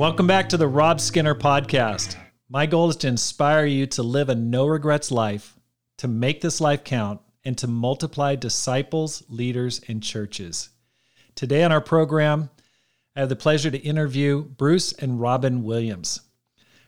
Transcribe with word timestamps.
Welcome 0.00 0.26
back 0.26 0.48
to 0.48 0.56
the 0.56 0.66
Rob 0.66 0.98
Skinner 0.98 1.34
podcast. 1.34 2.16
My 2.48 2.64
goal 2.64 2.88
is 2.88 2.96
to 2.96 3.06
inspire 3.06 3.66
you 3.66 3.84
to 3.88 4.02
live 4.02 4.30
a 4.30 4.34
no 4.34 4.66
regrets 4.66 5.10
life, 5.10 5.58
to 5.98 6.08
make 6.08 6.40
this 6.40 6.58
life 6.58 6.84
count, 6.84 7.20
and 7.44 7.58
to 7.58 7.66
multiply 7.66 8.34
disciples, 8.34 9.22
leaders, 9.28 9.82
and 9.88 10.02
churches. 10.02 10.70
Today 11.34 11.64
on 11.64 11.70
our 11.70 11.82
program, 11.82 12.48
I 13.14 13.20
have 13.20 13.28
the 13.28 13.36
pleasure 13.36 13.70
to 13.70 13.76
interview 13.76 14.42
Bruce 14.42 14.94
and 14.94 15.20
Robin 15.20 15.64
Williams. 15.64 16.22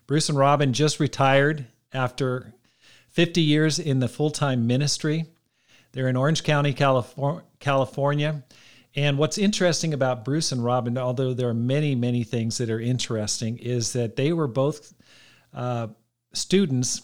Bruce 0.06 0.30
and 0.30 0.38
Robin 0.38 0.72
just 0.72 0.98
retired 0.98 1.66
after 1.92 2.54
50 3.10 3.42
years 3.42 3.78
in 3.78 3.98
the 3.98 4.08
full 4.08 4.30
time 4.30 4.66
ministry. 4.66 5.26
They're 5.92 6.08
in 6.08 6.16
Orange 6.16 6.44
County, 6.44 6.72
California. 6.72 8.42
And 8.94 9.16
what's 9.16 9.38
interesting 9.38 9.94
about 9.94 10.24
Bruce 10.24 10.52
and 10.52 10.62
Robin, 10.62 10.98
although 10.98 11.32
there 11.32 11.48
are 11.48 11.54
many, 11.54 11.94
many 11.94 12.24
things 12.24 12.58
that 12.58 12.68
are 12.68 12.80
interesting, 12.80 13.58
is 13.58 13.92
that 13.94 14.16
they 14.16 14.32
were 14.32 14.48
both 14.48 14.92
uh, 15.54 15.88
students 16.34 17.02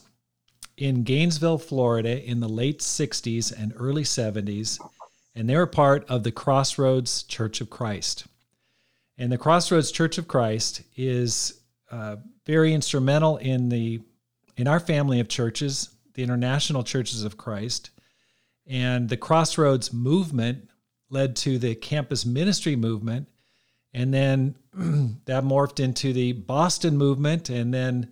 in 0.77 1.03
Gainesville, 1.03 1.59
Florida 1.59 2.23
in 2.23 2.41
the 2.41 2.49
late 2.49 2.81
60s 2.81 3.53
and 3.57 3.73
early 3.77 4.05
70s. 4.05 4.79
And 5.35 5.49
they 5.49 5.57
were 5.57 5.67
part 5.67 6.05
of 6.09 6.25
the 6.25 6.33
Crossroads 6.33 7.23
Church 7.23 7.61
of 7.61 7.71
Christ. 7.71 8.27
And 9.17 9.33
the 9.33 9.39
Crossroads 9.39 9.91
Church 9.91 10.19
of 10.19 10.29
Christ 10.29 10.83
is 10.97 11.61
uh, 11.91 12.17
very 12.47 12.75
instrumental 12.75 13.39
in 13.39 13.69
the 13.69 14.01
in 14.57 14.67
our 14.67 14.81
family 14.81 15.21
of 15.21 15.29
churches, 15.29 15.91
the 16.15 16.23
International 16.25 16.83
Churches 16.83 17.23
of 17.23 17.37
Christ, 17.37 17.91
and 18.67 19.09
the 19.09 19.17
Crossroads 19.17 19.93
movement 19.93 20.69
led 21.11 21.37
to 21.37 21.59
the 21.59 21.75
campus 21.75 22.27
ministry 22.27 22.77
movement, 22.77 23.29
and 23.95 24.13
then 24.13 24.55
that 25.25 25.45
morphed 25.45 25.81
into 25.81 26.13
the 26.13 26.33
Boston 26.33 26.97
movement, 26.97 27.49
and 27.49 27.73
then 27.73 28.11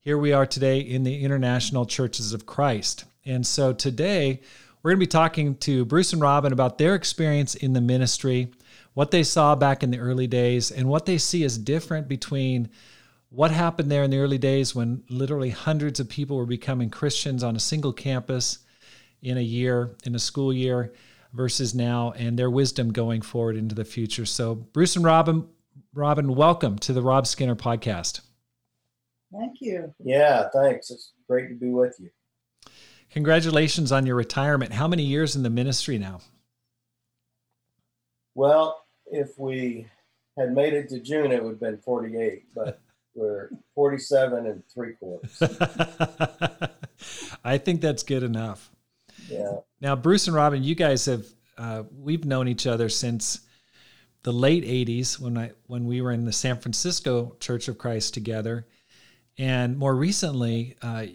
here 0.00 0.18
we 0.18 0.32
are 0.32 0.46
today 0.46 0.80
in 0.80 1.04
the 1.04 1.22
International 1.22 1.86
Churches 1.86 2.32
of 2.32 2.46
Christ. 2.46 3.04
And 3.24 3.46
so 3.46 3.72
today 3.72 4.40
we're 4.82 4.90
going 4.90 5.00
to 5.00 5.06
be 5.06 5.10
talking 5.10 5.56
to 5.56 5.86
Bruce 5.86 6.12
and 6.12 6.20
Robin 6.20 6.52
about 6.52 6.76
their 6.76 6.94
experience 6.94 7.54
in 7.54 7.72
the 7.72 7.80
ministry, 7.80 8.50
what 8.92 9.10
they 9.10 9.22
saw 9.22 9.54
back 9.54 9.82
in 9.82 9.90
the 9.90 9.98
early 9.98 10.26
days, 10.26 10.70
and 10.70 10.88
what 10.88 11.06
they 11.06 11.16
see 11.16 11.42
as 11.44 11.56
different 11.56 12.06
between 12.06 12.68
what 13.30 13.50
happened 13.50 13.90
there 13.90 14.02
in 14.02 14.10
the 14.10 14.18
early 14.18 14.38
days 14.38 14.74
when 14.74 15.02
literally 15.08 15.50
hundreds 15.50 16.00
of 16.00 16.08
people 16.08 16.36
were 16.36 16.44
becoming 16.44 16.90
Christians 16.90 17.42
on 17.42 17.56
a 17.56 17.60
single 17.60 17.92
campus 17.92 18.58
in 19.22 19.38
a 19.38 19.42
year, 19.42 19.96
in 20.04 20.14
a 20.14 20.18
school 20.18 20.52
year, 20.52 20.92
versus 21.34 21.74
now, 21.74 22.12
and 22.16 22.38
their 22.38 22.50
wisdom 22.50 22.92
going 22.92 23.20
forward 23.20 23.56
into 23.56 23.74
the 23.74 23.84
future. 23.84 24.24
So, 24.24 24.54
Bruce 24.54 24.96
and 24.96 25.04
Robin, 25.04 25.48
Robin, 25.92 26.34
welcome 26.34 26.78
to 26.80 26.92
the 26.92 27.02
Rob 27.02 27.26
Skinner 27.26 27.56
podcast. 27.56 28.20
Thank 29.32 29.60
you. 29.60 29.92
Yeah, 30.02 30.48
thanks. 30.54 30.90
It's 30.90 31.12
great 31.28 31.48
to 31.48 31.54
be 31.54 31.70
with 31.70 31.96
you. 31.98 32.10
Congratulations 33.10 33.92
on 33.92 34.06
your 34.06 34.16
retirement. 34.16 34.72
How 34.72 34.88
many 34.88 35.02
years 35.02 35.36
in 35.36 35.42
the 35.42 35.50
ministry 35.50 35.98
now? 35.98 36.20
Well, 38.34 38.84
if 39.06 39.38
we 39.38 39.86
had 40.36 40.52
made 40.52 40.72
it 40.72 40.88
to 40.90 41.00
June, 41.00 41.30
it 41.30 41.42
would 41.42 41.50
have 41.50 41.60
been 41.60 41.78
48, 41.78 42.44
but 42.54 42.80
we're 43.14 43.50
47 43.74 44.46
and 44.46 44.62
three 44.72 44.94
quarters. 44.94 45.42
I 47.44 47.58
think 47.58 47.80
that's 47.80 48.02
good 48.02 48.22
enough. 48.22 48.70
Yeah. 49.28 49.58
Now, 49.80 49.96
Bruce 49.96 50.26
and 50.26 50.36
Robin, 50.36 50.62
you 50.62 50.74
guys 50.74 51.06
have 51.06 51.26
uh, 51.56 51.84
we've 51.96 52.24
known 52.24 52.48
each 52.48 52.66
other 52.66 52.88
since 52.88 53.40
the 54.22 54.32
late 54.32 54.64
80s 54.64 55.18
when 55.20 55.38
I 55.38 55.52
when 55.66 55.84
we 55.86 56.00
were 56.00 56.12
in 56.12 56.24
the 56.24 56.32
San 56.32 56.58
Francisco 56.58 57.36
Church 57.40 57.68
of 57.68 57.78
Christ 57.78 58.14
together, 58.14 58.66
and 59.38 59.76
more 59.76 59.94
recently, 59.94 60.76
uh, 60.82 61.06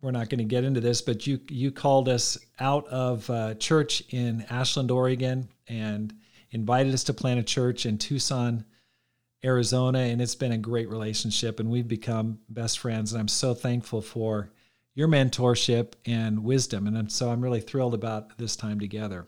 we're 0.00 0.10
not 0.10 0.28
going 0.28 0.38
to 0.38 0.44
get 0.44 0.64
into 0.64 0.80
this, 0.80 1.02
but 1.02 1.26
you 1.26 1.40
you 1.48 1.70
called 1.70 2.08
us 2.08 2.38
out 2.58 2.86
of 2.88 3.28
uh, 3.28 3.54
church 3.54 4.02
in 4.10 4.44
Ashland, 4.50 4.90
Oregon, 4.90 5.48
and 5.68 6.14
invited 6.52 6.94
us 6.94 7.04
to 7.04 7.14
plant 7.14 7.40
a 7.40 7.44
church 7.44 7.86
in 7.86 7.98
Tucson, 7.98 8.64
Arizona, 9.44 10.00
and 10.00 10.20
it's 10.20 10.34
been 10.34 10.52
a 10.52 10.58
great 10.58 10.88
relationship, 10.88 11.60
and 11.60 11.70
we've 11.70 11.88
become 11.88 12.38
best 12.48 12.78
friends. 12.78 13.12
And 13.12 13.20
I'm 13.20 13.28
so 13.28 13.54
thankful 13.54 14.00
for 14.00 14.50
your 14.94 15.08
mentorship 15.08 15.92
and 16.04 16.44
wisdom. 16.44 16.86
And 16.86 17.10
so 17.10 17.30
I'm 17.30 17.40
really 17.40 17.60
thrilled 17.60 17.94
about 17.94 18.36
this 18.38 18.56
time 18.56 18.80
together. 18.80 19.26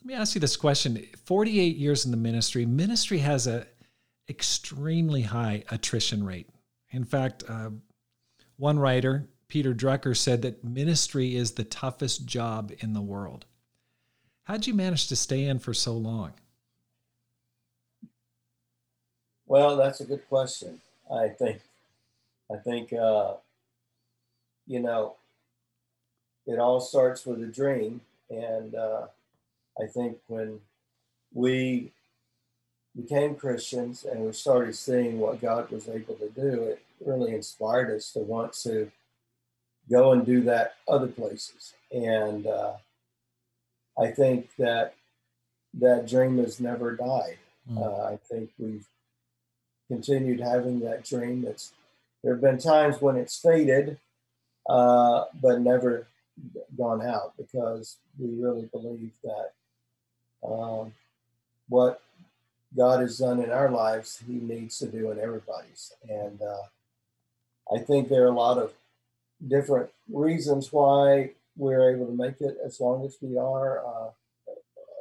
Let 0.00 0.06
me 0.06 0.14
ask 0.14 0.34
you 0.34 0.40
this 0.40 0.56
question 0.56 1.06
48 1.24 1.76
years 1.76 2.04
in 2.04 2.10
the 2.10 2.16
ministry, 2.16 2.66
ministry 2.66 3.18
has 3.18 3.46
a 3.46 3.66
extremely 4.28 5.22
high 5.22 5.64
attrition 5.70 6.24
rate. 6.24 6.48
In 6.90 7.04
fact, 7.04 7.44
uh, 7.48 7.70
one 8.56 8.78
writer, 8.78 9.28
Peter 9.48 9.74
Drucker, 9.74 10.16
said 10.16 10.42
that 10.42 10.64
ministry 10.64 11.36
is 11.36 11.52
the 11.52 11.64
toughest 11.64 12.26
job 12.26 12.72
in 12.80 12.92
the 12.92 13.00
world. 13.00 13.46
How'd 14.44 14.66
you 14.66 14.74
manage 14.74 15.08
to 15.08 15.16
stay 15.16 15.44
in 15.44 15.58
for 15.58 15.72
so 15.72 15.92
long? 15.92 16.32
Well, 19.46 19.76
that's 19.76 20.00
a 20.00 20.04
good 20.04 20.26
question. 20.28 20.80
I 21.10 21.28
think, 21.28 21.60
I 22.50 22.56
think 22.56 22.92
uh, 22.92 23.34
you 24.66 24.80
know, 24.80 25.16
it 26.46 26.58
all 26.58 26.80
starts 26.80 27.26
with 27.26 27.42
a 27.42 27.46
dream. 27.46 28.00
And 28.30 28.74
uh, 28.74 29.06
I 29.80 29.86
think 29.86 30.18
when 30.26 30.60
we 31.32 31.92
became 32.96 33.34
Christians 33.34 34.04
and 34.04 34.24
we 34.24 34.32
started 34.32 34.74
seeing 34.74 35.18
what 35.18 35.40
God 35.40 35.70
was 35.70 35.88
able 35.88 36.14
to 36.14 36.28
do, 36.28 36.62
it 36.64 36.82
really 37.04 37.34
inspired 37.34 37.94
us 37.94 38.12
to 38.12 38.20
want 38.20 38.52
to 38.64 38.90
go 39.90 40.12
and 40.12 40.24
do 40.24 40.42
that 40.42 40.74
other 40.88 41.08
places. 41.08 41.74
And 41.90 42.46
uh, 42.46 42.74
I 43.98 44.10
think 44.10 44.48
that 44.58 44.94
that 45.74 46.08
dream 46.08 46.38
has 46.38 46.60
never 46.60 46.94
died. 46.96 47.38
Mm. 47.70 47.78
Uh, 47.78 48.04
I 48.12 48.18
think 48.30 48.50
we've 48.58 48.86
continued 49.88 50.40
having 50.40 50.80
that 50.80 51.04
dream. 51.04 51.44
It's 51.46 51.72
there 52.22 52.34
have 52.34 52.42
been 52.42 52.58
times 52.58 53.00
when 53.00 53.16
it's 53.16 53.38
faded, 53.38 53.98
uh, 54.68 55.24
but 55.40 55.60
never 55.60 56.06
gone 56.76 57.04
out 57.04 57.34
because 57.36 57.98
we 58.18 58.28
really 58.42 58.68
believe 58.72 59.12
that 59.22 59.52
um, 60.46 60.92
what 61.68 62.00
God 62.76 63.00
has 63.00 63.18
done 63.18 63.42
in 63.42 63.50
our 63.50 63.70
lives, 63.70 64.22
He 64.26 64.34
needs 64.34 64.78
to 64.78 64.86
do 64.86 65.10
in 65.10 65.18
everybody's. 65.18 65.92
And 66.08 66.40
uh, 66.40 67.74
I 67.74 67.78
think 67.78 68.08
there 68.08 68.24
are 68.24 68.32
a 68.32 68.32
lot 68.32 68.58
of 68.58 68.72
different 69.46 69.90
reasons 70.10 70.72
why 70.72 71.32
we're 71.56 71.94
able 71.94 72.06
to 72.06 72.12
make 72.12 72.40
it 72.40 72.56
as 72.64 72.80
long 72.80 73.04
as 73.04 73.16
we 73.20 73.36
are, 73.36 73.84
uh, 73.84 74.10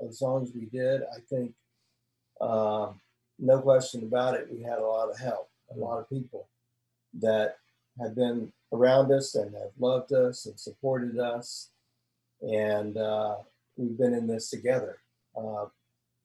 as 0.07 0.21
long 0.21 0.43
as 0.43 0.53
we 0.53 0.65
did. 0.65 1.01
I 1.03 1.19
think, 1.29 1.53
uh, 2.39 2.89
no 3.39 3.59
question 3.59 4.03
about 4.03 4.35
it, 4.35 4.49
we 4.51 4.63
had 4.63 4.79
a 4.79 4.85
lot 4.85 5.09
of 5.09 5.17
help, 5.17 5.49
a 5.73 5.77
lot 5.77 5.99
of 5.99 6.09
people 6.09 6.47
that 7.19 7.57
have 7.99 8.15
been 8.15 8.51
around 8.73 9.11
us 9.11 9.35
and 9.35 9.53
have 9.53 9.71
loved 9.79 10.13
us 10.13 10.45
and 10.45 10.59
supported 10.59 11.19
us. 11.19 11.69
And 12.41 12.97
uh, 12.97 13.35
we've 13.77 13.97
been 13.97 14.13
in 14.13 14.27
this 14.27 14.49
together. 14.49 14.97
Uh, 15.35 15.65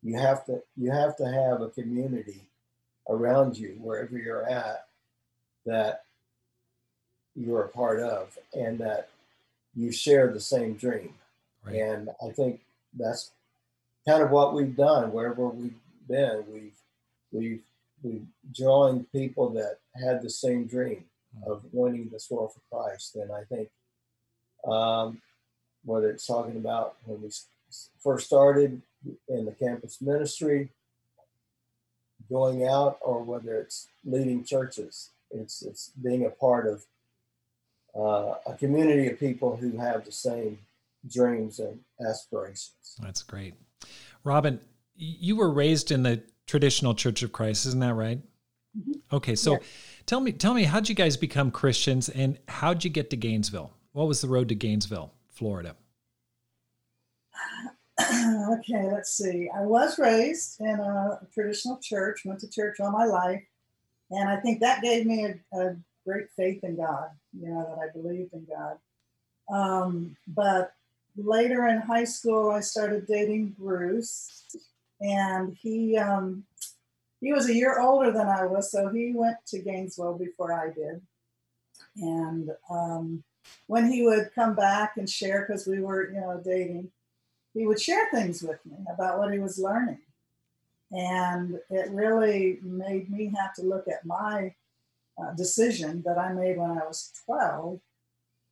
you 0.03 0.19
have 0.19 0.45
to 0.47 0.63
you 0.77 0.91
have 0.91 1.17
to 1.17 1.27
have 1.27 1.61
a 1.61 1.69
community 1.69 2.43
around 3.09 3.57
you 3.57 3.77
wherever 3.81 4.17
you're 4.19 4.49
at 4.49 4.87
that 5.65 6.05
you're 7.35 7.65
a 7.65 7.69
part 7.69 8.01
of 8.01 8.37
and 8.55 8.79
that 8.79 9.09
you 9.75 9.93
share 9.93 10.33
the 10.33 10.41
same 10.41 10.75
dream. 10.75 11.15
Right. 11.65 11.77
And 11.77 12.11
I 12.25 12.31
think 12.31 12.61
that's 12.97 13.33
kind 14.07 14.23
of 14.23 14.31
what 14.31 14.55
we've 14.55 14.77
done 14.77 15.13
wherever 15.13 15.49
we've 15.49 15.75
been. 16.09 16.45
We've 16.53 16.79
we've 17.33 17.63
we've 18.03 18.27
joined 18.53 19.11
people 19.13 19.51
that 19.51 19.79
had 19.95 20.23
the 20.23 20.31
same 20.31 20.67
dream 20.67 21.05
of 21.44 21.62
winning 21.73 22.09
this 22.12 22.29
world 22.31 22.53
for 22.53 22.61
Christ. 22.71 23.17
And 23.17 23.31
I 23.33 23.43
think 23.44 23.69
um, 24.67 25.21
whether 25.85 26.11
it's 26.11 26.27
talking 26.27 26.56
about 26.56 26.97
when 27.05 27.23
we 27.23 27.31
first 28.03 28.27
started 28.27 28.81
in 29.29 29.44
the 29.44 29.53
campus 29.53 30.00
ministry, 30.00 30.71
going 32.31 32.67
out, 32.67 32.99
or 33.00 33.23
whether 33.23 33.56
it's 33.56 33.88
leading 34.05 34.44
churches, 34.44 35.11
it's 35.31 35.62
it's 35.62 35.91
being 36.03 36.25
a 36.27 36.31
part 36.31 36.67
of 36.67 36.85
uh, 37.94 38.35
a 38.47 38.55
community 38.59 39.09
of 39.09 39.19
people 39.19 39.56
who 39.56 39.77
have 39.77 40.05
the 40.05 40.12
same 40.12 40.59
dreams 41.09 41.61
and 41.61 41.79
aspirations. 42.05 42.97
That's 43.00 43.23
great, 43.23 43.55
Robin. 44.25 44.61
You 44.97 45.37
were 45.37 45.50
raised 45.50 45.93
in 45.93 46.03
the 46.03 46.23
traditional 46.47 46.94
Church 46.94 47.23
of 47.23 47.31
Christ, 47.31 47.67
isn't 47.67 47.81
that 47.81 47.94
right? 47.94 48.19
Mm-hmm. 48.77 49.15
Okay, 49.17 49.37
so. 49.37 49.53
Yeah 49.53 49.59
Tell 50.06 50.20
me, 50.20 50.31
tell 50.31 50.55
me, 50.55 50.62
how'd 50.62 50.88
you 50.88 50.94
guys 50.94 51.17
become 51.17 51.50
Christians, 51.50 52.08
and 52.08 52.38
how'd 52.47 52.85
you 52.85 52.91
get 52.91 53.11
to 53.11 53.17
Gainesville? 53.17 53.73
What 53.93 54.06
was 54.06 54.20
the 54.20 54.29
road 54.29 54.49
to 54.50 54.55
Gainesville, 54.55 55.12
Florida? 55.31 55.75
okay, 58.00 58.88
let's 58.93 59.17
see. 59.17 59.50
I 59.53 59.62
was 59.62 59.99
raised 59.99 60.61
in 60.61 60.79
a 60.79 61.19
traditional 61.35 61.79
church, 61.79 62.23
went 62.25 62.38
to 62.41 62.49
church 62.49 62.79
all 62.79 62.93
my 62.93 63.05
life. 63.05 63.43
And 64.12 64.29
I 64.29 64.37
think 64.37 64.61
that 64.61 64.81
gave 64.81 65.06
me 65.06 65.25
a, 65.25 65.58
a 65.58 65.76
great 66.06 66.31
faith 66.37 66.62
in 66.62 66.76
God, 66.76 67.08
you 67.32 67.49
know, 67.49 67.67
that 67.69 67.82
I 67.82 67.91
believed 67.93 68.32
in 68.32 68.47
God. 68.49 68.79
Um, 69.53 70.17
but 70.29 70.73
later 71.17 71.67
in 71.67 71.79
high 71.81 72.05
school, 72.05 72.50
I 72.50 72.61
started 72.61 73.08
dating 73.08 73.56
Bruce, 73.58 74.44
and 75.00 75.56
he 75.61 75.99
um, 75.99 76.44
he 77.21 77.33
was 77.33 77.49
a 77.49 77.55
year 77.55 77.81
older 77.81 78.13
than 78.13 78.29
I 78.29 78.47
was, 78.47 78.71
so 78.71 78.89
he 78.89 79.13
went 79.15 79.37
to 79.49 79.59
Gainesville 79.61 80.19
before 80.19 80.53
I 80.53 80.73
did. 80.73 81.01
And 81.97 82.51
um, 82.71 83.25
when 83.67 83.91
he 83.91 84.03
would 84.03 84.31
come 84.35 84.55
back 84.55 84.97
and 84.97 85.09
share, 85.09 85.47
because 85.47 85.67
we 85.67 85.81
were, 85.81 86.11
you 86.11 86.21
know, 86.21 86.41
dating, 86.45 86.91
he 87.55 87.67
would 87.67 87.81
share 87.81 88.11
things 88.11 88.43
with 88.43 88.59
me 88.67 88.77
about 88.93 89.19
what 89.19 89.33
he 89.33 89.39
was 89.39 89.59
learning. 89.59 90.01
And 90.93 91.59
it 91.71 91.91
really 91.91 92.59
made 92.63 93.11
me 93.11 93.33
have 93.37 93.55
to 93.55 93.63
look 93.63 93.89
at 93.89 94.05
my 94.05 94.55
uh, 95.19 95.33
decision 95.35 96.03
that 96.05 96.19
I 96.19 96.33
made 96.33 96.59
when 96.59 96.71
I 96.71 96.85
was 96.87 97.13
12 97.25 97.81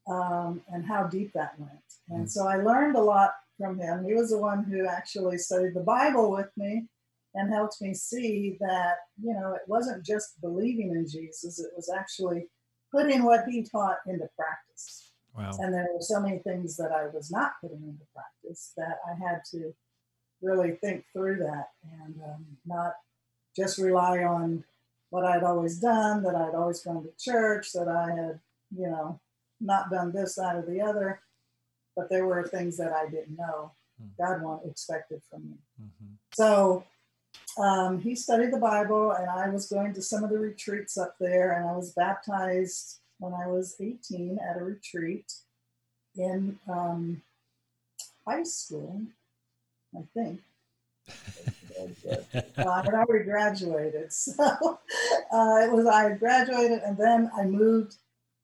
um, 0.09 0.63
and 0.73 0.85
how 0.85 1.05
deep 1.05 1.33
that 1.35 1.59
went. 1.59 1.73
And 2.09 2.27
mm. 2.27 2.31
so 2.31 2.49
I 2.49 2.57
learned 2.57 2.97
a 2.97 3.03
lot 3.03 3.35
from 3.59 3.79
him. 3.79 4.05
He 4.05 4.15
was 4.15 4.31
the 4.31 4.39
one 4.39 4.65
who 4.65 4.87
actually 4.87 5.39
studied 5.39 5.75
the 5.75 5.81
Bible 5.81 6.31
with 6.31 6.51
me 6.57 6.87
and 7.35 7.53
helped 7.53 7.81
me 7.81 7.95
see 7.95 8.57
that, 8.61 8.97
you 9.21 9.35
know, 9.35 9.53
it 9.55 9.63
wasn't 9.67 10.05
just 10.05 10.41
believing 10.41 10.91
in 10.91 11.07
Jesus, 11.09 11.59
it 11.59 11.71
was 11.77 11.91
actually 11.91 12.47
putting 12.93 13.25
what 13.25 13.45
he 13.49 13.63
taught 13.63 13.99
into 14.07 14.29
practice. 14.37 15.13
Wow. 15.37 15.51
And 15.59 15.75
there 15.75 15.89
were 15.93 16.01
so 16.01 16.21
many 16.21 16.39
things 16.39 16.77
that 16.77 16.93
I 16.93 17.09
was 17.13 17.31
not 17.31 17.53
putting 17.61 17.83
into 17.83 18.05
practice 18.15 18.73
that 18.77 18.99
I 19.09 19.29
had 19.29 19.41
to 19.51 19.75
really 20.41 20.73
think 20.73 21.05
through 21.13 21.39
that 21.39 21.71
and 22.01 22.15
um, 22.23 22.45
not 22.65 22.93
just 23.57 23.79
rely 23.79 24.23
on 24.23 24.63
what 25.11 25.25
I'd 25.25 25.43
always 25.43 25.79
done, 25.79 26.23
that 26.23 26.37
I'd 26.37 26.55
always 26.55 26.83
gone 26.83 27.03
to 27.03 27.11
church, 27.19 27.73
that 27.73 27.89
I 27.89 28.11
had, 28.11 28.41
you 28.77 28.89
know, 28.89 29.21
not 29.61 29.91
done 29.91 30.13
this, 30.13 30.37
that, 30.37 30.57
or 30.57 30.63
the 30.63 30.81
other. 30.81 31.21
But 31.97 32.11
there 32.11 32.27
were 32.27 32.47
things 32.47 32.77
that 32.77 32.93
I 32.93 33.09
didn't 33.09 33.37
know 33.37 33.73
mm. 34.01 34.09
God 34.19 34.43
wanted, 34.43 34.71
expected 34.71 35.23
from 35.31 35.51
me. 35.51 35.57
Mm-hmm. 35.81 36.15
So 36.33 36.85
um, 37.59 38.01
he 38.01 38.15
studied 38.15 38.53
the 38.53 38.59
Bible, 38.59 39.13
and 39.13 39.31
I 39.31 39.49
was 39.49 39.69
going 39.69 39.95
to 39.95 40.03
some 40.03 40.25
of 40.25 40.31
the 40.31 40.39
retreats 40.39 40.99
up 40.99 41.15
there, 41.21 41.53
and 41.53 41.69
I 41.69 41.77
was 41.77 41.93
baptized 41.93 43.01
when 43.19 43.33
I 43.33 43.47
was 43.47 43.77
18 43.81 44.39
at 44.39 44.61
a 44.61 44.65
retreat 44.65 45.33
in 46.17 46.59
um, 46.69 47.23
high 48.27 48.43
school, 48.43 49.03
I 49.97 50.03
think. 50.15 50.41
uh, 51.79 52.43
but 52.57 52.95
I 52.95 53.03
already 53.03 53.25
graduated, 53.25 54.13
so 54.13 54.43
uh, 54.43 55.59
it 55.63 55.73
was 55.73 55.87
I 55.87 56.13
graduated, 56.15 56.81
and 56.81 56.97
then 56.97 57.31
I 57.37 57.45
moved. 57.45 57.97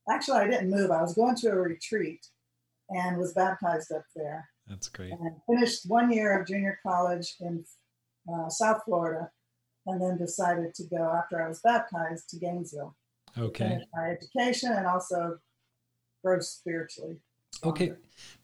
Actually, 0.08 0.38
I 0.38 0.46
didn't 0.48 0.70
move. 0.70 0.90
I 0.90 1.02
was 1.02 1.14
going 1.14 1.36
to 1.36 1.50
a 1.50 1.56
retreat, 1.56 2.26
and 2.90 3.16
was 3.16 3.32
baptized 3.32 3.92
up 3.92 4.04
there. 4.14 4.48
That's 4.68 4.88
great. 4.88 5.12
And 5.12 5.32
finished 5.48 5.88
one 5.88 6.12
year 6.12 6.38
of 6.38 6.46
junior 6.46 6.78
college 6.82 7.34
in 7.40 7.64
uh, 8.32 8.48
South 8.48 8.82
Florida, 8.84 9.30
and 9.86 10.00
then 10.00 10.18
decided 10.18 10.74
to 10.74 10.84
go 10.84 11.12
after 11.12 11.42
I 11.42 11.48
was 11.48 11.60
baptized 11.60 12.28
to 12.30 12.38
Gainesville. 12.38 12.94
Okay. 13.38 13.78
My 13.94 14.10
education 14.10 14.72
and 14.72 14.86
also 14.86 15.38
grow 16.24 16.40
spiritually. 16.40 17.16
Okay. 17.64 17.92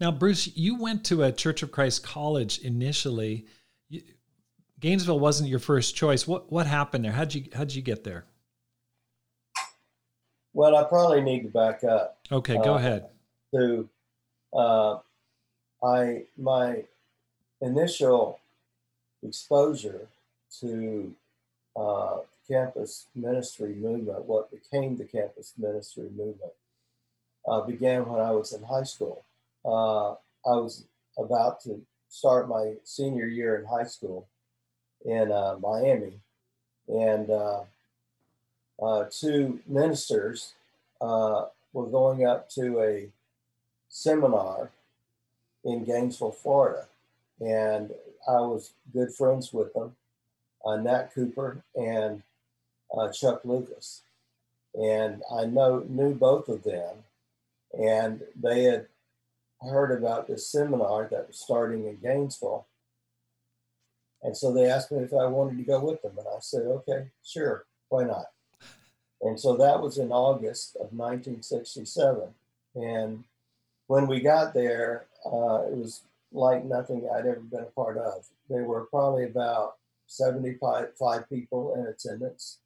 Now, 0.01 0.11
Bruce, 0.11 0.57
you 0.57 0.81
went 0.81 1.05
to 1.07 1.25
a 1.25 1.33
Church 1.33 1.63
of 1.63 1.73
Christ 1.73 2.05
college 2.05 2.59
initially. 2.61 3.47
You, 3.89 4.03
Gainesville 4.81 5.21
wasn't 5.21 5.49
your 5.49 5.59
first 5.59 5.97
choice. 5.97 6.27
What 6.27 6.53
what 6.53 6.67
happened 6.67 7.05
there? 7.05 7.13
How'd 7.13 7.35
you 7.35 7.45
how'd 7.55 7.73
you 7.73 7.83
get 7.83 8.05
there? 8.05 8.27
Well, 10.53 10.77
I 10.77 10.85
probably 10.85 11.21
need 11.21 11.43
to 11.43 11.49
back 11.49 11.85
up. 11.85 12.19
Okay, 12.31 12.55
go 12.55 12.75
uh, 12.75 12.79
ahead. 12.79 13.07
To 13.55 13.89
uh, 14.55 14.99
I 15.83 16.25
my 16.37 16.85
initial 17.61 18.41
exposure 19.27 20.09
to 20.61 21.15
uh, 21.77 22.19
campus 22.49 23.07
ministry 23.15 23.75
movement, 23.75 24.25
what 24.25 24.51
became 24.51 24.97
the 24.97 25.05
campus 25.05 25.53
ministry 25.59 26.09
movement, 26.17 26.53
uh, 27.47 27.61
began 27.61 28.09
when 28.09 28.21
I 28.21 28.31
was 28.33 28.53
in 28.53 28.63
high 28.63 28.85
school. 28.85 29.25
Uh, 29.65 30.13
I 30.49 30.57
was 30.57 30.85
about 31.19 31.61
to 31.63 31.83
start 32.09 32.49
my 32.49 32.75
senior 32.85 33.27
year 33.27 33.57
in 33.57 33.67
high 33.67 33.85
school 33.85 34.27
in 35.05 35.31
uh, 35.33 35.57
Miami, 35.61 36.21
and 36.89 37.31
uh, 37.31 37.61
uh, 38.83 39.05
two 39.11 39.61
ministers 39.67 40.55
were 41.01 41.87
going 41.91 42.27
up 42.27 42.49
to 42.51 42.81
a 42.81 43.09
seminar 43.89 44.71
in 45.65 45.85
Gainesville, 45.85 46.33
Florida. 46.33 46.87
And 47.41 47.91
I 48.29 48.41
was 48.41 48.73
good 48.93 49.13
friends 49.15 49.53
with 49.53 49.73
them, 49.75 49.97
uh, 50.65 50.77
Nat 50.77 51.13
Cooper 51.15 51.63
and 51.75 52.23
uh, 52.97 53.11
Chuck 53.13 53.43
Lucas. 53.45 54.03
And 54.75 55.23
I 55.33 55.47
know 55.47 55.85
knew 55.89 56.15
both 56.15 56.49
of 56.49 56.63
them, 56.63 56.97
and 57.73 58.23
they 58.41 58.65
had 58.65 58.87
heard 59.63 59.97
about 59.97 60.27
this 60.27 60.47
seminar 60.47 61.09
that 61.11 61.29
was 61.29 61.39
starting 61.39 61.87
in 61.87 61.97
Gainesville. 61.97 62.67
And 64.23 64.37
so 64.37 64.53
they 64.53 64.69
asked 64.71 64.93
me 64.93 64.99
if 64.99 65.15
I 65.15 65.27
wanted 65.27 65.57
to 65.59 65.63
go 65.63 65.81
with 65.81 66.03
them, 66.03 66.19
and 66.19 66.27
I 66.29 66.41
said, 66.41 66.67
"Okay, 66.67 67.11
sure, 67.25 67.65
why 67.89 68.05
not?" 68.05 68.33
And 69.23 69.41
so 69.41 69.57
that 69.57 69.81
was 69.81 69.99
in 69.99 70.13
August 70.13 70.77
of 70.77 70.93
1967. 70.93 72.35
And 72.75 73.25
when 73.87 74.07
we 74.07 74.21
got 74.21 74.53
there, 74.53 75.07
uh, 75.25 75.65
it 75.71 75.77
was 75.77 76.03
like 76.33 76.65
nothing 76.65 77.09
I'd 77.13 77.27
ever 77.27 77.41
been 77.41 77.61
a 77.61 77.81
part 77.81 77.97
of. 77.97 78.27
There 78.49 78.65
were 78.65 78.87
probably 78.87 79.25
about 79.25 79.75
75 80.07 81.29
people 81.29 81.75
in 81.75 81.87
attendance. 81.87 82.59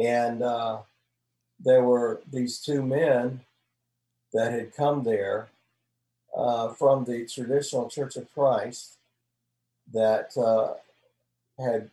And 0.00 0.42
uh, 0.42 0.80
there 1.58 1.82
were 1.82 2.20
these 2.30 2.60
two 2.60 2.82
men 2.82 3.40
that 4.32 4.52
had 4.52 4.74
come 4.74 5.02
there 5.02 5.48
uh, 6.36 6.68
from 6.68 7.04
the 7.04 7.26
traditional 7.26 7.88
Church 7.88 8.16
of 8.16 8.32
Christ 8.34 8.98
that 9.92 10.36
uh, 10.36 10.74
had 11.62 11.90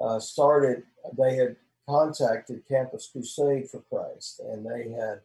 uh, 0.00 0.18
started, 0.18 0.82
they 1.16 1.36
had 1.36 1.56
contacted 1.88 2.68
Campus 2.68 3.08
Crusade 3.10 3.70
for 3.70 3.80
Christ, 3.90 4.40
and 4.40 4.66
they 4.66 4.90
had 4.90 5.20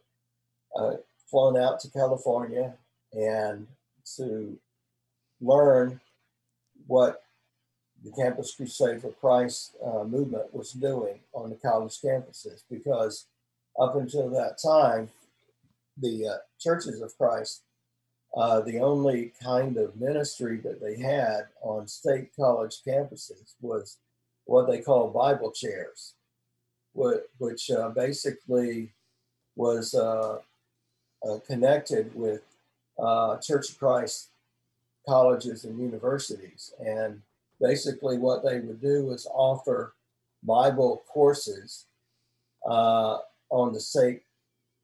uh, 0.74 0.94
flown 1.26 1.58
out 1.58 1.80
to 1.80 1.90
California 1.90 2.74
and 3.12 3.66
to 4.16 4.58
learn 5.40 6.00
what 6.86 7.22
the 8.04 8.12
Campus 8.12 8.54
Crusade 8.54 9.00
for 9.00 9.12
Christ 9.12 9.76
uh, 9.84 10.04
movement 10.04 10.52
was 10.52 10.72
doing 10.72 11.20
on 11.32 11.50
the 11.50 11.56
college 11.56 12.00
campuses 12.00 12.62
because 12.70 13.26
up 13.80 13.96
until 13.96 14.28
that 14.30 14.58
time, 14.62 15.08
the 15.96 16.28
uh, 16.28 16.36
churches 16.60 17.00
of 17.00 17.16
Christ, 17.16 17.62
uh, 18.36 18.60
the 18.60 18.78
only 18.78 19.32
kind 19.42 19.76
of 19.76 19.96
ministry 19.96 20.58
that 20.58 20.80
they 20.80 20.96
had 21.00 21.46
on 21.62 21.86
state 21.86 22.30
college 22.38 22.82
campuses 22.86 23.54
was 23.60 23.98
what 24.44 24.68
they 24.68 24.80
call 24.80 25.08
Bible 25.08 25.50
chairs, 25.52 26.14
which 26.92 27.70
uh, 27.70 27.88
basically 27.90 28.92
was 29.56 29.94
uh, 29.94 30.38
uh, 31.26 31.38
connected 31.46 32.14
with 32.14 32.42
Church 33.42 33.70
of 33.70 33.78
Christ 33.78 34.28
colleges 35.06 35.64
and 35.64 35.78
universities. 35.78 36.72
And 36.78 37.20
basically, 37.60 38.18
what 38.18 38.44
they 38.44 38.60
would 38.60 38.80
do 38.80 39.12
is 39.12 39.26
offer 39.32 39.94
Bible 40.42 41.04
courses 41.08 41.86
uh, 42.66 43.18
on 43.50 43.72
the 43.72 43.80
state 43.80 44.22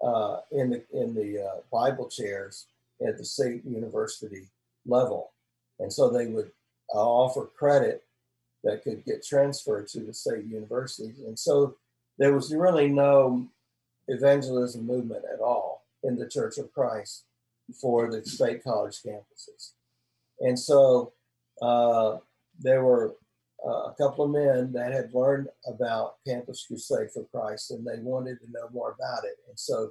uh, 0.03 0.39
in 0.51 0.71
the 0.71 0.85
in 0.93 1.15
the 1.15 1.43
uh, 1.43 1.61
Bible 1.73 2.09
chairs 2.09 2.67
at 3.07 3.19
the 3.19 3.25
state 3.25 3.65
university 3.65 4.49
level, 4.87 5.33
and 5.79 5.93
so 5.93 6.09
they 6.09 6.27
would 6.27 6.51
uh, 6.95 6.99
offer 6.99 7.47
credit 7.47 8.05
that 8.65 8.83
could 8.83 9.05
get 9.05 9.25
transferred 9.25 9.89
to 9.89 10.01
the 10.01 10.15
state 10.15 10.45
universities, 10.45 11.21
and 11.27 11.39
so 11.39 11.77
there 12.19 12.35
was 12.35 12.55
really 12.55 12.89
no 12.89 13.47
evangelism 14.09 14.87
movement 14.87 15.25
at 15.33 15.41
all 15.41 15.85
in 16.03 16.17
the 16.17 16.29
Church 16.29 16.59
of 16.59 16.73
Christ 16.73 17.25
for 17.81 18.11
the 18.11 18.25
state 18.25 18.65
college 18.65 19.01
campuses. 19.03 19.73
And 20.41 20.59
so 20.59 21.13
uh, 21.61 22.19
there 22.59 22.83
were 22.85 23.15
uh, 23.65 23.91
a 23.91 23.95
couple 23.99 24.25
of 24.25 24.31
men 24.31 24.73
that 24.73 24.93
had 24.93 25.13
learned 25.13 25.49
about 25.67 26.17
Campus 26.27 26.65
Crusade 26.67 27.11
for 27.13 27.25
Christ 27.25 27.71
and 27.71 27.87
they 27.87 28.01
wanted 28.01 28.41
to 28.41 28.51
know 28.51 28.69
more 28.73 28.97
about 28.99 29.25
it. 29.25 29.37
And 29.49 29.59
so 29.59 29.91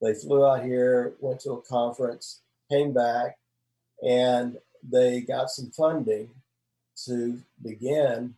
they 0.00 0.14
flew 0.14 0.46
out 0.46 0.64
here, 0.64 1.12
went 1.20 1.40
to 1.40 1.52
a 1.52 1.62
conference, 1.62 2.40
came 2.70 2.92
back, 2.92 3.36
and 4.06 4.56
they 4.82 5.20
got 5.20 5.50
some 5.50 5.70
funding 5.70 6.30
to 7.04 7.38
begin 7.62 8.34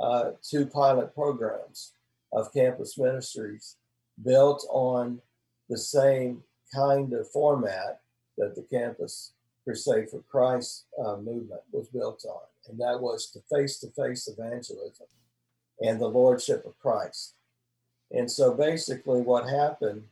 uh, 0.00 0.32
two 0.42 0.66
pilot 0.66 1.14
programs 1.14 1.92
of 2.32 2.52
campus 2.52 2.98
ministries 2.98 3.76
built 4.24 4.66
on 4.70 5.20
the 5.68 5.78
same 5.78 6.42
kind 6.74 7.12
of 7.12 7.30
format 7.30 8.00
that 8.36 8.54
the 8.54 8.62
Campus 8.62 9.32
Crusade 9.68 10.08
for 10.08 10.22
Christ 10.30 10.86
uh, 10.98 11.16
movement 11.16 11.60
was 11.72 11.88
built 11.88 12.24
on, 12.24 12.40
and 12.70 12.80
that 12.80 13.02
was 13.02 13.30
the 13.30 13.42
face 13.54 13.78
to 13.80 13.88
face 13.88 14.26
evangelism 14.26 15.06
and 15.82 16.00
the 16.00 16.08
Lordship 16.08 16.64
of 16.64 16.78
Christ. 16.78 17.34
And 18.10 18.30
so 18.30 18.54
basically, 18.54 19.20
what 19.20 19.46
happened 19.46 20.04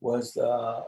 was 0.00 0.36
uh, 0.36 0.84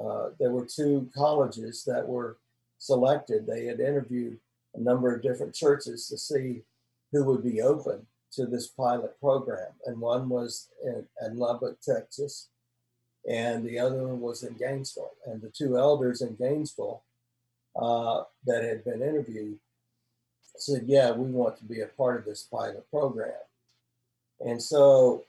uh, 0.00 0.30
there 0.38 0.50
were 0.50 0.64
two 0.64 1.10
colleges 1.14 1.84
that 1.84 2.08
were 2.08 2.38
selected. 2.78 3.46
They 3.46 3.66
had 3.66 3.78
interviewed 3.78 4.38
a 4.74 4.80
number 4.80 5.14
of 5.14 5.22
different 5.22 5.54
churches 5.54 6.08
to 6.08 6.16
see 6.16 6.62
who 7.12 7.24
would 7.24 7.44
be 7.44 7.60
open 7.60 8.06
to 8.32 8.46
this 8.46 8.68
pilot 8.68 9.20
program. 9.20 9.72
And 9.84 10.00
one 10.00 10.30
was 10.30 10.68
in, 10.82 11.04
in 11.26 11.36
Lubbock, 11.36 11.78
Texas, 11.82 12.48
and 13.28 13.66
the 13.66 13.78
other 13.78 14.06
one 14.06 14.20
was 14.20 14.44
in 14.44 14.54
Gainesville. 14.54 15.12
And 15.26 15.42
the 15.42 15.50
two 15.50 15.76
elders 15.76 16.22
in 16.22 16.36
Gainesville 16.36 17.02
uh, 17.76 18.22
that 18.46 18.64
had 18.64 18.84
been 18.84 19.02
interviewed 19.02 19.58
said, 20.56 20.84
Yeah, 20.86 21.12
we 21.12 21.30
want 21.30 21.56
to 21.58 21.64
be 21.64 21.80
a 21.80 21.86
part 21.86 22.18
of 22.18 22.24
this 22.24 22.42
pilot 22.42 22.88
program. 22.90 23.32
And 24.40 24.62
so 24.62 25.24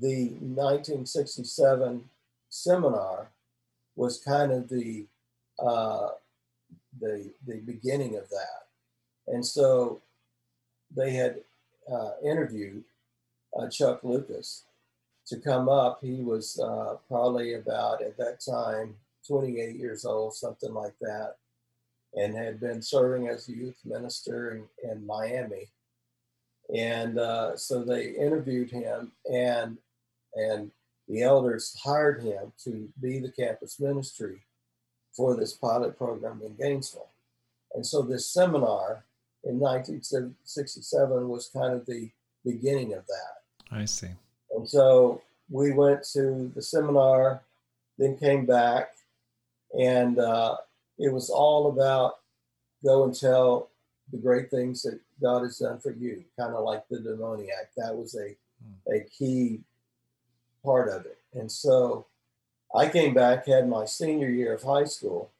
the 0.00 0.30
1967 0.40 2.04
seminar 2.48 3.30
was 3.96 4.20
kind 4.20 4.52
of 4.52 4.68
the 4.68 5.06
uh, 5.58 6.08
the 7.00 7.30
the 7.46 7.60
beginning 7.60 8.16
of 8.16 8.28
that, 8.30 8.66
and 9.28 9.44
so 9.44 10.00
they 10.96 11.12
had 11.12 11.40
uh, 11.90 12.12
interviewed 12.24 12.82
uh, 13.56 13.68
Chuck 13.68 14.00
Lucas 14.02 14.64
to 15.26 15.38
come 15.38 15.68
up. 15.68 16.00
He 16.02 16.22
was 16.22 16.58
uh, 16.58 16.96
probably 17.08 17.54
about 17.54 18.02
at 18.02 18.16
that 18.18 18.40
time 18.40 18.96
28 19.26 19.76
years 19.76 20.04
old, 20.04 20.34
something 20.34 20.74
like 20.74 20.94
that, 21.00 21.36
and 22.16 22.34
had 22.34 22.60
been 22.60 22.80
serving 22.80 23.28
as 23.28 23.48
a 23.48 23.52
youth 23.52 23.78
minister 23.84 24.50
in, 24.82 24.90
in 24.90 25.06
Miami. 25.06 25.68
And 26.74 27.18
uh, 27.18 27.56
so 27.56 27.82
they 27.82 28.10
interviewed 28.10 28.70
him, 28.70 29.12
and 29.30 29.76
and 30.34 30.70
the 31.08 31.22
elders 31.22 31.76
hired 31.84 32.22
him 32.22 32.52
to 32.64 32.88
be 33.00 33.18
the 33.18 33.30
campus 33.30 33.78
ministry 33.78 34.40
for 35.14 35.36
this 35.36 35.52
pilot 35.52 35.96
program 35.98 36.40
in 36.44 36.54
Gainesville. 36.54 37.10
And 37.74 37.86
so 37.86 38.02
this 38.02 38.26
seminar 38.26 39.04
in 39.44 39.58
1967 39.58 41.28
was 41.28 41.50
kind 41.52 41.74
of 41.74 41.86
the 41.86 42.10
beginning 42.44 42.94
of 42.94 43.06
that. 43.06 43.76
I 43.76 43.84
see. 43.84 44.08
And 44.56 44.68
so 44.68 45.22
we 45.50 45.72
went 45.72 46.04
to 46.14 46.50
the 46.54 46.62
seminar, 46.62 47.42
then 47.98 48.16
came 48.16 48.46
back, 48.46 48.90
and 49.78 50.18
uh, 50.18 50.56
it 50.98 51.12
was 51.12 51.30
all 51.30 51.68
about 51.68 52.18
go 52.84 53.04
and 53.04 53.18
tell 53.18 53.70
the 54.12 54.18
great 54.18 54.50
things 54.50 54.82
that 54.82 55.00
God 55.22 55.42
has 55.42 55.58
done 55.58 55.78
for 55.78 55.92
you, 55.92 56.24
kind 56.38 56.54
of 56.54 56.64
like 56.64 56.84
the 56.88 57.00
demoniac. 57.00 57.70
That 57.76 57.96
was 57.96 58.14
a, 58.14 58.36
hmm. 58.62 58.92
a 58.94 59.00
key 59.00 59.60
part 60.64 60.88
of 60.88 61.06
it. 61.06 61.18
And 61.32 61.50
so 61.50 62.06
I 62.74 62.88
came 62.88 63.14
back, 63.14 63.46
had 63.46 63.68
my 63.68 63.84
senior 63.84 64.28
year 64.28 64.54
of 64.54 64.62
high 64.62 64.84
school, 64.84 65.30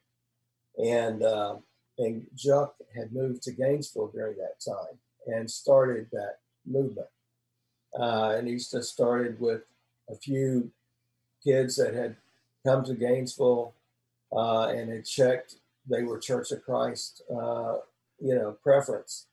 and 0.77 1.23
uh, 1.23 1.57
and 1.97 2.25
Chuck 2.37 2.75
had 2.95 3.13
moved 3.13 3.43
to 3.43 3.51
Gainesville 3.51 4.07
during 4.07 4.37
that 4.37 4.59
time 4.59 4.99
and 5.27 5.49
started 5.49 6.07
that 6.11 6.39
movement. 6.65 7.07
Uh, 7.97 8.35
and 8.37 8.47
he 8.47 8.55
just 8.55 8.91
started 8.91 9.39
with 9.39 9.61
a 10.09 10.15
few 10.15 10.71
kids 11.43 11.77
that 11.77 11.93
had 11.93 12.17
come 12.65 12.83
to 12.83 12.93
Gainesville 12.93 13.73
uh, 14.35 14.67
and 14.67 14.91
had 14.91 15.05
checked 15.05 15.55
they 15.89 16.03
were 16.03 16.17
Church 16.17 16.51
of 16.51 16.63
Christ, 16.63 17.21
uh, 17.29 17.77
you 18.19 18.35
know, 18.35 18.57
preference, 18.63 19.27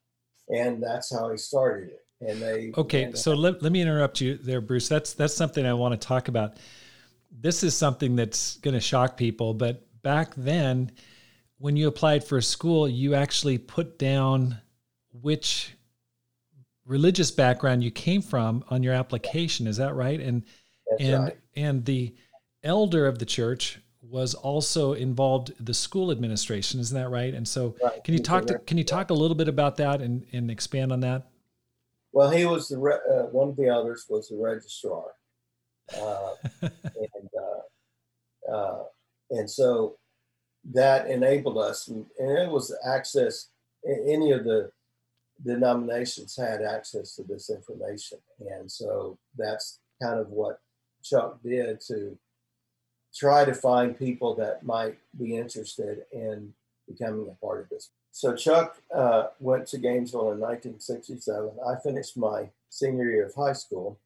and 0.49 0.83
that's 0.83 1.13
how 1.13 1.31
he 1.31 1.37
started 1.37 1.91
it. 1.91 2.01
And 2.21 2.41
they 2.41 2.73
okay. 2.77 3.05
And, 3.05 3.19
so 3.19 3.35
let, 3.35 3.63
let 3.63 3.73
me 3.73 3.81
interrupt 3.81 4.21
you 4.21 4.37
there, 4.37 4.61
Bruce. 4.61 4.89
That's 4.89 5.15
that's 5.15 5.35
something 5.35 5.67
I 5.67 5.75
want 5.75 6.01
to 6.01 6.07
talk 6.07 6.29
about. 6.29 6.59
This 7.31 7.63
is 7.63 7.77
something 7.77 8.15
that's 8.15 8.57
going 8.59 8.75
to 8.75 8.81
shock 8.81 9.17
people, 9.17 9.55
but 9.55 9.87
back 10.03 10.35
then, 10.37 10.93
when 11.59 11.77
you 11.77 11.89
applied 11.89 12.25
for 12.25 12.39
a 12.39 12.43
school, 12.43 12.89
you 12.89 13.15
actually 13.15 13.57
put 13.59 13.99
down 13.99 14.61
which 15.13 15.75
religious 16.85 17.31
background 17.31 17.83
you 17.83 17.91
came 17.91 18.21
from 18.21 18.65
on 18.69 18.83
your 18.83 18.93
application. 18.93 19.67
Is 19.67 19.79
that 19.79 19.95
right? 19.95 20.21
And 20.21 20.45
That's 20.91 21.03
and 21.03 21.25
right. 21.25 21.39
and 21.57 21.85
the 21.85 22.15
elder 22.63 23.07
of 23.07 23.19
the 23.19 23.27
church 23.27 23.81
was 24.13 24.35
also 24.35 24.93
involved 24.93 25.53
the 25.59 25.73
school 25.75 26.11
administration. 26.11 26.79
Isn't 26.79 26.97
that 26.97 27.09
right? 27.09 27.33
And 27.33 27.49
so, 27.49 27.75
right. 27.83 28.05
can 28.05 28.15
you 28.15 28.21
talk 28.21 28.47
to, 28.47 28.59
can 28.59 28.77
you 28.77 28.85
talk 28.85 29.11
a 29.11 29.15
little 29.15 29.35
bit 29.35 29.49
about 29.49 29.79
that 29.79 30.03
and, 30.03 30.27
and 30.33 30.51
expand 30.51 30.93
on 30.93 31.01
that? 31.01 31.31
Well, 32.13 32.31
he 32.31 32.45
was 32.45 32.69
the 32.69 32.79
re- 32.79 33.01
uh, 33.11 33.23
one 33.33 33.49
of 33.49 33.57
the 33.57 33.71
others 33.71 34.05
was 34.09 34.29
the 34.29 34.37
registrar, 34.37 35.05
uh, 35.99 36.35
and 36.63 37.31
uh, 38.51 38.53
uh, 38.53 38.85
and 39.31 39.51
so 39.51 39.97
that 40.73 41.09
enabled 41.09 41.57
us, 41.57 41.89
and, 41.89 42.05
and 42.19 42.39
it 42.39 42.51
was 42.51 42.77
access. 42.87 43.49
Any 43.85 44.31
of 44.33 44.45
the 44.45 44.71
denominations 45.45 46.37
had 46.37 46.63
access 46.63 47.17
to 47.17 47.23
this 47.23 47.49
information, 47.49 48.19
and 48.41 48.71
so 48.71 49.19
that's 49.39 49.81
kind 50.03 50.21
of 50.21 50.29
what 50.29 50.61
Chuck 51.03 51.39
did 51.43 51.81
to 51.89 52.19
try 53.15 53.45
to 53.45 53.55
find 53.55 53.99
people 53.99 54.35
that 54.37 54.65
might 54.65 54.99
be 55.19 55.37
interested 55.37 56.05
in 56.13 56.53
becoming 56.89 57.29
a 57.29 57.45
part 57.45 57.61
of 57.61 57.69
this. 57.69 57.91
So 58.11 58.35
Chuck 58.35 58.77
uh, 58.95 59.29
went 59.41 59.67
to 59.69 59.79
Gainesville 59.79 60.33
in 60.33 60.41
1967. 60.41 61.51
I 61.67 61.81
finished 61.81 62.17
my 62.17 62.51
senior 62.69 63.11
year 63.11 63.27
of 63.27 63.35
high 63.35 63.55
school, 63.55 63.99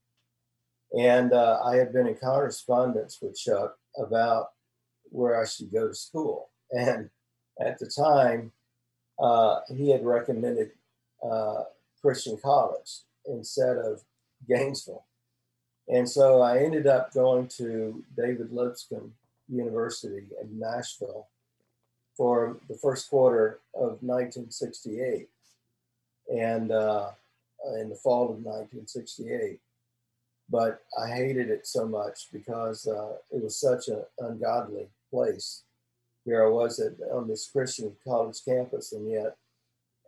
and 0.96 1.32
uh, 1.32 1.60
I 1.64 1.76
had 1.76 1.92
been 1.92 2.06
in 2.06 2.14
correspondence 2.14 3.18
with 3.20 3.36
Chuck 3.36 3.76
about 3.98 4.50
where 5.10 5.40
I 5.40 5.46
should 5.46 5.72
go 5.72 5.88
to 5.88 5.94
school. 5.94 6.50
And 6.70 7.10
at 7.60 7.78
the 7.78 7.86
time, 7.86 8.52
uh, 9.18 9.60
he 9.74 9.90
had 9.90 10.04
recommended 10.04 10.70
uh, 11.22 11.64
Christian 12.00 12.38
College 12.42 13.00
instead 13.26 13.76
of 13.76 14.02
Gainesville. 14.48 15.04
And 15.88 16.08
so 16.08 16.42
I 16.42 16.58
ended 16.58 16.86
up 16.86 17.12
going 17.12 17.48
to 17.58 18.02
David 18.16 18.52
Lipscomb 18.52 19.12
University 19.48 20.26
in 20.42 20.58
Nashville 20.58 21.28
for 22.16 22.56
the 22.68 22.74
first 22.74 23.08
quarter 23.08 23.60
of 23.74 24.02
1968 24.02 25.28
and 26.34 26.72
uh, 26.72 27.10
in 27.80 27.88
the 27.88 27.94
fall 27.94 28.24
of 28.24 28.42
1968. 28.42 29.60
But 30.48 30.82
I 31.00 31.08
hated 31.08 31.50
it 31.50 31.66
so 31.66 31.86
much 31.86 32.28
because 32.32 32.86
uh, 32.86 33.16
it 33.30 33.42
was 33.42 33.60
such 33.60 33.88
an 33.88 34.02
ungodly 34.18 34.88
place. 35.10 35.62
Here 36.24 36.44
I 36.44 36.48
was 36.48 36.80
at, 36.80 36.94
on 37.12 37.28
this 37.28 37.48
Christian 37.48 37.92
college 38.04 38.38
campus, 38.44 38.92
and 38.92 39.10
yet 39.10 39.36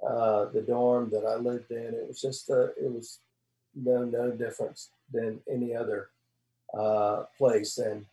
uh, 0.04 0.46
the 0.46 0.62
dorm 0.62 1.10
that 1.10 1.24
I 1.24 1.36
lived 1.36 1.70
in, 1.70 1.94
it 1.94 2.06
was 2.08 2.20
just, 2.20 2.50
uh, 2.50 2.68
it 2.70 2.90
was 2.92 3.18
no, 3.74 4.04
no 4.04 4.30
difference 4.30 4.90
than 5.12 5.40
any 5.50 5.74
other 5.74 6.10
uh, 6.78 7.24
place. 7.36 7.78
And 7.78 8.06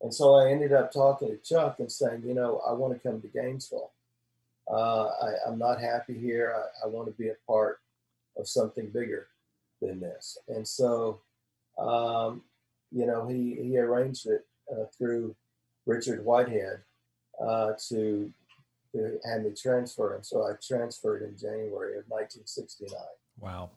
and 0.00 0.14
so 0.14 0.34
I 0.34 0.50
ended 0.50 0.72
up 0.72 0.92
talking 0.92 1.28
to 1.28 1.36
Chuck 1.38 1.76
and 1.80 1.90
saying, 1.90 2.22
you 2.24 2.34
know, 2.34 2.62
I 2.66 2.72
want 2.72 2.94
to 2.94 3.00
come 3.00 3.20
to 3.20 3.28
Gainesville. 3.28 3.90
Uh, 4.70 5.06
I, 5.06 5.48
am 5.48 5.58
not 5.58 5.80
happy 5.80 6.14
here. 6.14 6.54
I, 6.54 6.86
I, 6.86 6.88
want 6.88 7.08
to 7.08 7.12
be 7.12 7.30
a 7.30 7.36
part 7.46 7.80
of 8.36 8.46
something 8.46 8.90
bigger 8.90 9.28
than 9.80 9.98
this. 9.98 10.36
And 10.46 10.68
so, 10.68 11.20
um, 11.78 12.42
you 12.92 13.06
know, 13.06 13.26
he, 13.26 13.56
he 13.62 13.78
arranged 13.78 14.26
it 14.26 14.46
uh, 14.70 14.84
through 14.96 15.34
Richard 15.86 16.22
Whitehead 16.22 16.82
uh, 17.42 17.72
to, 17.88 18.30
to 18.92 19.18
have 19.24 19.42
me 19.42 19.52
transfer. 19.56 20.14
And 20.14 20.24
so 20.24 20.46
I 20.46 20.52
transferred 20.62 21.22
in 21.22 21.36
January 21.38 21.98
of 21.98 22.04
1969. 22.08 22.92
Wow. 23.40 23.70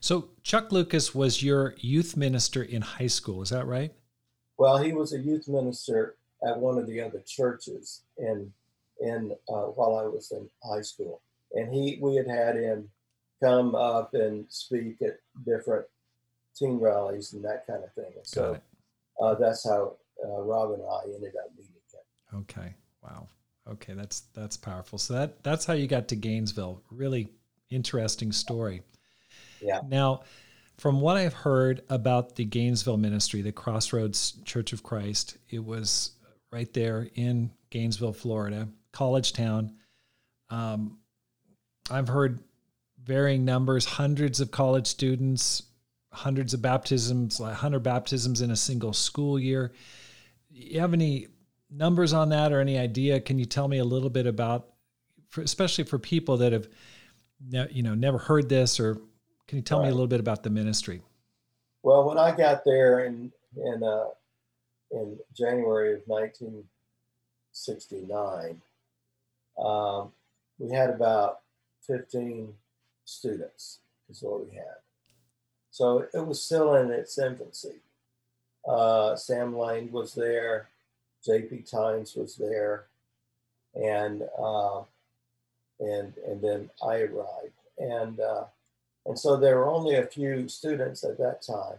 So 0.00 0.30
Chuck 0.42 0.72
Lucas 0.72 1.14
was 1.14 1.42
your 1.42 1.74
youth 1.78 2.16
minister 2.16 2.62
in 2.62 2.82
high 2.82 3.06
school, 3.08 3.42
is 3.42 3.50
that 3.50 3.66
right? 3.66 3.92
Well, 4.56 4.78
he 4.78 4.92
was 4.92 5.12
a 5.12 5.18
youth 5.18 5.48
minister 5.48 6.16
at 6.46 6.58
one 6.58 6.78
of 6.78 6.86
the 6.86 7.00
other 7.00 7.22
churches 7.26 8.02
in 8.16 8.52
in 9.00 9.32
uh, 9.48 9.66
while 9.76 9.96
I 9.96 10.04
was 10.04 10.32
in 10.32 10.48
high 10.62 10.82
school, 10.82 11.22
and 11.52 11.72
he 11.72 11.98
we 12.00 12.16
had 12.16 12.28
had 12.28 12.56
him 12.56 12.90
come 13.42 13.74
up 13.74 14.14
and 14.14 14.46
speak 14.48 15.00
at 15.02 15.18
different 15.46 15.86
teen 16.56 16.80
rallies 16.80 17.32
and 17.32 17.44
that 17.44 17.66
kind 17.66 17.84
of 17.84 17.92
thing. 17.94 18.12
And 18.16 18.26
so 18.26 18.58
uh, 19.20 19.34
that's 19.34 19.64
how 19.64 19.96
uh, 20.24 20.42
Rob 20.42 20.72
and 20.72 20.82
I 20.82 21.14
ended 21.14 21.34
up 21.36 21.50
meeting 21.56 21.72
him. 21.72 22.40
Okay. 22.40 22.74
Wow. 23.02 23.28
Okay, 23.70 23.94
that's 23.94 24.20
that's 24.34 24.56
powerful. 24.56 24.98
So 24.98 25.14
that 25.14 25.42
that's 25.42 25.66
how 25.66 25.74
you 25.74 25.86
got 25.86 26.08
to 26.08 26.16
Gainesville. 26.16 26.82
Really 26.90 27.28
interesting 27.70 28.32
story. 28.32 28.82
Yeah. 29.60 29.80
Now, 29.86 30.22
from 30.78 31.00
what 31.00 31.16
I've 31.16 31.34
heard 31.34 31.82
about 31.88 32.36
the 32.36 32.44
Gainesville 32.44 32.96
ministry, 32.96 33.42
the 33.42 33.52
Crossroads 33.52 34.34
Church 34.44 34.72
of 34.72 34.82
Christ, 34.82 35.36
it 35.50 35.64
was 35.64 36.12
right 36.52 36.72
there 36.72 37.08
in 37.14 37.50
Gainesville, 37.70 38.12
Florida, 38.12 38.68
college 38.92 39.32
town. 39.32 39.74
Um, 40.50 40.98
I've 41.90 42.08
heard 42.08 42.40
varying 43.02 43.44
numbers, 43.44 43.84
hundreds 43.84 44.40
of 44.40 44.50
college 44.50 44.86
students, 44.86 45.64
hundreds 46.12 46.54
of 46.54 46.62
baptisms, 46.62 47.40
like 47.40 47.50
100 47.50 47.80
baptisms 47.80 48.40
in 48.40 48.50
a 48.50 48.56
single 48.56 48.92
school 48.92 49.38
year. 49.38 49.72
You 50.50 50.80
have 50.80 50.92
any 50.92 51.28
numbers 51.70 52.12
on 52.12 52.30
that 52.30 52.52
or 52.52 52.60
any 52.60 52.78
idea? 52.78 53.20
Can 53.20 53.38
you 53.38 53.44
tell 53.44 53.68
me 53.68 53.78
a 53.78 53.84
little 53.84 54.10
bit 54.10 54.26
about, 54.26 54.68
for, 55.28 55.42
especially 55.42 55.84
for 55.84 55.98
people 55.98 56.38
that 56.38 56.52
have, 56.52 56.68
you 57.70 57.82
know, 57.82 57.94
never 57.94 58.18
heard 58.18 58.48
this, 58.48 58.80
or 58.80 58.98
can 59.48 59.56
you 59.56 59.62
tell 59.62 59.82
me 59.82 59.88
a 59.88 59.92
little 59.92 60.06
bit 60.06 60.20
about 60.20 60.44
the 60.44 60.50
ministry? 60.50 61.02
Well, 61.82 62.04
when 62.04 62.18
I 62.18 62.36
got 62.36 62.64
there 62.64 63.06
in 63.06 63.32
in 63.56 63.82
uh, 63.82 64.10
in 64.90 65.18
January 65.34 65.94
of 65.94 66.02
1969, 66.06 68.60
um, 69.58 70.12
we 70.58 70.70
had 70.70 70.90
about 70.90 71.40
15 71.86 72.52
students. 73.04 73.78
Is 74.10 74.22
what 74.22 74.46
we 74.46 74.54
had. 74.54 74.76
So 75.70 76.06
it 76.14 76.26
was 76.26 76.42
still 76.42 76.74
in 76.74 76.90
its 76.90 77.18
infancy. 77.18 77.80
Uh, 78.66 79.14
Sam 79.16 79.54
Laing 79.56 79.92
was 79.92 80.14
there, 80.14 80.68
J.P. 81.24 81.64
Tynes 81.70 82.16
was 82.16 82.36
there, 82.36 82.86
and 83.74 84.22
uh, 84.38 84.80
and 85.80 86.14
and 86.26 86.40
then 86.40 86.70
I 86.82 87.00
arrived, 87.00 87.52
and 87.78 88.18
uh, 88.20 88.44
and 89.08 89.18
so 89.18 89.36
there 89.36 89.56
were 89.56 89.70
only 89.70 89.96
a 89.96 90.06
few 90.06 90.48
students 90.48 91.02
at 91.02 91.16
that 91.16 91.40
time. 91.40 91.78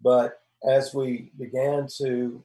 But 0.00 0.40
as 0.66 0.94
we 0.94 1.30
began 1.38 1.86
to 1.98 2.42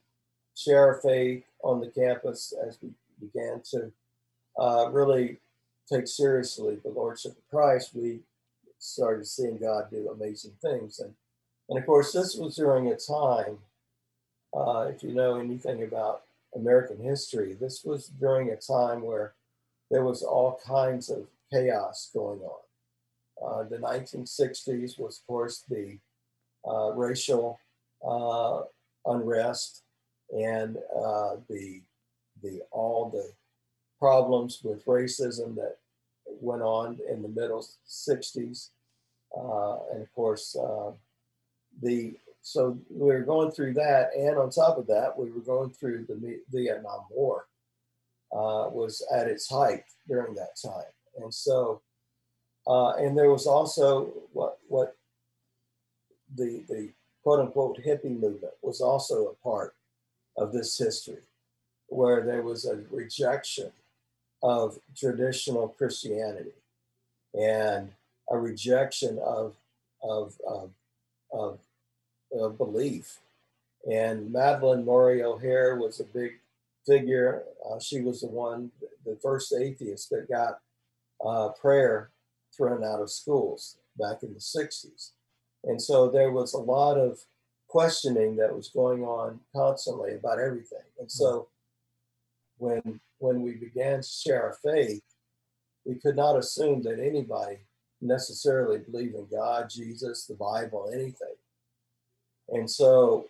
share 0.54 0.86
our 0.86 1.00
faith 1.00 1.44
on 1.64 1.80
the 1.80 1.88
campus, 1.88 2.52
as 2.68 2.76
we 2.82 2.90
began 3.18 3.62
to 3.70 3.90
uh, 4.60 4.90
really 4.90 5.38
take 5.90 6.06
seriously 6.06 6.76
the 6.82 6.90
Lordship 6.90 7.32
of 7.32 7.48
Christ, 7.48 7.92
we 7.94 8.20
started 8.78 9.26
seeing 9.26 9.56
God 9.56 9.90
do 9.90 10.10
amazing 10.10 10.52
things. 10.60 10.98
And, 10.98 11.14
and 11.70 11.78
of 11.78 11.86
course, 11.86 12.12
this 12.12 12.36
was 12.36 12.54
during 12.56 12.88
a 12.88 12.96
time, 12.96 13.58
uh, 14.54 14.90
if 14.94 15.02
you 15.02 15.12
know 15.12 15.40
anything 15.40 15.82
about 15.82 16.24
American 16.54 17.02
history, 17.02 17.54
this 17.54 17.82
was 17.82 18.08
during 18.08 18.50
a 18.50 18.56
time 18.56 19.00
where 19.00 19.32
there 19.90 20.04
was 20.04 20.22
all 20.22 20.60
kinds 20.66 21.08
of 21.08 21.28
chaos 21.50 22.10
going 22.12 22.40
on. 22.40 22.65
Uh, 23.44 23.64
the 23.64 23.78
1960s 23.78 24.98
was, 24.98 25.18
of 25.18 25.26
course, 25.26 25.64
the 25.68 25.98
uh, 26.66 26.92
racial 26.94 27.58
uh, 28.06 28.62
unrest 29.04 29.82
and 30.36 30.76
uh, 30.76 31.36
the 31.48 31.80
the 32.42 32.60
all 32.70 33.08
the 33.08 33.32
problems 33.98 34.60
with 34.62 34.84
racism 34.84 35.54
that 35.54 35.76
went 36.26 36.62
on 36.62 36.98
in 37.08 37.22
the 37.22 37.28
middle 37.28 37.64
60s, 37.88 38.70
uh, 39.36 39.76
and 39.92 40.02
of 40.02 40.12
course 40.12 40.56
uh, 40.56 40.90
the 41.82 42.14
so 42.42 42.78
we 42.90 43.06
were 43.06 43.20
going 43.20 43.50
through 43.50 43.74
that, 43.74 44.10
and 44.16 44.36
on 44.38 44.50
top 44.50 44.78
of 44.78 44.86
that, 44.86 45.18
we 45.18 45.30
were 45.30 45.40
going 45.40 45.70
through 45.70 46.06
the 46.08 46.40
Vietnam 46.50 47.04
War 47.10 47.46
was 48.32 49.06
at 49.14 49.28
its 49.28 49.48
height 49.48 49.84
during 50.08 50.34
that 50.34 50.56
time, 50.62 50.92
and 51.16 51.32
so 51.32 51.80
uh, 52.66 52.90
and 52.96 53.16
there 53.16 53.30
was 53.30 53.46
also 53.46 54.12
what 54.32 54.58
what 54.68 54.96
the 56.34 56.64
the 56.68 56.90
quote 57.22 57.40
unquote 57.40 57.78
hippie 57.84 58.04
movement 58.20 58.54
was 58.62 58.80
also 58.80 59.26
a 59.26 59.34
part 59.42 59.74
of 60.36 60.52
this 60.52 60.76
history, 60.78 61.22
where 61.88 62.22
there 62.24 62.42
was 62.42 62.64
a 62.64 62.80
rejection 62.90 63.70
of 64.42 64.78
traditional 64.96 65.68
Christianity 65.68 66.52
and 67.34 67.90
a 68.30 68.38
rejection 68.38 69.18
of 69.18 69.54
of 70.02 70.34
of, 70.46 70.70
of, 71.32 71.58
of 72.32 72.58
belief. 72.58 73.18
And 73.90 74.34
Madalyn 74.34 74.84
Murray 74.84 75.22
O'Hair 75.22 75.76
was 75.76 76.00
a 76.00 76.04
big 76.04 76.40
figure. 76.84 77.44
Uh, 77.68 77.78
she 77.78 78.00
was 78.00 78.20
the 78.20 78.26
one, 78.26 78.72
the 79.04 79.16
first 79.22 79.54
atheist 79.54 80.10
that 80.10 80.28
got 80.28 80.58
uh, 81.24 81.50
prayer 81.50 82.10
thrown 82.56 82.84
out 82.84 83.00
of 83.00 83.10
schools 83.10 83.78
back 83.98 84.22
in 84.22 84.32
the 84.34 84.40
60s. 84.40 85.10
And 85.64 85.80
so 85.80 86.08
there 86.08 86.30
was 86.30 86.54
a 86.54 86.58
lot 86.58 86.96
of 86.98 87.18
questioning 87.68 88.36
that 88.36 88.54
was 88.54 88.68
going 88.68 89.02
on 89.02 89.40
constantly 89.54 90.14
about 90.14 90.38
everything. 90.38 90.78
And 90.98 91.10
so 91.10 91.48
when 92.58 93.00
when 93.18 93.42
we 93.42 93.52
began 93.52 94.02
to 94.02 94.08
share 94.08 94.42
our 94.42 94.56
faith, 94.62 95.02
we 95.84 95.94
could 95.94 96.16
not 96.16 96.36
assume 96.36 96.82
that 96.82 96.98
anybody 96.98 97.58
necessarily 98.00 98.78
believed 98.78 99.14
in 99.14 99.26
God, 99.30 99.70
Jesus, 99.70 100.26
the 100.26 100.34
Bible, 100.34 100.90
anything. 100.92 101.34
And 102.48 102.70
so 102.70 103.28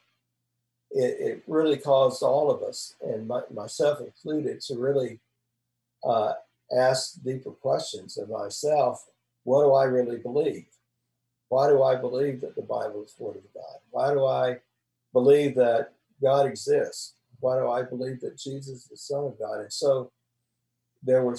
it, 0.91 1.21
it 1.21 1.43
really 1.47 1.77
caused 1.77 2.23
all 2.23 2.51
of 2.51 2.63
us, 2.63 2.95
and 3.01 3.29
my, 3.29 3.43
myself 3.53 4.01
included, 4.01 4.61
to 4.63 4.77
really 4.77 5.21
uh, 6.05 6.33
ask 6.77 7.23
deeper 7.23 7.51
questions 7.51 8.17
of 8.19 8.29
myself. 8.29 9.05
What 9.47 9.63
do 9.63 9.75
I 9.75 9.85
really 9.85 10.19
believe? 10.19 10.67
Why 11.51 11.69
do 11.69 11.81
I 11.85 11.95
believe 11.95 12.41
that 12.41 12.57
the 12.57 12.63
Bible 12.63 13.05
is 13.05 13.15
the 13.15 13.23
Word 13.23 13.37
of 13.37 13.55
God? 13.55 13.79
Why 13.91 14.13
do 14.13 14.27
I 14.27 14.59
believe 15.13 15.55
that 15.55 15.93
God 16.21 16.47
exists? 16.47 17.15
Why 17.39 17.57
do 17.57 17.71
I 17.71 17.85
believe 17.85 18.21
that 18.23 18.37
Jesus 18.37 18.83
is 18.83 18.89
the 18.89 18.97
Son 18.97 19.25
of 19.25 19.39
God? 19.39 19.61
And 19.61 19.73
so 19.73 20.11
there 21.01 21.23
were 21.23 21.39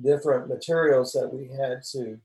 different 0.00 0.48
materials 0.48 1.12
that 1.14 1.34
we 1.34 1.48
had 1.48 1.82
to 1.90 2.20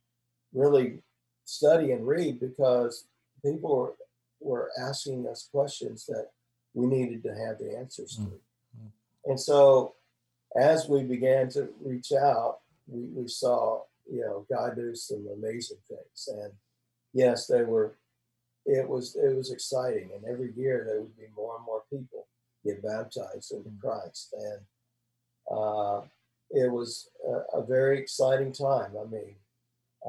really 0.54 1.00
study 1.46 1.94
and 1.94 2.08
read 2.08 2.40
because 2.40 3.06
people 3.44 3.76
were, 3.76 3.94
were 4.40 4.70
asking 4.80 5.28
us 5.28 5.50
questions 5.52 6.06
that 6.06 6.28
we 6.76 6.86
needed 6.86 7.24
to 7.24 7.30
have 7.30 7.58
the 7.58 7.76
answers 7.76 8.18
to. 8.18 8.22
Mm. 8.22 8.92
And 9.26 9.40
so 9.40 9.96
as 10.56 10.88
we 10.88 11.02
began 11.02 11.50
to 11.50 11.70
reach 11.84 12.12
out, 12.12 12.60
we, 12.88 13.02
we 13.20 13.28
saw, 13.28 13.82
you 14.12 14.22
know, 14.22 14.46
God 14.50 14.76
do 14.76 14.96
some 14.96 15.28
amazing 15.38 15.78
things. 15.88 16.30
And 16.32 16.52
yes, 17.14 17.48
they 17.48 17.64
were, 17.64 17.98
it 18.66 18.88
was, 18.88 19.16
it 19.16 19.36
was 19.36 19.52
exciting. 19.52 20.10
And 20.16 20.26
every 20.26 20.52
year 20.56 20.84
there 20.88 21.02
would 21.02 21.18
be 21.18 21.28
more 21.36 21.56
and 21.58 21.66
more 21.66 21.84
people 21.90 22.28
get 22.66 22.84
baptized 22.84 23.52
into 23.52 23.70
Mm. 23.70 23.80
Christ. 23.80 24.34
And 24.38 24.62
uh, 25.50 26.02
it 26.52 26.72
was 26.72 27.10
a, 27.28 27.60
a 27.60 27.66
very 27.66 28.00
exciting 28.00 28.52
time. 28.52 28.92
I 29.00 29.06
mean, 29.10 29.36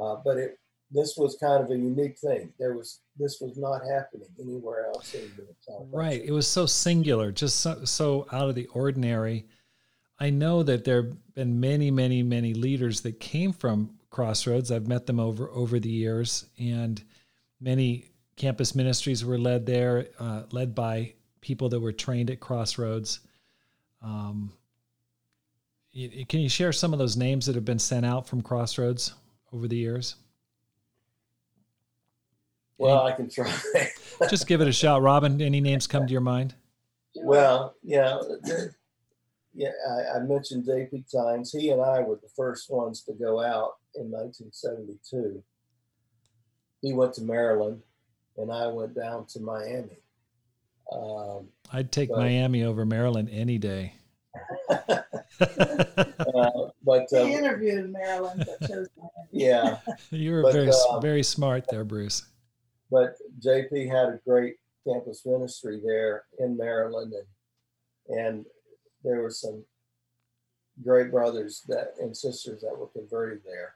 uh, 0.00 0.16
but 0.24 0.36
it, 0.36 0.58
this 0.90 1.16
was 1.16 1.36
kind 1.36 1.62
of 1.62 1.70
a 1.70 1.76
unique 1.76 2.18
thing. 2.18 2.52
There 2.58 2.74
was, 2.74 3.00
this 3.18 3.40
was 3.40 3.58
not 3.58 3.82
happening 3.86 4.28
anywhere 4.40 4.86
else 4.86 5.14
in 5.14 5.30
the 5.36 5.42
entire 5.48 5.86
Right. 5.90 6.22
It 6.24 6.32
was 6.32 6.48
so 6.48 6.64
singular, 6.66 7.30
just 7.30 7.60
so, 7.60 7.84
so 7.84 8.26
out 8.32 8.48
of 8.48 8.54
the 8.54 8.66
ordinary. 8.68 9.46
I 10.20 10.30
know 10.30 10.62
that 10.62 10.84
there 10.84 11.02
have 11.02 11.34
been 11.34 11.60
many, 11.60 11.90
many, 11.90 12.22
many 12.22 12.54
leaders 12.54 13.02
that 13.02 13.20
came 13.20 13.52
from 13.52 13.98
Crossroads. 14.10 14.72
I've 14.72 14.88
met 14.88 15.06
them 15.06 15.20
over 15.20 15.48
over 15.50 15.78
the 15.78 15.90
years, 15.90 16.46
and 16.58 17.02
many 17.60 18.10
campus 18.36 18.74
ministries 18.74 19.24
were 19.24 19.38
led 19.38 19.66
there, 19.66 20.08
uh, 20.18 20.44
led 20.50 20.74
by 20.74 21.14
people 21.40 21.68
that 21.68 21.80
were 21.80 21.92
trained 21.92 22.30
at 22.30 22.40
Crossroads. 22.40 23.20
Um, 24.02 24.52
can 26.28 26.40
you 26.40 26.48
share 26.48 26.72
some 26.72 26.92
of 26.92 26.98
those 26.98 27.16
names 27.16 27.46
that 27.46 27.54
have 27.54 27.64
been 27.64 27.78
sent 27.78 28.06
out 28.06 28.26
from 28.26 28.42
Crossroads 28.42 29.14
over 29.52 29.68
the 29.68 29.76
years? 29.76 30.16
Well, 32.76 33.02
I 33.04 33.12
can 33.12 33.28
try. 33.28 33.52
Just 34.30 34.46
give 34.46 34.60
it 34.60 34.68
a 34.68 34.72
shot, 34.72 35.02
Robin. 35.02 35.40
Any 35.42 35.60
names 35.60 35.86
come 35.86 36.06
to 36.06 36.12
your 36.12 36.20
mind? 36.20 36.54
Well, 37.16 37.74
yeah, 37.82 38.20
yeah. 39.58 39.70
I, 39.90 40.16
I 40.16 40.20
mentioned 40.20 40.64
J.P. 40.64 41.04
Tynes. 41.12 41.52
He 41.52 41.70
and 41.70 41.82
I 41.82 42.00
were 42.00 42.16
the 42.22 42.30
first 42.36 42.70
ones 42.70 43.02
to 43.02 43.12
go 43.12 43.40
out 43.42 43.72
in 43.96 44.10
1972. 44.10 45.42
He 46.80 46.92
went 46.92 47.12
to 47.14 47.22
Maryland, 47.22 47.82
and 48.36 48.52
I 48.52 48.68
went 48.68 48.94
down 48.94 49.26
to 49.32 49.40
Miami. 49.40 49.98
Um, 50.92 51.48
I'd 51.72 51.90
take 51.92 52.08
Right. 52.10 52.18
Miami 52.20 52.62
over 52.64 52.86
Maryland 52.86 53.28
any 53.32 53.58
day. 53.58 53.94
uh, 54.70 56.50
but 56.84 57.06
He 57.10 57.16
uh, 57.16 57.26
interviewed 57.26 57.92
Maryland, 57.92 58.44
but 58.46 58.68
chose 58.68 58.86
Miami. 58.96 59.12
yeah, 59.32 59.78
you 60.10 60.32
were 60.32 60.42
But, 60.42 60.52
very 60.52 60.70
uh, 60.70 61.00
very 61.00 61.22
smart 61.22 61.64
there, 61.68 61.84
Bruce. 61.84 62.26
but 62.90 63.16
JP 63.40 63.88
had 63.90 64.08
a 64.14 64.20
great 64.26 64.56
campus 64.86 65.26
ministry 65.26 65.80
there 65.84 66.24
in 66.38 66.56
Maryland, 66.56 67.12
and 67.12 68.18
and 68.18 68.46
there 69.04 69.22
were 69.22 69.30
some 69.30 69.64
great 70.82 71.10
brothers 71.10 71.62
that 71.68 71.94
and 72.00 72.16
sisters 72.16 72.62
that 72.62 72.76
were 72.78 72.88
converted 72.88 73.40
there. 73.44 73.74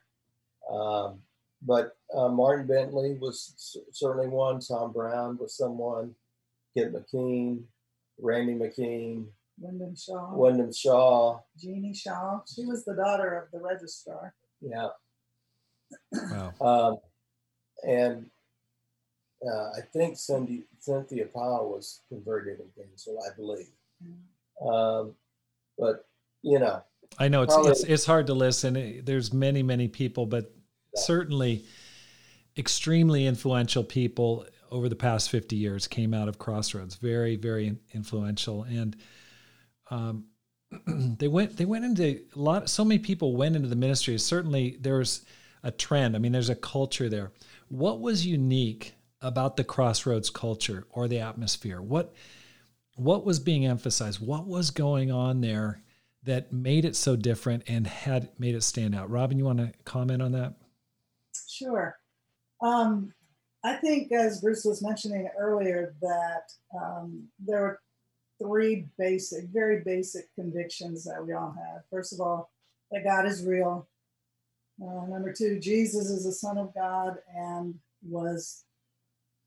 Um, 0.70 1.20
but 1.64 1.96
uh, 2.14 2.28
Martin 2.28 2.66
Bentley 2.66 3.16
was 3.20 3.78
certainly 3.92 4.28
one. 4.28 4.60
Tom 4.60 4.92
Brown 4.92 5.38
was 5.38 5.56
someone. 5.56 6.14
Kit 6.76 6.92
McKean, 6.92 7.62
Randy 8.18 8.54
McKean, 8.54 9.26
Wyndham 9.58 9.94
Shaw, 9.94 10.34
Wyndham 10.34 10.72
Shaw, 10.72 11.40
Jeanie 11.58 11.94
Shaw. 11.94 12.40
She 12.52 12.64
was 12.64 12.84
the 12.84 12.94
daughter 12.94 13.38
of 13.38 13.50
the 13.52 13.60
registrar. 13.64 14.34
Yeah. 14.60 14.88
Wow. 16.12 16.52
Um, 16.60 16.96
and 17.86 18.30
uh, 19.46 19.70
I 19.76 19.80
think 19.92 20.16
Cindy, 20.16 20.64
Cynthia 20.78 21.26
Powell 21.26 21.70
was 21.70 22.00
converted 22.08 22.60
in 22.60 22.66
Gainesville, 22.76 23.18
I 23.28 23.34
believe. 23.36 23.70
Um, 24.60 25.14
but 25.78 26.06
you 26.42 26.58
know, 26.58 26.82
I 27.18 27.28
know 27.28 27.42
it's, 27.42 27.54
Probably- 27.54 27.72
it's 27.72 27.82
it's 27.84 28.06
hard 28.06 28.26
to 28.26 28.34
listen. 28.34 29.02
There's 29.04 29.32
many 29.32 29.62
many 29.62 29.88
people, 29.88 30.26
but 30.26 30.52
Yeah. 30.94 31.00
certainly 31.02 31.64
extremely 32.56 33.26
influential 33.26 33.82
people 33.84 34.46
over 34.70 34.88
the 34.88 34.96
past 34.96 35.30
50 35.30 35.56
years 35.56 35.86
came 35.86 36.14
out 36.14 36.28
of 36.28 36.38
Crossroads. 36.38 36.96
Very 36.96 37.36
very 37.36 37.76
influential, 37.92 38.62
and 38.64 38.96
um, 39.90 40.26
they 40.86 41.28
went 41.28 41.56
they 41.56 41.64
went 41.64 41.84
into 41.84 42.20
a 42.34 42.38
lot. 42.38 42.68
So 42.68 42.84
many 42.84 42.98
people 42.98 43.36
went 43.36 43.56
into 43.56 43.68
the 43.68 43.76
ministry. 43.76 44.16
Certainly 44.18 44.78
there's 44.80 45.24
a 45.62 45.70
trend. 45.70 46.16
I 46.16 46.18
mean, 46.18 46.32
there's 46.32 46.48
a 46.50 46.54
culture 46.56 47.08
there. 47.08 47.32
What 47.68 48.00
was 48.00 48.26
unique 48.26 48.94
about 49.20 49.56
the 49.56 49.64
Crossroads 49.64 50.28
culture 50.30 50.84
or 50.90 51.06
the 51.08 51.20
atmosphere? 51.20 51.80
What 51.80 52.12
what 52.96 53.24
was 53.24 53.40
being 53.40 53.66
emphasized? 53.66 54.24
What 54.24 54.46
was 54.46 54.70
going 54.70 55.10
on 55.10 55.40
there 55.40 55.82
that 56.24 56.52
made 56.52 56.84
it 56.84 56.96
so 56.96 57.16
different 57.16 57.64
and 57.66 57.86
had 57.86 58.28
made 58.38 58.54
it 58.54 58.62
stand 58.62 58.94
out? 58.94 59.10
Robin, 59.10 59.38
you 59.38 59.44
want 59.44 59.58
to 59.58 59.72
comment 59.84 60.22
on 60.22 60.32
that? 60.32 60.54
Sure. 61.48 61.96
Um, 62.62 63.12
I 63.64 63.74
think, 63.74 64.12
as 64.12 64.40
Bruce 64.40 64.64
was 64.64 64.82
mentioning 64.82 65.28
earlier, 65.38 65.94
that 66.00 66.52
um, 66.76 67.28
there 67.38 67.60
were 67.60 67.80
three 68.42 68.86
basic, 68.98 69.46
very 69.52 69.82
basic 69.84 70.32
convictions 70.34 71.04
that 71.04 71.24
we 71.24 71.32
all 71.32 71.54
have. 71.56 71.82
First 71.90 72.12
of 72.12 72.20
all, 72.20 72.50
that 72.90 73.04
God 73.04 73.26
is 73.26 73.44
real. 73.44 73.88
Uh, 74.82 75.06
number 75.06 75.32
two, 75.32 75.60
Jesus 75.60 76.10
is 76.10 76.24
the 76.24 76.32
Son 76.32 76.58
of 76.58 76.74
God 76.74 77.18
and 77.34 77.74
was 78.02 78.64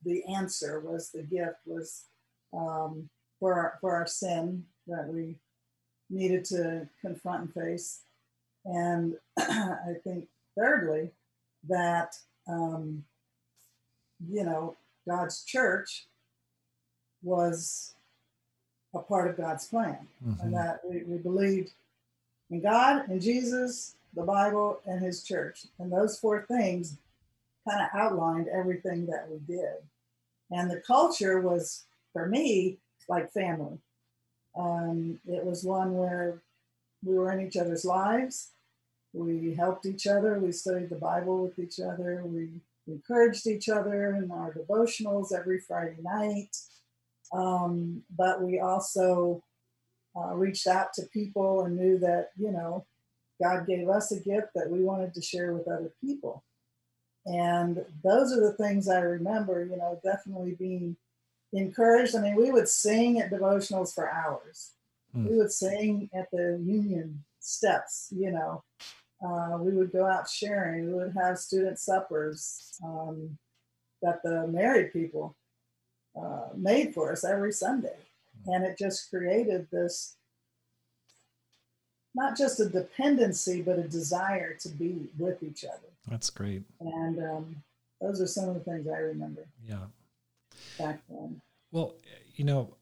the 0.03 0.23
answer, 0.33 0.79
was 0.79 1.09
the 1.11 1.23
gift, 1.23 1.57
was 1.65 2.05
um, 2.53 3.09
for 3.45 3.53
our, 3.53 3.77
for 3.79 3.93
our 3.93 4.07
sin 4.07 4.65
that 4.87 5.07
we 5.07 5.35
needed 6.09 6.43
to 6.43 6.89
confront 6.99 7.41
and 7.41 7.53
face. 7.53 7.99
And 8.65 9.17
I 9.37 9.93
think, 10.03 10.25
thirdly, 10.57 11.11
that 11.69 12.15
um, 12.47 13.03
you 14.27 14.43
know 14.43 14.75
God's 15.07 15.43
church 15.43 16.07
was 17.21 17.93
a 18.95 18.99
part 18.99 19.29
of 19.29 19.37
God's 19.37 19.67
plan, 19.67 20.07
Mhm. 20.25 20.41
and 20.41 20.53
that 20.55 20.79
we, 20.83 21.03
we 21.03 21.19
believed 21.19 21.71
in 22.49 22.61
God, 22.61 23.07
and 23.09 23.21
Jesus, 23.21 23.93
the 24.15 24.23
Bible, 24.23 24.79
and 24.87 25.03
His 25.03 25.21
church, 25.21 25.67
and 25.77 25.91
those 25.91 26.17
four 26.17 26.47
things 26.47 26.97
kind 27.69 27.79
of 27.83 27.89
outlined 27.93 28.47
everything 28.47 29.05
that 29.05 29.29
we 29.29 29.37
did. 29.37 29.75
And 30.49 30.71
the 30.71 30.81
culture 30.81 31.39
was, 31.39 31.83
for 32.11 32.27
me, 32.27 32.79
like 33.07 33.31
family. 33.31 33.77
Um, 34.57 35.19
it 35.27 35.43
was 35.43 35.63
one 35.63 35.97
where 35.97 36.41
we 37.03 37.15
were 37.15 37.31
in 37.31 37.45
each 37.45 37.57
other's 37.57 37.85
lives. 37.85 38.51
We 39.13 39.53
helped 39.53 39.85
each 39.85 40.07
other. 40.07 40.39
We 40.39 40.51
studied 40.51 40.89
the 40.89 40.95
Bible 40.95 41.43
with 41.43 41.59
each 41.59 41.79
other. 41.79 42.21
We 42.25 42.49
encouraged 42.87 43.47
each 43.47 43.69
other 43.69 44.15
in 44.15 44.31
our 44.31 44.53
devotionals 44.53 45.33
every 45.33 45.59
Friday 45.59 45.97
night. 46.01 46.55
Um, 47.33 48.03
but 48.15 48.41
we 48.41 48.59
also 48.59 49.43
uh, 50.15 50.33
reached 50.35 50.67
out 50.67 50.93
to 50.93 51.03
people 51.13 51.65
and 51.65 51.77
knew 51.77 51.97
that, 51.99 52.29
you 52.37 52.51
know, 52.51 52.85
God 53.41 53.67
gave 53.67 53.89
us 53.89 54.11
a 54.11 54.19
gift 54.19 54.49
that 54.55 54.69
we 54.69 54.83
wanted 54.83 55.13
to 55.13 55.21
share 55.21 55.53
with 55.53 55.67
other 55.67 55.91
people. 56.01 56.43
And 57.25 57.83
those 58.03 58.31
are 58.31 58.39
the 58.39 58.53
things 58.53 58.87
I 58.87 58.99
remember, 58.99 59.65
you 59.65 59.77
know, 59.77 59.99
definitely 60.03 60.55
being 60.57 60.95
encouraged. 61.59 62.15
I 62.15 62.21
mean, 62.21 62.35
we 62.35 62.51
would 62.51 62.67
sing 62.67 63.19
at 63.19 63.31
devotionals 63.31 63.93
for 63.93 64.09
hours. 64.09 64.71
Hmm. 65.13 65.27
We 65.29 65.37
would 65.37 65.51
sing 65.51 66.09
at 66.13 66.29
the 66.31 66.59
union 66.63 67.23
steps, 67.39 68.09
you 68.15 68.31
know. 68.31 68.63
Uh, 69.25 69.57
we 69.59 69.71
would 69.71 69.91
go 69.91 70.05
out 70.05 70.29
sharing. 70.29 70.87
We 70.87 70.93
would 70.93 71.13
have 71.13 71.39
student 71.39 71.79
suppers 71.79 72.73
um, 72.83 73.37
that 74.01 74.21
the 74.23 74.47
married 74.47 74.91
people 74.93 75.35
uh, 76.19 76.49
made 76.55 76.93
for 76.93 77.11
us 77.11 77.23
every 77.23 77.51
Sunday. 77.53 77.95
And 78.47 78.63
it 78.63 78.77
just 78.77 79.09
created 79.09 79.67
this 79.71 80.15
not 82.13 82.37
just 82.37 82.59
a 82.61 82.69
dependency, 82.69 83.61
but 83.61 83.77
a 83.77 83.87
desire 83.87 84.53
to 84.53 84.69
be 84.69 85.09
with 85.17 85.43
each 85.43 85.65
other. 85.65 85.91
That's 86.07 86.29
great. 86.29 86.63
And 86.79 87.19
um, 87.19 87.55
those 87.99 88.21
are 88.21 88.27
some 88.27 88.47
of 88.47 88.55
the 88.55 88.61
things 88.61 88.87
I 88.87 88.99
remember 88.99 89.45
Yeah. 89.67 89.85
back 90.79 91.01
then. 91.09 91.41
Well, 91.75 91.95
you 92.35 92.45
know, 92.45 92.77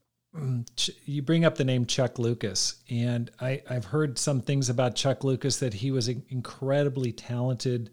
you 1.05 1.23
bring 1.23 1.45
up 1.45 1.55
the 1.55 1.63
name 1.63 1.87
Chuck 1.87 2.19
Lucas, 2.19 2.75
and 2.91 3.31
I, 3.41 3.63
I've 3.67 3.85
heard 3.85 4.19
some 4.19 4.39
things 4.39 4.69
about 4.69 4.95
Chuck 4.95 5.23
Lucas 5.23 5.57
that 5.57 5.73
he 5.73 5.89
was 5.89 6.09
an 6.09 6.23
incredibly 6.29 7.11
talented 7.11 7.89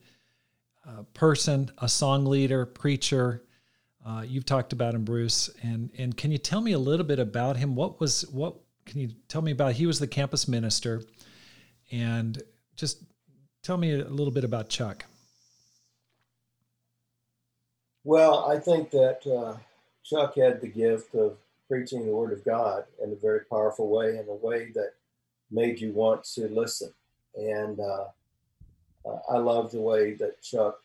uh, 0.87 1.05
person, 1.15 1.71
a 1.79 1.89
song 1.89 2.27
leader, 2.27 2.67
preacher. 2.67 3.43
Uh, 4.05 4.25
you've 4.27 4.45
talked 4.45 4.75
about 4.75 4.95
him, 4.95 5.07
Bruce, 5.07 5.49
and 5.63 5.91
and 5.97 6.15
can 6.19 6.31
you 6.31 6.37
tell 6.37 6.61
me 6.61 6.73
a 6.73 6.79
little 6.79 7.07
bit 7.07 7.19
about 7.19 7.57
him? 7.57 7.75
What 7.75 7.99
was 7.99 8.29
what? 8.31 8.57
Can 8.85 9.01
you 9.01 9.09
tell 9.27 9.41
me 9.41 9.53
about? 9.53 9.73
He 9.73 9.87
was 9.87 10.01
the 10.01 10.07
campus 10.07 10.49
minister, 10.49 11.03
and 11.91 12.43
just 12.77 13.05
tell 13.63 13.79
me 13.79 13.99
a 13.99 14.05
little 14.05 14.35
bit 14.35 14.45
about 14.45 14.69
Chuck. 14.69 15.07
Well, 18.05 18.45
I 18.51 18.59
think 18.59 18.91
that 18.91 19.27
uh, 19.27 19.57
Chuck 20.05 20.35
had 20.37 20.61
the 20.61 20.69
gift 20.69 21.15
of 21.15 21.37
preaching 21.69 22.07
the 22.07 22.13
Word 22.13 22.33
of 22.33 22.45
God 22.45 22.85
in 23.03 23.13
a 23.13 23.17
very 23.17 23.41
powerful 23.51 23.89
way, 23.89 24.19
in 24.19 24.27
a 24.29 24.35
way 24.35 24.71
that 24.75 24.93
made 25.51 25.81
you 25.81 25.93
want 25.93 26.25
to 26.25 26.49
listen. 26.49 26.93
And 27.37 27.79
uh, 27.79 28.05
I 29.31 29.39
love 29.39 29.71
the 29.71 29.81
way 29.81 30.15
that 30.15 30.43
Chuck 30.43 30.81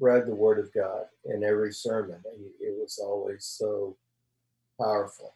read 0.00 0.26
the 0.26 0.34
Word 0.34 0.58
of 0.58 0.72
God 0.72 1.06
in 1.24 1.44
every 1.44 1.72
sermon. 1.72 2.22
It 2.60 2.74
was 2.80 2.98
always 3.02 3.44
so 3.44 3.96
powerful. 4.80 5.34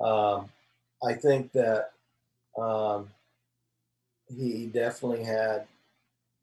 Um, 0.00 0.50
I 1.02 1.14
think 1.14 1.52
that 1.52 1.92
um, 2.58 3.10
he 4.28 4.66
definitely 4.66 5.24
had 5.24 5.66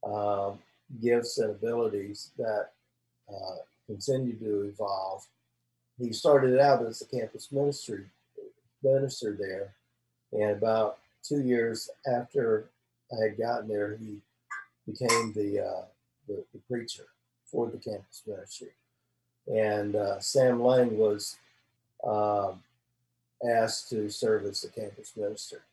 um, 0.04 0.60
gifts 1.02 1.38
and 1.38 1.52
abilities 1.52 2.32
that 2.38 2.70
uh, 3.30 3.56
to 3.88 4.64
evolve. 4.64 5.26
He 6.00 6.14
started 6.14 6.60
out 6.60 6.86
as 6.86 7.02
a 7.02 7.06
campus 7.06 7.52
ministry 7.52 8.06
minister 8.84 9.36
there, 9.38 9.74
and 10.32 10.52
about 10.58 11.00
two 11.24 11.42
years 11.42 11.90
after 12.06 12.70
I 13.12 13.24
had 13.24 13.38
gotten 13.38 13.68
there, 13.68 13.98
he 13.98 14.18
became 14.86 15.34
the 15.34 15.66
uh, 15.66 15.86
the, 16.28 16.44
the 16.54 16.60
preacher 16.70 17.06
for 17.46 17.68
the 17.68 17.78
campus 17.78 18.24
ministry. 18.28 18.70
And 19.48 19.96
uh, 19.96 20.20
Sam 20.20 20.62
Laing 20.62 20.98
was 20.98 21.38
um, 22.06 22.62
asked 23.50 23.90
to 23.90 24.10
serve 24.10 24.46
as 24.46 24.62
the 24.62 24.68
campus 24.68 25.14
minister, 25.18 25.64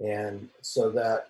and 0.00 0.48
so 0.62 0.90
that 0.90 1.28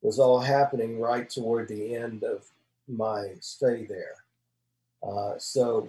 was 0.00 0.18
all 0.18 0.40
happening 0.40 0.98
right 0.98 1.30
toward 1.30 1.68
the 1.68 1.94
end 1.94 2.24
of 2.24 2.44
my 2.88 3.28
stay 3.40 3.86
there. 3.86 4.16
Uh, 5.02 5.34
so 5.38 5.88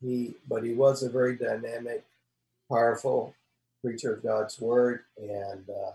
he, 0.00 0.34
but 0.48 0.64
he 0.64 0.72
was 0.72 1.02
a 1.02 1.10
very 1.10 1.36
dynamic, 1.36 2.04
powerful 2.70 3.34
preacher 3.82 4.14
of 4.14 4.22
God's 4.22 4.60
word, 4.60 5.04
and 5.18 5.68
uh, 5.68 5.92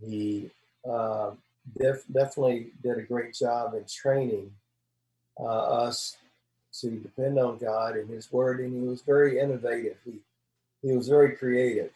he 0.00 0.50
uh, 0.88 1.30
def- 1.78 2.04
definitely 2.12 2.72
did 2.82 2.98
a 2.98 3.02
great 3.02 3.34
job 3.34 3.74
in 3.74 3.84
training 3.86 4.52
uh, 5.38 5.44
us 5.44 6.16
to 6.80 6.90
depend 6.90 7.38
on 7.38 7.58
God 7.58 7.96
and 7.96 8.08
His 8.10 8.32
word, 8.32 8.60
and 8.60 8.74
he 8.74 8.88
was 8.88 9.02
very 9.02 9.38
innovative. 9.38 9.96
He 10.04 10.18
he 10.82 10.94
was 10.96 11.08
very 11.08 11.36
creative. 11.36 11.90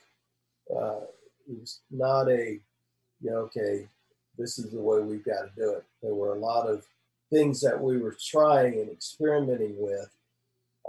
Uh, 0.75 1.01
he 1.47 1.55
was 1.55 1.81
not 1.91 2.29
a, 2.29 2.59
you 3.21 3.31
know, 3.31 3.37
okay, 3.37 3.87
this 4.39 4.59
is 4.59 4.71
the 4.71 4.81
way 4.81 5.01
we've 5.01 5.25
got 5.25 5.43
to 5.43 5.51
do 5.57 5.73
it. 5.73 5.85
There 6.03 6.15
were 6.15 6.35
a 6.35 6.39
lot 6.39 6.69
of 6.69 6.87
things 7.31 7.61
that 7.61 7.79
we 7.83 7.99
were 7.99 8.17
trying 8.19 8.75
and 8.75 8.91
experimenting 8.91 9.75
with 9.79 10.09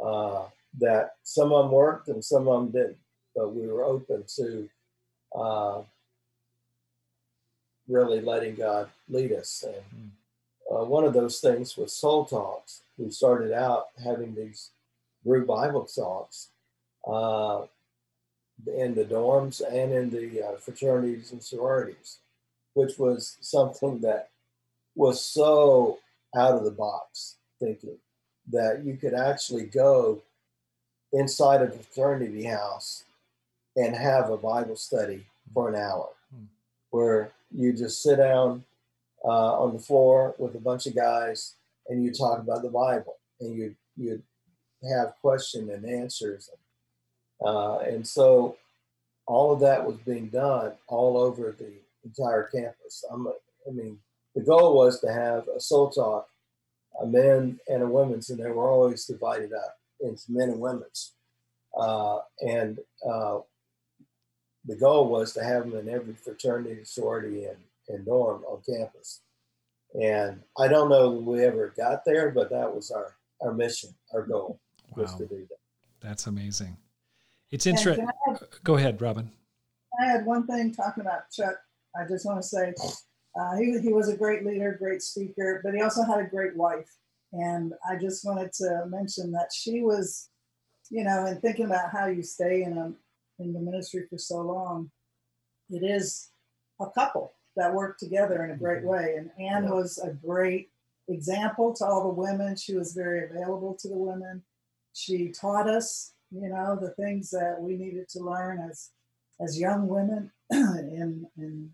uh, 0.03 0.43
that 0.79 1.15
some 1.23 1.51
of 1.51 1.65
them 1.65 1.71
worked 1.71 2.07
and 2.07 2.23
some 2.23 2.47
of 2.47 2.61
them 2.61 2.71
didn't. 2.71 2.97
But 3.35 3.55
we 3.55 3.67
were 3.67 3.83
open 3.83 4.23
to, 4.35 4.69
uh, 5.35 5.81
really 7.87 8.21
letting 8.21 8.55
God 8.55 8.89
lead 9.09 9.31
us. 9.33 9.65
And 9.65 10.11
uh, 10.71 10.85
one 10.85 11.03
of 11.03 11.13
those 11.13 11.39
things 11.39 11.75
was 11.75 11.91
Soul 11.91 12.25
Talks. 12.25 12.81
We 12.97 13.09
started 13.09 13.51
out 13.51 13.87
having 14.03 14.35
these 14.35 14.69
group 15.25 15.47
Bible 15.47 15.85
talks 15.85 16.49
uh, 17.07 17.63
in 18.67 18.93
the 18.93 19.05
dorms 19.05 19.61
and 19.61 19.91
in 19.91 20.09
the 20.09 20.43
uh, 20.43 20.57
fraternities 20.57 21.31
and 21.31 21.41
sororities, 21.41 22.17
which 22.73 22.97
was 22.97 23.37
something 23.41 24.01
that 24.01 24.29
was 24.95 25.23
so 25.23 25.99
out 26.35 26.55
of 26.55 26.63
the 26.63 26.71
box 26.71 27.37
thinking 27.59 27.97
that 28.51 28.83
you 28.83 28.97
could 28.97 29.13
actually 29.13 29.65
go 29.65 30.21
inside 31.13 31.61
of 31.61 31.69
a 31.69 31.77
fraternity 31.77 32.43
house 32.43 33.03
and 33.75 33.95
have 33.95 34.29
a 34.29 34.37
Bible 34.37 34.75
study 34.75 35.25
for 35.53 35.69
an 35.69 35.75
hour 35.75 36.09
hmm. 36.33 36.45
where 36.91 37.31
you 37.51 37.73
just 37.73 38.01
sit 38.01 38.17
down 38.17 38.63
uh, 39.23 39.61
on 39.61 39.73
the 39.73 39.79
floor 39.79 40.35
with 40.37 40.55
a 40.55 40.59
bunch 40.59 40.85
of 40.85 40.95
guys 40.95 41.55
and 41.87 42.03
you 42.03 42.13
talk 42.13 42.39
about 42.39 42.61
the 42.61 42.69
Bible 42.69 43.17
and 43.39 43.55
you 43.57 43.75
you 43.97 44.21
have 44.89 45.13
question 45.21 45.69
and 45.71 45.85
answers. 45.85 46.49
Uh, 47.45 47.79
and 47.79 48.07
so 48.07 48.55
all 49.27 49.51
of 49.51 49.59
that 49.59 49.85
was 49.85 49.97
being 50.05 50.27
done 50.27 50.71
all 50.87 51.17
over 51.17 51.55
the 51.57 51.73
entire 52.05 52.43
campus. 52.43 53.03
I'm, 53.11 53.27
I 53.27 53.71
mean, 53.71 53.99
the 54.35 54.41
goal 54.41 54.75
was 54.75 54.99
to 55.01 55.11
have 55.11 55.47
a 55.55 55.59
soul 55.59 55.89
talk, 55.89 56.29
a 57.01 57.05
men 57.05 57.59
and 57.67 57.83
a 57.83 57.87
women's, 57.87 58.29
and 58.29 58.39
they 58.39 58.49
were 58.49 58.69
always 58.69 59.05
divided 59.05 59.53
up 59.53 59.77
into 60.01 60.23
men 60.29 60.49
and 60.49 60.59
women's. 60.59 61.13
Uh, 61.77 62.19
and 62.41 62.79
uh, 63.07 63.39
the 64.65 64.75
goal 64.75 65.07
was 65.07 65.33
to 65.33 65.43
have 65.43 65.69
them 65.69 65.79
in 65.79 65.93
every 65.93 66.13
fraternity, 66.13 66.83
sorority, 66.83 67.45
and, 67.45 67.57
and 67.87 68.05
dorm 68.05 68.43
on 68.43 68.61
campus. 68.67 69.21
And 69.99 70.41
I 70.57 70.67
don't 70.67 70.89
know 70.89 71.17
if 71.17 71.23
we 71.23 71.43
ever 71.43 71.73
got 71.75 72.05
there, 72.05 72.31
but 72.31 72.49
that 72.51 72.73
was 72.73 72.91
our, 72.91 73.15
our 73.41 73.53
mission, 73.53 73.89
our 74.13 74.23
goal 74.23 74.59
was 74.95 75.15
to 75.15 75.25
do 75.25 75.47
that. 75.49 75.57
That's 76.01 76.27
amazing. 76.27 76.77
It's 77.51 77.65
interesting. 77.65 78.07
Go 78.63 78.75
ahead, 78.75 79.01
Robin. 79.01 79.31
I 79.99 80.05
had 80.05 80.25
one 80.25 80.45
thing 80.45 80.73
talking 80.73 81.01
about 81.01 81.31
Chuck. 81.31 81.55
I 81.99 82.07
just 82.07 82.25
want 82.25 82.39
to 82.39 82.47
say 82.47 82.73
uh, 83.39 83.55
he, 83.57 83.79
he 83.79 83.93
was 83.93 84.09
a 84.09 84.17
great 84.17 84.45
leader, 84.45 84.75
great 84.79 85.01
speaker, 85.01 85.61
but 85.63 85.73
he 85.73 85.81
also 85.81 86.03
had 86.03 86.19
a 86.19 86.29
great 86.29 86.55
wife. 86.55 86.89
And 87.31 87.73
I 87.89 87.95
just 87.95 88.25
wanted 88.25 88.51
to 88.53 88.85
mention 88.87 89.31
that 89.33 89.51
she 89.53 89.81
was, 89.81 90.29
you 90.89 91.03
know, 91.03 91.25
in 91.25 91.39
thinking 91.39 91.65
about 91.65 91.91
how 91.91 92.07
you 92.07 92.23
stay 92.23 92.63
in 92.63 92.77
a 92.77 92.93
in 93.41 93.53
the 93.53 93.59
ministry 93.59 94.05
for 94.09 94.17
so 94.17 94.41
long, 94.41 94.91
it 95.69 95.83
is 95.83 96.29
a 96.81 96.89
couple 96.89 97.33
that 97.55 97.73
work 97.73 97.97
together 97.97 98.43
in 98.43 98.51
a 98.51 98.57
great 98.57 98.79
mm-hmm. 98.79 98.87
way. 98.87 99.15
And 99.17 99.29
Anne 99.39 99.63
yeah. 99.65 99.71
was 99.71 99.97
a 99.99 100.11
great 100.11 100.69
example 101.07 101.73
to 101.75 101.85
all 101.85 102.03
the 102.03 102.13
women. 102.13 102.55
She 102.55 102.75
was 102.75 102.93
very 102.93 103.29
available 103.29 103.77
to 103.79 103.87
the 103.87 103.97
women. 103.97 104.43
She 104.93 105.31
taught 105.31 105.69
us, 105.69 106.13
you 106.31 106.49
know, 106.49 106.77
the 106.79 106.91
things 106.91 107.29
that 107.31 107.57
we 107.59 107.75
needed 107.75 108.09
to 108.09 108.19
learn 108.19 108.59
as 108.69 108.89
as 109.41 109.57
young 109.57 109.87
women 109.87 110.31
in 110.51 111.25
in 111.37 111.71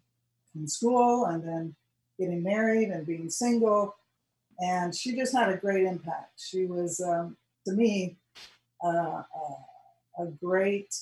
in 0.56 0.68
school 0.68 1.26
and 1.26 1.44
then 1.44 1.76
getting 2.20 2.44
married 2.44 2.90
and 2.90 3.06
being 3.06 3.30
single. 3.30 3.96
And 4.60 4.96
she 4.96 5.16
just 5.16 5.36
had 5.36 5.50
a 5.50 5.58
great 5.58 5.86
impact. 5.86 6.32
She 6.38 6.66
was, 6.66 7.02
um, 7.02 7.36
to 7.68 7.74
me, 7.74 8.16
uh, 8.84 9.24
uh, 9.24 10.24
a 10.24 10.26
great 10.42 10.96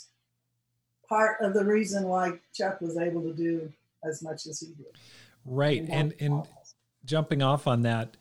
part 1.07 1.37
of 1.41 1.53
the 1.53 1.63
reason 1.63 2.07
why 2.07 2.39
Chuck 2.53 2.81
was 2.81 2.97
able 2.97 3.21
to 3.21 3.33
do 3.33 3.71
as 4.03 4.23
much 4.23 4.47
as 4.47 4.59
he 4.59 4.67
did. 4.67 4.97
Right. 5.45 5.85
And, 5.87 6.13
and 6.19 6.47
jumping 7.05 7.43
off 7.43 7.67
on 7.67 7.83
that, 7.83 8.17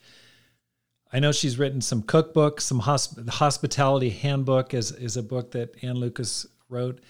I 1.12 1.21
know 1.21 1.33
she's 1.33 1.59
written 1.59 1.81
some 1.81 2.03
cookbooks, 2.03 2.61
some 2.61 2.81
hosp- 2.81 3.29
hospitality 3.29 4.11
handbook 4.11 4.75
is, 4.75 4.92
is 4.92 5.16
a 5.16 5.23
book 5.23 5.53
that 5.53 5.83
Ann 5.83 5.97
Lucas 5.97 6.47
wrote. 6.68 7.01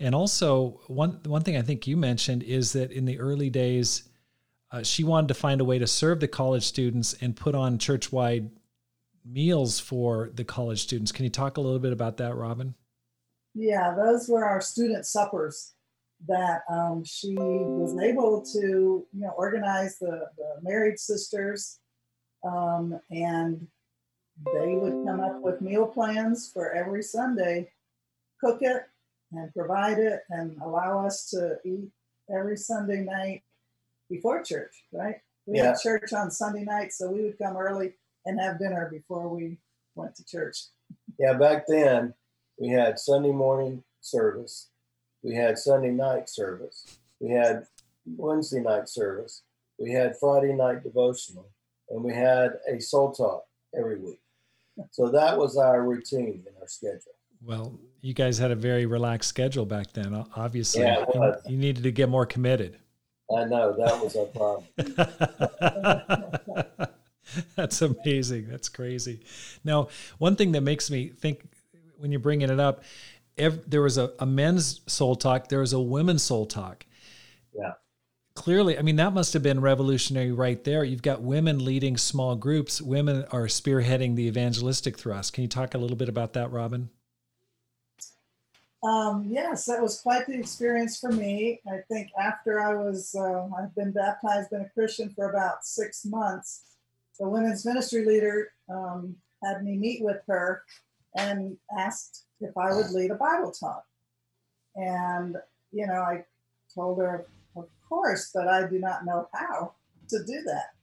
And 0.00 0.14
also 0.14 0.80
one, 0.88 1.20
one 1.24 1.42
thing 1.42 1.56
I 1.56 1.62
think 1.62 1.86
you 1.86 1.96
mentioned 1.96 2.42
is 2.42 2.72
that 2.72 2.90
in 2.92 3.04
the 3.04 3.18
early 3.18 3.50
days, 3.50 4.08
uh, 4.72 4.82
she 4.82 5.04
wanted 5.04 5.28
to 5.28 5.34
find 5.34 5.60
a 5.60 5.64
way 5.64 5.78
to 5.78 5.86
serve 5.86 6.20
the 6.20 6.28
college 6.28 6.64
students 6.64 7.14
and 7.20 7.36
put 7.36 7.54
on 7.54 7.78
church-wide 7.78 8.50
meals 9.24 9.78
for 9.78 10.30
the 10.34 10.44
college 10.44 10.82
students. 10.82 11.12
Can 11.12 11.24
you 11.24 11.30
talk 11.30 11.56
a 11.56 11.60
little 11.60 11.78
bit 11.78 11.92
about 11.92 12.16
that, 12.16 12.34
Robin? 12.34 12.74
Yeah, 13.54 13.94
those 13.94 14.28
were 14.28 14.44
our 14.44 14.60
student 14.60 15.06
suppers 15.06 15.74
that 16.26 16.62
um, 16.68 17.04
she 17.04 17.34
was 17.36 17.96
able 18.02 18.44
to, 18.52 18.58
you 18.60 19.20
know, 19.20 19.32
organize 19.36 19.98
the, 19.98 20.26
the 20.36 20.56
married 20.62 20.98
sisters, 20.98 21.78
um, 22.44 22.98
and 23.10 23.66
they 24.52 24.74
would 24.74 25.06
come 25.06 25.20
up 25.20 25.40
with 25.40 25.60
meal 25.60 25.86
plans 25.86 26.50
for 26.52 26.72
every 26.72 27.02
Sunday, 27.02 27.70
cook 28.40 28.58
it 28.62 28.82
and 29.36 29.52
provide 29.52 29.98
it, 29.98 30.20
and 30.30 30.56
allow 30.62 31.06
us 31.06 31.28
to 31.30 31.56
eat 31.64 31.90
every 32.34 32.56
Sunday 32.56 33.00
night 33.00 33.42
before 34.08 34.42
church. 34.42 34.84
Right? 34.92 35.16
We 35.46 35.58
yeah. 35.58 35.68
had 35.68 35.78
church 35.80 36.12
on 36.12 36.30
Sunday 36.30 36.64
night, 36.64 36.92
so 36.92 37.10
we 37.10 37.22
would 37.22 37.38
come 37.38 37.56
early 37.56 37.94
and 38.24 38.40
have 38.40 38.58
dinner 38.58 38.88
before 38.90 39.28
we 39.28 39.58
went 39.94 40.14
to 40.16 40.24
church. 40.24 40.56
Yeah, 41.18 41.34
back 41.34 41.66
then 41.66 42.14
we 42.58 42.68
had 42.68 42.98
Sunday 42.98 43.32
morning 43.32 43.84
service, 44.00 44.70
we 45.22 45.34
had 45.34 45.58
Sunday 45.58 45.90
night 45.90 46.28
service, 46.28 46.98
we 47.20 47.30
had 47.30 47.66
Wednesday 48.06 48.60
night 48.60 48.88
service, 48.88 49.42
we 49.78 49.92
had 49.92 50.16
Friday 50.18 50.52
night 50.52 50.82
devotional, 50.82 51.48
and 51.90 52.02
we 52.02 52.12
had 52.12 52.58
a 52.68 52.80
soul 52.80 53.12
talk 53.12 53.44
every 53.76 53.98
week. 53.98 54.20
So 54.90 55.08
that 55.10 55.38
was 55.38 55.56
our 55.56 55.82
routine 55.82 56.42
and 56.46 56.56
our 56.60 56.68
schedule. 56.68 57.12
Well, 57.42 57.78
you 58.04 58.12
guys 58.12 58.36
had 58.36 58.50
a 58.50 58.54
very 58.54 58.84
relaxed 58.84 59.30
schedule 59.30 59.64
back 59.64 59.94
then. 59.94 60.26
Obviously, 60.36 60.82
yeah, 60.82 61.06
you, 61.14 61.34
you 61.48 61.56
needed 61.56 61.84
to 61.84 61.90
get 61.90 62.10
more 62.10 62.26
committed. 62.26 62.76
I 63.34 63.44
know 63.44 63.72
that 63.72 63.98
was 63.98 64.14
our 64.14 64.26
problem. 64.26 64.66
That's 67.56 67.80
amazing. 67.80 68.48
That's 68.50 68.68
crazy. 68.68 69.20
Now, 69.64 69.88
one 70.18 70.36
thing 70.36 70.52
that 70.52 70.60
makes 70.60 70.90
me 70.90 71.08
think 71.08 71.44
when 71.96 72.12
you're 72.12 72.20
bringing 72.20 72.50
it 72.50 72.60
up, 72.60 72.84
every, 73.38 73.62
there 73.66 73.80
was 73.80 73.96
a, 73.96 74.12
a 74.18 74.26
men's 74.26 74.82
soul 74.86 75.16
talk, 75.16 75.48
there 75.48 75.60
was 75.60 75.72
a 75.72 75.80
women's 75.80 76.22
soul 76.22 76.44
talk. 76.44 76.84
Yeah. 77.56 77.72
Clearly, 78.34 78.78
I 78.78 78.82
mean, 78.82 78.96
that 78.96 79.14
must 79.14 79.32
have 79.32 79.42
been 79.42 79.60
revolutionary 79.60 80.32
right 80.32 80.62
there. 80.62 80.84
You've 80.84 81.00
got 81.00 81.22
women 81.22 81.64
leading 81.64 81.96
small 81.96 82.36
groups, 82.36 82.82
women 82.82 83.24
are 83.30 83.46
spearheading 83.46 84.14
the 84.14 84.26
evangelistic 84.26 84.98
thrust. 84.98 85.32
Can 85.32 85.40
you 85.40 85.48
talk 85.48 85.74
a 85.74 85.78
little 85.78 85.96
bit 85.96 86.10
about 86.10 86.34
that, 86.34 86.52
Robin? 86.52 86.90
Um, 88.84 89.26
yes, 89.30 89.64
that 89.64 89.80
was 89.80 90.00
quite 90.00 90.26
the 90.26 90.38
experience 90.38 91.00
for 91.00 91.10
me. 91.10 91.60
I 91.66 91.78
think 91.88 92.10
after 92.20 92.60
I 92.60 92.74
was, 92.74 93.14
uh, 93.18 93.48
I've 93.58 93.74
been 93.74 93.92
baptized, 93.92 94.50
been 94.50 94.60
a 94.60 94.68
Christian 94.68 95.08
for 95.08 95.30
about 95.30 95.64
six 95.64 96.04
months. 96.04 96.64
The 97.18 97.26
women's 97.26 97.64
ministry 97.64 98.04
leader 98.04 98.52
um, 98.68 99.16
had 99.42 99.64
me 99.64 99.78
meet 99.78 100.02
with 100.02 100.20
her 100.28 100.64
and 101.16 101.56
asked 101.78 102.24
if 102.40 102.54
I 102.58 102.74
would 102.74 102.90
lead 102.90 103.10
a 103.10 103.14
Bible 103.14 103.52
talk. 103.52 103.86
And, 104.76 105.36
you 105.72 105.86
know, 105.86 106.02
I 106.02 106.24
told 106.74 106.98
her, 106.98 107.26
of 107.56 107.68
course, 107.88 108.32
but 108.34 108.48
I 108.48 108.66
do 108.66 108.78
not 108.78 109.06
know 109.06 109.28
how 109.32 109.72
to 110.08 110.24
do 110.24 110.42
that. 110.42 110.74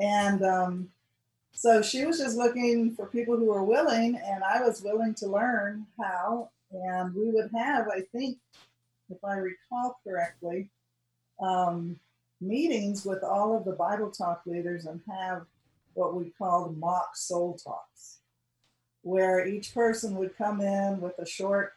And 0.00 0.42
um, 0.42 0.88
so 1.52 1.80
she 1.80 2.04
was 2.04 2.18
just 2.18 2.36
looking 2.36 2.94
for 2.96 3.06
people 3.06 3.36
who 3.36 3.46
were 3.46 3.62
willing, 3.62 4.16
and 4.16 4.42
I 4.42 4.62
was 4.62 4.82
willing 4.82 5.14
to 5.16 5.28
learn 5.28 5.86
how. 6.00 6.50
And 6.72 7.14
we 7.14 7.30
would 7.30 7.50
have, 7.54 7.88
I 7.88 8.00
think, 8.12 8.38
if 9.10 9.22
I 9.24 9.34
recall 9.34 10.00
correctly, 10.04 10.70
um, 11.40 11.98
meetings 12.40 13.04
with 13.04 13.22
all 13.22 13.56
of 13.56 13.64
the 13.64 13.72
Bible 13.72 14.10
talk 14.10 14.42
leaders 14.46 14.86
and 14.86 15.00
have 15.08 15.46
what 15.94 16.14
we 16.14 16.32
called 16.38 16.76
mock 16.76 17.16
soul 17.16 17.56
talks 17.56 18.16
where 19.06 19.46
each 19.46 19.72
person 19.72 20.16
would 20.16 20.36
come 20.36 20.60
in 20.60 21.00
with 21.00 21.16
a 21.20 21.24
short 21.24 21.74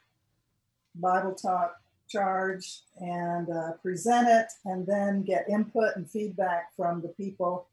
Bible 0.96 1.36
talk 1.36 1.80
charge 2.08 2.82
and 3.00 3.48
uh, 3.52 3.74
present 3.84 4.28
it, 4.28 4.48
and 4.66 4.84
then 4.88 5.22
get 5.22 5.48
input 5.48 5.96
and 5.96 6.10
feedback 6.10 6.76
from 6.76 7.02
the 7.02 7.10
people 7.10 7.68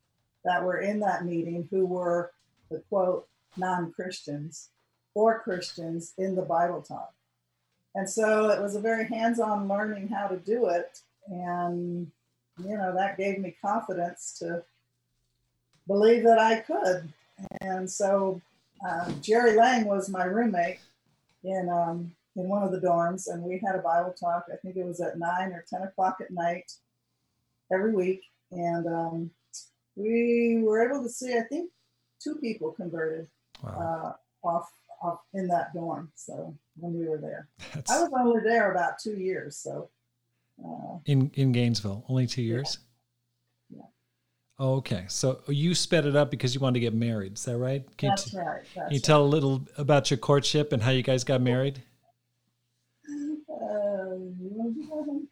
that 0.44 0.62
were 0.62 0.81
in 0.81 1.00
that 1.00 1.24
meeting 1.24 1.66
who 1.70 1.87
were 1.87 2.33
the 2.70 2.83
quote 2.90 3.26
non 3.57 3.90
Christians 3.92 4.68
or 5.16 5.40
Christians 5.40 6.12
in 6.18 6.37
the 6.37 6.42
Bible 6.42 6.83
talk. 6.83 7.14
And 7.94 8.09
so 8.09 8.50
it 8.50 8.61
was 8.61 8.76
a 8.76 8.81
very 8.81 9.07
hands 9.09 9.40
on 9.40 9.66
learning 9.66 10.09
how 10.09 10.26
to 10.26 10.37
do 10.37 10.66
it. 10.66 11.00
And, 11.26 12.12
you 12.62 12.76
know, 12.76 12.94
that 12.94 13.16
gave 13.16 13.38
me 13.38 13.57
confidence 13.64 14.37
to 14.40 14.62
believe 15.87 16.22
that 16.24 16.38
I 16.38 16.61
could. 16.61 17.11
And 17.62 17.90
so 17.90 18.42
uh, 18.87 19.11
Geri 19.22 19.57
Laing 19.57 19.87
was 19.87 20.11
my 20.11 20.24
roommate 20.24 20.81
in 21.42 21.70
um, 21.70 22.12
in 22.37 22.48
one 22.48 22.62
of 22.62 22.70
the 22.70 22.81
dorms, 22.87 23.29
and 23.29 23.42
we 23.42 23.59
had 23.66 23.76
a 23.76 23.83
Bible 23.83 24.12
talk. 24.12 24.44
I 24.52 24.57
think 24.57 24.76
it 24.76 24.85
was 24.85 25.00
at 25.00 25.18
nine 25.18 25.52
or 25.52 25.64
ten 25.72 25.81
o'clock 25.83 26.18
at 26.20 26.31
night 26.31 26.70
every 27.72 27.94
week, 27.94 28.20
and 28.50 28.87
um, 28.87 29.31
we 29.94 30.61
were 30.62 30.87
able 30.87 31.02
to 31.02 31.09
see, 31.09 31.33
I 31.38 31.44
think, 31.48 31.70
two 32.22 32.35
people 32.37 32.72
converted 32.72 33.26
Wow. 33.62 34.16
uh, 34.44 34.46
off 34.46 34.70
off 35.02 35.20
in 35.35 35.48
that 35.48 35.74
dorm. 35.74 36.11
So 36.14 36.56
when 36.76 36.98
we 36.98 37.09
were 37.09 37.18
there, 37.18 37.48
That's 37.74 37.90
I 37.90 38.00
was 38.00 38.11
only 38.18 38.42
there 38.42 38.72
about 38.72 38.98
two 38.98 39.16
years. 39.16 39.56
So 39.56 39.90
uh, 40.64 40.98
in 41.04 41.30
in 41.35 41.52
Gainesville. 41.52 42.04
Only 42.09 42.26
two 42.26 42.42
years. 42.42 42.78
Yeah. 43.68 43.82
Oh, 44.59 44.76
okay. 44.76 45.04
So 45.09 45.40
you 45.48 45.74
sped 45.74 46.06
it 46.06 46.16
up 46.16 46.30
because 46.30 46.54
you 46.54 46.61
wanted 46.61 46.74
to 46.74 46.80
get 46.80 46.94
married. 46.94 47.37
Is 47.37 47.44
that 47.44 47.59
right? 47.59 47.85
Can, 47.96 48.11
that's 48.11 48.32
you, 48.32 48.38
right. 48.38 48.62
That's 48.62 48.74
can 48.74 48.90
you 48.90 48.96
right. 48.96 49.04
tell 49.04 49.22
a 49.22 49.26
little 49.26 49.66
about 49.76 50.11
your 50.11 50.18
courtship 50.18 50.72
and 50.72 50.82
how 50.82 50.90
you 50.90 51.02
guys 51.02 51.24
got 51.24 51.40
married? 51.40 51.82
Um, 53.09 55.28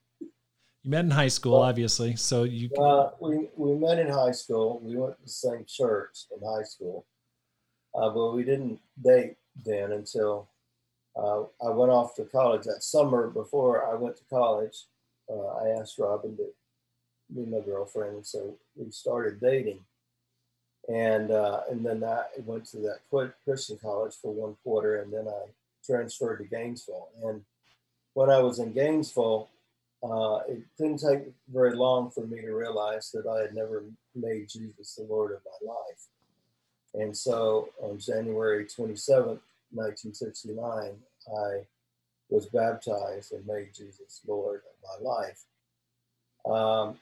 You 0.84 0.90
met 0.90 1.06
in 1.06 1.10
high 1.10 1.28
school, 1.28 1.56
obviously. 1.56 2.14
So 2.16 2.42
you 2.42 2.68
Uh, 2.76 3.10
we, 3.18 3.48
we 3.56 3.74
met 3.74 3.98
in 3.98 4.10
high 4.10 4.32
school. 4.32 4.80
We 4.82 4.96
went 4.96 5.16
to 5.16 5.22
the 5.22 5.30
same 5.30 5.64
church 5.66 6.26
in 6.30 6.46
high 6.46 6.64
school, 6.64 7.06
uh, 7.94 8.10
but 8.10 8.32
we 8.32 8.44
didn't 8.44 8.80
date 9.02 9.36
then 9.64 9.92
until 9.92 10.48
uh, 11.16 11.42
I 11.64 11.70
went 11.70 11.92
off 11.92 12.14
to 12.16 12.24
college 12.24 12.64
that 12.64 12.82
summer. 12.82 13.28
Before 13.28 13.88
I 13.90 13.94
went 13.94 14.16
to 14.16 14.24
college, 14.24 14.86
uh, 15.30 15.46
I 15.62 15.68
asked 15.80 15.98
Robin 15.98 16.36
to 16.36 16.46
be 17.34 17.46
my 17.46 17.60
girlfriend, 17.60 18.16
and 18.16 18.26
so 18.26 18.56
we 18.76 18.90
started 18.90 19.40
dating. 19.40 19.80
And 20.88 21.30
uh, 21.30 21.62
and 21.70 21.84
then 21.84 22.04
I 22.04 22.24
went 22.44 22.66
to 22.66 22.78
that 22.78 23.32
Christian 23.44 23.78
college 23.80 24.14
for 24.20 24.32
one 24.32 24.56
quarter, 24.62 25.00
and 25.00 25.12
then 25.12 25.28
I 25.28 25.50
transferred 25.84 26.38
to 26.38 26.44
Gainesville. 26.44 27.08
And 27.22 27.42
when 28.12 28.28
I 28.28 28.40
was 28.40 28.58
in 28.58 28.72
Gainesville, 28.72 29.48
uh, 30.02 30.40
it 30.48 30.62
didn't 30.76 30.98
take 30.98 31.32
very 31.50 31.74
long 31.74 32.10
for 32.10 32.26
me 32.26 32.40
to 32.42 32.52
realize 32.52 33.10
that 33.12 33.26
I 33.26 33.40
had 33.40 33.54
never 33.54 33.84
made 34.14 34.48
Jesus 34.50 34.96
the 34.96 35.04
Lord 35.04 35.32
of 35.32 35.40
my 35.44 35.72
life. 35.72 36.08
And 36.94 37.16
so 37.16 37.70
on 37.80 37.98
January 37.98 38.64
27th, 38.64 39.40
1969, 39.72 40.92
I 41.36 41.66
was 42.30 42.46
baptized 42.46 43.32
and 43.32 43.46
made 43.46 43.74
Jesus 43.74 44.20
Lord 44.26 44.62
of 44.62 45.02
my 45.02 45.10
life. 45.10 45.44
Um, 46.46 46.98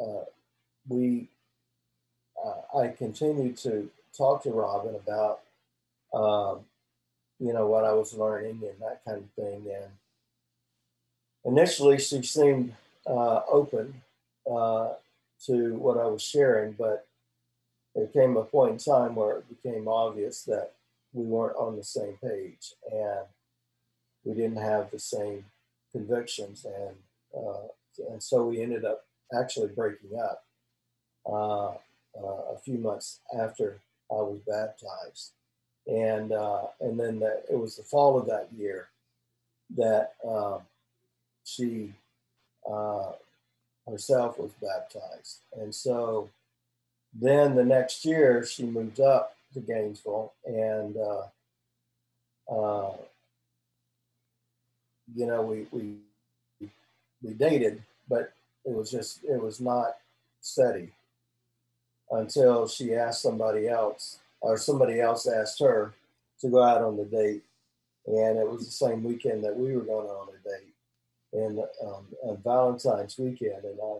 uh, 0.00 0.24
we, 0.88 1.28
uh, 2.44 2.78
I 2.78 2.88
continued 2.88 3.56
to 3.58 3.90
talk 4.16 4.42
to 4.42 4.50
Robin 4.50 4.94
about, 4.94 5.40
um, 6.12 6.60
you 7.38 7.52
know, 7.52 7.66
what 7.66 7.84
I 7.84 7.92
was 7.92 8.14
learning 8.14 8.60
and 8.62 8.80
that 8.80 9.02
kind 9.06 9.18
of 9.18 9.30
thing. 9.42 9.66
And 9.74 9.90
initially 11.44 11.98
she 11.98 12.22
seemed 12.22 12.74
uh, 13.06 13.40
open 13.50 14.02
uh, 14.50 14.90
to 15.46 15.74
what 15.74 15.96
I 15.98 16.06
was 16.06 16.22
sharing, 16.22 16.72
but 16.72 17.06
there 17.94 18.06
came 18.06 18.36
a 18.36 18.44
point 18.44 18.72
in 18.72 18.78
time 18.78 19.14
where 19.14 19.38
it 19.38 19.62
became 19.62 19.88
obvious 19.88 20.42
that 20.44 20.72
we 21.12 21.24
weren't 21.24 21.56
on 21.56 21.76
the 21.76 21.84
same 21.84 22.16
page 22.22 22.74
and 22.90 23.26
we 24.24 24.34
didn't 24.34 24.62
have 24.62 24.90
the 24.90 24.98
same 24.98 25.44
convictions, 25.92 26.64
and 26.64 26.96
uh, 27.36 27.66
and 28.10 28.22
so 28.22 28.46
we 28.46 28.60
ended 28.60 28.84
up 28.84 29.06
actually 29.36 29.68
breaking 29.68 30.18
up 30.18 30.44
uh, 31.26 31.70
uh, 32.22 32.54
a 32.54 32.58
few 32.62 32.78
months 32.78 33.20
after 33.38 33.80
I 34.10 34.16
was 34.16 34.40
baptized, 34.46 35.32
and 35.86 36.32
uh, 36.32 36.66
and 36.80 37.00
then 37.00 37.20
the, 37.20 37.42
it 37.50 37.58
was 37.58 37.76
the 37.76 37.82
fall 37.82 38.18
of 38.18 38.26
that 38.26 38.48
year 38.56 38.88
that. 39.76 40.14
Um, 40.26 40.60
she 41.44 41.92
uh, 42.70 43.12
herself 43.88 44.38
was 44.38 44.52
baptized. 44.62 45.40
And 45.58 45.74
so 45.74 46.28
then 47.12 47.54
the 47.54 47.64
next 47.64 48.04
year 48.04 48.44
she 48.44 48.64
moved 48.64 49.00
up 49.00 49.36
to 49.54 49.60
Gainesville 49.60 50.32
and, 50.44 50.96
uh, 50.96 51.22
uh, 52.52 52.96
you 55.14 55.26
know, 55.26 55.42
we, 55.42 55.66
we, 55.70 55.96
we 57.22 57.34
dated, 57.34 57.82
but 58.08 58.32
it 58.64 58.72
was 58.72 58.90
just, 58.90 59.24
it 59.24 59.40
was 59.40 59.60
not 59.60 59.96
steady 60.40 60.90
until 62.10 62.66
she 62.68 62.94
asked 62.94 63.22
somebody 63.22 63.68
else 63.68 64.18
or 64.40 64.56
somebody 64.56 65.00
else 65.00 65.26
asked 65.26 65.60
her 65.60 65.94
to 66.40 66.48
go 66.48 66.62
out 66.62 66.82
on 66.82 66.96
the 66.96 67.04
date. 67.04 67.42
And 68.06 68.38
it 68.38 68.48
was 68.48 68.64
the 68.64 68.72
same 68.72 69.04
weekend 69.04 69.44
that 69.44 69.56
we 69.56 69.76
were 69.76 69.82
going 69.82 70.08
on 70.08 70.28
a 70.28 70.48
date 70.48 70.70
and 71.32 71.60
um, 71.84 72.06
Valentine's 72.42 73.18
weekend, 73.18 73.64
and 73.64 73.78
I, 73.82 73.96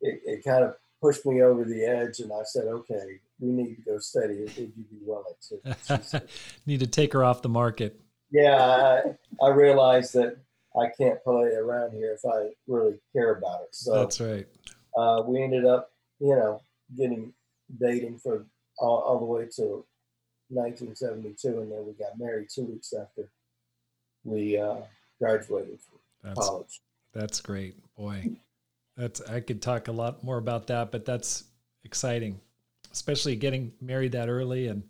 it, 0.00 0.20
it 0.24 0.44
kind 0.44 0.64
of 0.64 0.76
pushed 1.00 1.24
me 1.26 1.42
over 1.42 1.64
the 1.64 1.84
edge, 1.84 2.20
and 2.20 2.32
I 2.32 2.42
said, 2.44 2.64
"Okay, 2.66 3.20
we 3.40 3.50
need 3.52 3.76
to 3.76 3.82
go 3.82 3.98
steady. 3.98 4.40
Would 4.40 4.56
you 4.56 4.66
be 4.66 4.98
willing 5.02 5.34
to?" 5.48 6.22
Need 6.66 6.80
to 6.80 6.86
take 6.86 7.12
her 7.12 7.24
off 7.24 7.42
the 7.42 7.48
market. 7.48 8.00
yeah, 8.30 9.00
I, 9.40 9.44
I 9.44 9.48
realized 9.50 10.14
that 10.14 10.36
I 10.78 10.88
can't 10.98 11.22
play 11.24 11.52
around 11.54 11.92
here 11.92 12.12
if 12.12 12.24
I 12.30 12.50
really 12.66 13.00
care 13.12 13.32
about 13.36 13.62
it. 13.62 13.74
So 13.74 13.94
That's 13.94 14.20
right. 14.20 14.46
uh, 14.96 15.22
we 15.26 15.42
ended 15.42 15.64
up, 15.64 15.90
you 16.20 16.36
know, 16.36 16.60
getting 16.96 17.32
dating 17.80 18.18
for 18.18 18.46
all, 18.78 18.98
all 18.98 19.18
the 19.18 19.24
way 19.24 19.46
to 19.56 19.84
1972, 20.50 21.60
and 21.60 21.72
then 21.72 21.86
we 21.86 21.92
got 21.92 22.18
married 22.18 22.48
two 22.54 22.64
weeks 22.64 22.92
after 22.92 23.30
we 24.24 24.58
uh, 24.58 24.76
graduated 25.20 25.78
from 25.80 25.98
That's 26.22 26.38
college. 26.48 26.80
that's 27.12 27.40
great, 27.40 27.76
boy. 27.96 28.36
That's 28.98 29.20
I 29.20 29.38
could 29.38 29.62
talk 29.62 29.86
a 29.86 29.92
lot 29.92 30.24
more 30.24 30.38
about 30.38 30.66
that, 30.66 30.90
but 30.90 31.04
that's 31.04 31.44
exciting, 31.84 32.40
especially 32.92 33.36
getting 33.36 33.72
married 33.80 34.12
that 34.12 34.28
early 34.28 34.66
and 34.66 34.82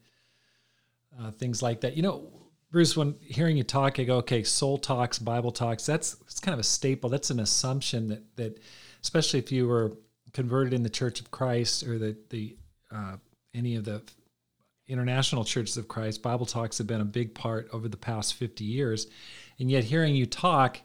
uh, 1.20 1.30
things 1.32 1.62
like 1.62 1.82
that. 1.82 1.94
You 1.94 2.02
know, 2.02 2.32
Bruce, 2.70 2.96
when 2.96 3.16
hearing 3.20 3.58
you 3.58 3.64
talk, 3.64 4.00
I 4.00 4.04
go, 4.04 4.16
okay, 4.16 4.42
soul 4.42 4.78
talks, 4.78 5.18
Bible 5.18 5.52
talks. 5.52 5.84
That's 5.84 6.16
it's 6.22 6.40
kind 6.40 6.54
of 6.54 6.58
a 6.58 6.64
staple. 6.64 7.10
That's 7.10 7.28
an 7.28 7.40
assumption 7.40 8.08
that 8.08 8.36
that, 8.36 8.60
especially 9.02 9.40
if 9.40 9.52
you 9.52 9.68
were 9.68 9.92
converted 10.32 10.72
in 10.72 10.82
the 10.82 10.90
Church 10.90 11.20
of 11.20 11.30
Christ 11.30 11.82
or 11.82 11.98
the 11.98 12.16
the 12.30 12.56
uh, 12.90 13.16
any 13.54 13.76
of 13.76 13.84
the 13.84 14.02
international 14.86 15.44
churches 15.44 15.76
of 15.76 15.86
Christ, 15.86 16.22
Bible 16.22 16.46
talks 16.46 16.78
have 16.78 16.86
been 16.86 17.02
a 17.02 17.04
big 17.06 17.34
part 17.34 17.68
over 17.74 17.88
the 17.88 17.98
past 17.98 18.34
fifty 18.34 18.64
years, 18.64 19.06
and 19.58 19.70
yet 19.70 19.84
hearing 19.84 20.14
you 20.14 20.24
talk, 20.24 20.80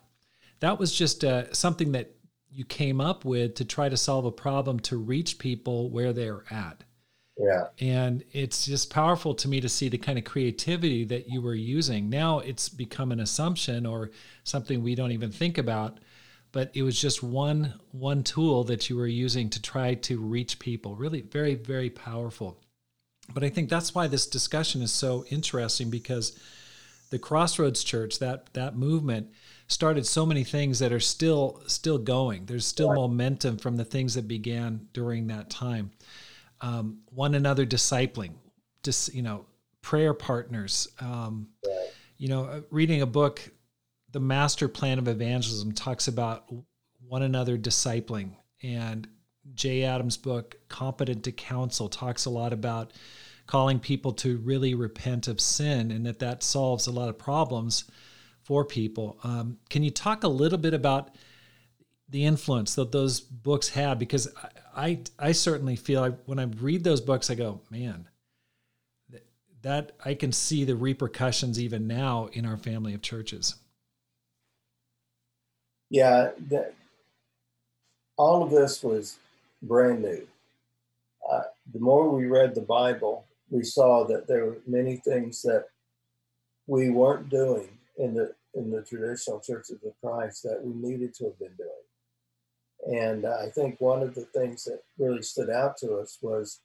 that 0.59 0.77
was 0.77 0.93
just 0.93 1.23
uh, 1.23 1.53
something 1.53 1.93
that 1.93 2.11
you 2.53 2.65
came 2.65 3.01
up 3.01 3.25
with 3.25 3.55
to 3.55 3.65
try 3.65 3.89
to 3.89 3.97
solve 3.97 4.25
a 4.25 4.31
problem 4.31 4.79
to 4.81 4.97
reach 4.97 5.39
people 5.39 5.89
where 5.89 6.13
they're 6.13 6.43
at. 6.51 6.83
Yeah. 7.37 7.67
And 7.79 8.23
it's 8.31 8.65
just 8.65 8.91
powerful 8.91 9.33
to 9.35 9.47
me 9.47 9.59
to 9.61 9.69
see 9.69 9.89
the 9.89 9.97
kind 9.97 10.19
of 10.19 10.23
creativity 10.23 11.03
that 11.05 11.29
you 11.29 11.41
were 11.41 11.55
using. 11.55 12.09
Now 12.09 12.39
it's 12.39 12.69
become 12.69 13.11
an 13.11 13.19
assumption 13.19 13.85
or 13.85 14.11
something 14.43 14.83
we 14.83 14.93
don't 14.93 15.11
even 15.11 15.31
think 15.31 15.57
about, 15.57 15.97
but 16.51 16.69
it 16.75 16.83
was 16.83 16.99
just 16.99 17.23
one 17.23 17.73
one 17.91 18.23
tool 18.23 18.63
that 18.65 18.89
you 18.89 18.95
were 18.95 19.07
using 19.07 19.49
to 19.49 19.61
try 19.61 19.95
to 19.95 20.19
reach 20.19 20.59
people. 20.59 20.95
Really 20.95 21.21
very 21.21 21.55
very 21.55 21.89
powerful. 21.89 22.59
But 23.33 23.43
I 23.43 23.49
think 23.49 23.69
that's 23.69 23.95
why 23.95 24.07
this 24.07 24.27
discussion 24.27 24.81
is 24.81 24.91
so 24.91 25.25
interesting 25.29 25.89
because 25.89 26.37
the 27.09 27.19
Crossroads 27.19 27.83
Church, 27.83 28.19
that 28.19 28.53
that 28.53 28.75
movement 28.75 29.31
started 29.73 30.05
so 30.05 30.25
many 30.25 30.43
things 30.43 30.79
that 30.79 30.93
are 30.93 30.99
still 30.99 31.61
still 31.67 31.97
going. 31.97 32.45
There's 32.45 32.65
still 32.65 32.89
Right. 32.89 32.95
momentum 32.95 33.57
from 33.57 33.75
the 33.77 33.85
things 33.85 34.13
that 34.13 34.27
began 34.27 34.87
during 34.93 35.27
that 35.27 35.49
time 35.49 35.91
um, 36.61 36.99
one 37.09 37.35
another 37.35 37.65
discipling, 37.65 38.31
just 38.83 39.13
you 39.13 39.21
know, 39.21 39.45
prayer 39.81 40.13
partners. 40.13 40.87
Um, 40.99 41.49
Right. 41.65 41.89
You 42.17 42.29
know, 42.29 42.45
uh, 42.45 42.61
reading 42.71 43.01
a 43.01 43.05
book, 43.05 43.51
the 44.11 44.19
Master 44.21 44.69
Plan 44.69 44.97
of 44.97 45.09
Evangelism 45.09 45.73
talks 45.73 46.07
about 46.07 46.49
one 47.05 47.21
another 47.23 47.57
discipling, 47.57 48.35
and 48.61 49.07
Jay 49.55 49.83
Adams' 49.83 50.15
book, 50.15 50.55
Competent 50.69 51.25
to 51.25 51.33
Counsel, 51.33 51.89
talks 51.89 52.23
a 52.23 52.29
lot 52.29 52.53
about 52.53 52.93
calling 53.45 53.77
people 53.79 54.13
to 54.13 54.37
really 54.37 54.73
repent 54.73 55.27
of 55.27 55.41
sin, 55.41 55.91
and 55.91 56.05
that 56.05 56.19
that 56.19 56.43
solves 56.43 56.87
a 56.87 56.91
lot 56.91 57.09
of 57.09 57.17
problems 57.17 57.83
for 58.43 58.65
people. 58.65 59.17
Um, 59.23 59.57
can 59.69 59.83
you 59.83 59.91
talk 59.91 60.23
a 60.23 60.27
little 60.27 60.57
bit 60.57 60.73
about 60.73 61.15
the 62.09 62.25
influence 62.25 62.75
that 62.75 62.91
those 62.91 63.19
books 63.19 63.69
had 63.69 63.97
because 63.97 64.27
I, 64.35 64.49
I, 64.75 64.99
I 65.19 65.31
certainly 65.31 65.75
feel 65.75 66.01
like 66.01 66.15
when 66.25 66.39
I 66.39 66.43
read 66.43 66.83
those 66.83 67.01
books, 67.01 67.29
I 67.29 67.35
go, 67.35 67.61
man, 67.69 68.07
that, 69.09 69.25
that 69.61 69.91
I 70.03 70.13
can 70.13 70.31
see 70.31 70.63
the 70.63 70.75
repercussions 70.75 71.59
even 71.59 71.87
now 71.87 72.29
in 72.33 72.45
our 72.45 72.57
family 72.57 72.93
of 72.93 73.01
churches. 73.01 73.55
Yeah, 75.89 76.31
that, 76.49 76.73
all 78.17 78.43
of 78.43 78.51
this 78.51 78.83
was 78.83 79.17
brand 79.61 80.01
new. 80.01 80.27
Uh, 81.31 81.43
the 81.71 81.79
more 81.79 82.09
we 82.09 82.25
read 82.25 82.53
the 82.53 82.61
Bible, 82.61 83.25
we 83.49 83.63
saw 83.63 84.03
that 84.07 84.27
there 84.27 84.45
were 84.45 84.57
many 84.67 84.97
things 84.97 85.41
that 85.43 85.65
we 86.67 86.89
weren't 86.89 87.29
doing 87.29 87.72
in 87.97 88.13
the 88.13 88.33
in 88.55 88.69
the 88.69 88.83
traditional 88.83 89.39
churches 89.39 89.71
of 89.71 89.81
the 89.81 89.93
Christ 90.01 90.43
that 90.43 90.61
we 90.63 90.73
needed 90.73 91.13
to 91.15 91.25
have 91.25 91.39
been 91.39 91.55
doing. 91.57 93.01
And 93.01 93.25
I 93.25 93.49
think 93.49 93.79
one 93.79 94.03
of 94.03 94.13
the 94.13 94.25
things 94.25 94.65
that 94.65 94.81
really 94.97 95.21
stood 95.21 95.49
out 95.49 95.77
to 95.77 95.95
us 95.97 96.17
was 96.21 96.59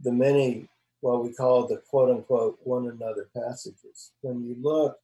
the 0.00 0.12
many, 0.12 0.68
what 1.00 1.24
we 1.24 1.32
call 1.32 1.66
the 1.66 1.82
quote 1.88 2.10
unquote 2.10 2.58
one 2.62 2.88
another 2.88 3.28
passages. 3.34 4.12
When 4.20 4.44
you 4.44 4.56
look 4.60 4.98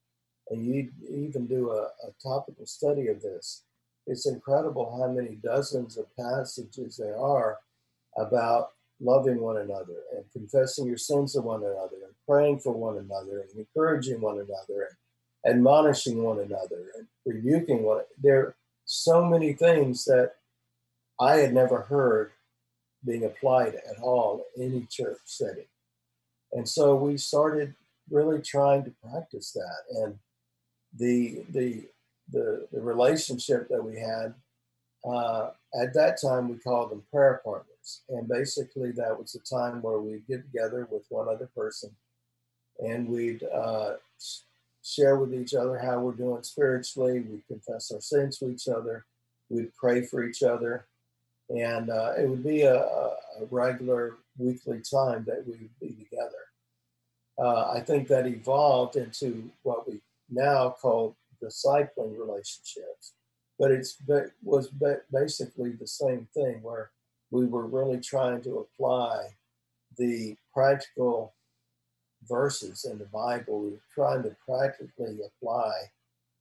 and 0.50 0.64
you 0.64 0.90
even 1.10 1.46
do 1.46 1.70
a, 1.70 1.82
a 2.06 2.12
topical 2.22 2.66
study 2.66 3.08
of 3.08 3.22
this, 3.22 3.64
it's 4.06 4.26
incredible 4.26 4.98
how 4.98 5.08
many 5.12 5.36
dozens 5.36 5.98
of 5.98 6.06
passages 6.16 6.96
there 6.96 7.18
are 7.18 7.58
about 8.16 8.70
loving 9.00 9.40
one 9.40 9.58
another 9.58 9.94
and 10.16 10.24
confessing 10.32 10.86
your 10.86 10.96
sins 10.96 11.34
to 11.34 11.40
one 11.40 11.62
another 11.62 11.96
and 12.04 12.14
praying 12.26 12.58
for 12.58 12.72
one 12.72 12.98
another 12.98 13.40
and 13.40 13.50
encouraging 13.58 14.20
one 14.20 14.36
another 14.36 14.82
and 14.88 14.96
admonishing 15.46 16.22
one 16.22 16.38
another 16.38 16.86
and 16.96 17.06
rebuking 17.26 17.82
one 17.82 18.02
there 18.22 18.38
are 18.38 18.56
so 18.84 19.24
many 19.24 19.52
things 19.52 20.04
that 20.04 20.32
i 21.20 21.36
had 21.36 21.52
never 21.52 21.82
heard 21.82 22.32
being 23.04 23.24
applied 23.24 23.74
at 23.74 24.00
all 24.02 24.44
in 24.56 24.62
any 24.62 24.86
church 24.90 25.18
setting. 25.24 25.66
And 26.52 26.68
so 26.68 26.94
we 26.94 27.16
started 27.16 27.74
really 28.10 28.40
trying 28.40 28.84
to 28.84 28.92
practice 29.02 29.52
that. 29.52 30.02
And 30.02 30.18
the 30.96 31.44
the 31.50 31.88
the, 32.30 32.66
the 32.72 32.80
relationship 32.80 33.68
that 33.68 33.82
we 33.82 33.98
had 33.98 34.34
uh, 35.04 35.50
at 35.80 35.94
that 35.94 36.20
time 36.20 36.48
we 36.48 36.56
called 36.58 36.90
them 36.90 37.02
prayer 37.12 37.40
partners. 37.44 38.02
And 38.08 38.28
basically 38.28 38.92
that 38.92 39.18
was 39.18 39.32
the 39.32 39.40
time 39.40 39.80
where 39.80 39.98
we'd 39.98 40.26
get 40.26 40.42
together 40.42 40.86
with 40.90 41.04
one 41.08 41.28
other 41.28 41.48
person 41.56 41.90
and 42.80 43.08
we'd 43.08 43.42
uh, 43.44 43.94
share 44.88 45.18
with 45.18 45.34
each 45.34 45.54
other 45.54 45.78
how 45.78 46.00
we're 46.00 46.12
doing 46.12 46.42
spiritually. 46.42 47.20
We'd 47.20 47.46
confess 47.46 47.90
our 47.92 48.00
sins 48.00 48.38
to 48.38 48.50
each 48.50 48.68
other. 48.68 49.04
We'd 49.48 49.74
pray 49.74 50.02
for 50.02 50.24
each 50.24 50.42
other. 50.42 50.86
And 51.50 51.90
uh, 51.90 52.12
it 52.18 52.28
would 52.28 52.44
be 52.44 52.62
a, 52.62 52.76
a, 52.76 53.16
regular 53.50 54.16
weekly 54.36 54.82
time 54.82 55.24
that 55.26 55.44
we 55.46 55.52
would 55.52 55.80
be 55.80 56.04
together. 56.04 56.44
Uh, 57.40 57.70
i 57.70 57.80
think 57.80 58.08
that 58.08 58.26
evolved 58.26 58.96
into 58.96 59.48
what 59.62 59.86
we 59.88 60.00
now 60.28 60.70
call 60.70 61.16
discipling 61.42 62.18
relationships. 62.18 63.14
But 63.58 63.70
it's 63.70 63.94
but 63.94 64.26
was 64.42 64.70
basically 65.12 65.72
the 65.72 65.86
same 65.86 66.28
thing 66.34 66.60
where 66.62 66.90
we 67.30 67.46
were 67.46 67.66
really 67.66 68.00
trying 68.00 68.42
to 68.42 68.58
apply 68.58 69.28
the 69.96 70.36
practical 70.54 71.34
verses 72.28 72.84
in 72.84 72.98
the 72.98 73.06
Bible. 73.06 73.60
We 73.60 73.70
were 73.70 73.76
trying 73.94 74.22
to 74.24 74.36
practically 74.46 75.18
apply 75.24 75.72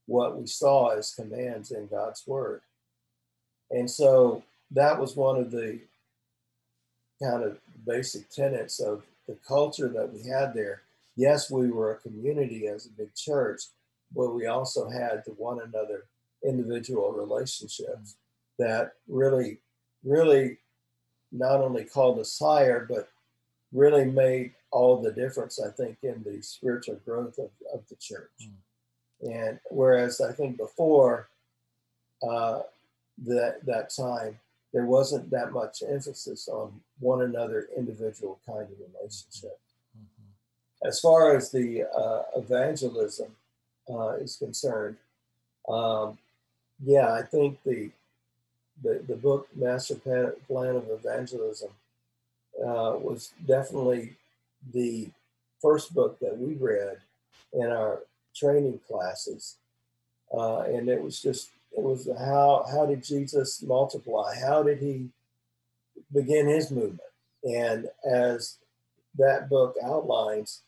what 0.06 0.38
we 0.38 0.48
saw 0.48 0.90
as 0.90 1.14
commands 1.14 1.72
in 1.72 1.88
God's 1.88 2.26
Word. 2.26 2.62
And 3.70 3.90
so 3.90 4.44
that 4.72 5.00
was 5.00 5.16
one 5.16 5.38
of 5.38 5.52
the 5.52 5.80
kind 7.22 7.44
of 7.44 7.60
basic 7.86 8.30
tenets 8.30 8.80
of 8.80 9.04
the 9.28 9.38
culture 9.48 9.90
that 9.90 10.14
we 10.14 10.28
had 10.28 10.54
there. 10.54 10.82
Yes, 11.16 11.52
we 11.52 11.70
were 11.70 11.92
a 11.92 11.98
community 11.98 12.68
as 12.68 12.86
a 12.86 12.90
big 12.90 13.14
church, 13.16 13.64
but 14.16 14.34
we 14.34 14.46
also 14.46 14.90
had 14.90 15.24
the 15.26 15.32
one 15.32 15.60
another 15.60 16.06
individual 16.46 17.12
relationships 17.12 18.16
that 18.60 18.94
really, 19.08 19.58
really 20.04 20.58
not 21.32 21.60
only 21.60 21.84
called 21.84 22.20
us 22.20 22.38
higher, 22.40 22.86
but 22.88 23.10
really 23.74 24.06
made 24.06 24.54
all 24.72 25.02
the 25.02 25.12
difference, 25.12 25.60
I 25.60 25.70
think, 25.70 25.98
in 26.04 26.24
the 26.24 26.42
spiritual 26.42 27.00
growth 27.06 27.38
of, 27.38 27.50
of 27.74 27.82
the 27.90 27.96
church. 27.96 28.32
Mm. 28.44 29.34
And 29.34 29.60
whereas 29.72 30.22
I 30.22 30.32
think 30.32 30.58
before 30.58 31.30
uh, 32.22 32.62
that, 33.26 33.66
that 33.66 33.90
time, 33.96 34.40
there 34.74 34.86
wasn't 34.86 35.30
that 35.32 35.52
much 35.52 35.82
emphasis 35.88 36.48
on 36.48 36.82
one 37.00 37.22
another 37.22 37.68
individual 37.76 38.40
kind 38.46 38.64
of 38.64 38.78
relationship. 38.80 39.58
Mm-hmm. 39.98 40.88
As 40.88 41.00
far 41.00 41.36
as 41.36 41.52
the 41.52 41.84
uh, 41.84 42.24
evangelism 42.36 43.36
uh, 43.90 44.10
is 44.18 44.36
concerned, 44.36 44.98
um, 45.68 46.18
yeah, 46.84 47.14
I 47.14 47.24
think 47.24 47.58
the 47.64 47.90
the, 48.84 49.02
the 49.08 49.16
book 49.16 49.48
Master 49.56 49.96
Plan 49.96 50.76
of 50.76 50.90
Evangelism 50.90 51.72
uh, 52.60 52.94
was 53.00 53.34
definitely 53.46 54.14
the 54.74 55.10
first 55.62 55.94
book 55.94 56.20
that 56.20 56.38
we 56.38 56.56
read 56.56 56.98
in 57.54 57.68
our 57.68 58.04
training 58.36 58.80
classes, 58.88 59.58
uh, 60.34 60.62
and 60.62 60.90
it 60.90 61.02
was 61.02 61.22
just 61.22 61.50
it 61.78 61.84
was 61.84 62.10
how 62.18 62.66
how 62.72 62.86
did 62.86 63.04
Jesus 63.04 63.62
multiply? 63.62 64.36
How 64.40 64.64
did 64.64 64.80
he 64.80 65.10
begin 66.14 66.48
his 66.48 66.72
movement? 66.72 67.00
And 67.44 67.88
as 68.10 68.58
that 69.18 69.50
book 69.50 69.76
outlines, 69.84 70.64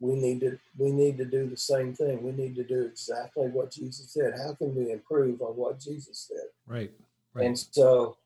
we 0.00 0.14
need 0.14 0.40
to 0.40 0.58
we 0.76 0.90
need 0.90 1.18
to 1.18 1.24
do 1.24 1.48
the 1.48 1.56
same 1.56 1.94
thing. 1.94 2.22
We 2.22 2.32
need 2.32 2.54
to 2.56 2.64
do 2.64 2.82
exactly 2.82 3.48
what 3.48 3.72
Jesus 3.72 4.12
said. 4.12 4.34
How 4.36 4.54
can 4.54 4.74
we 4.74 4.92
improve 4.92 5.42
on 5.42 5.56
what 5.56 5.80
Jesus 5.80 6.28
said? 6.28 6.48
Right. 6.66 6.92
right. 7.34 7.46
And 7.46 7.58
so, 7.58 8.16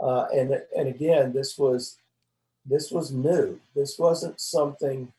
uh, 0.00 0.26
and 0.34 0.60
and 0.76 0.88
again, 0.88 1.32
this 1.32 1.56
was 1.56 1.98
this 2.64 2.90
was 2.90 3.12
new. 3.12 3.60
This 3.74 3.98
wasn't 3.98 4.40
something 4.40 5.12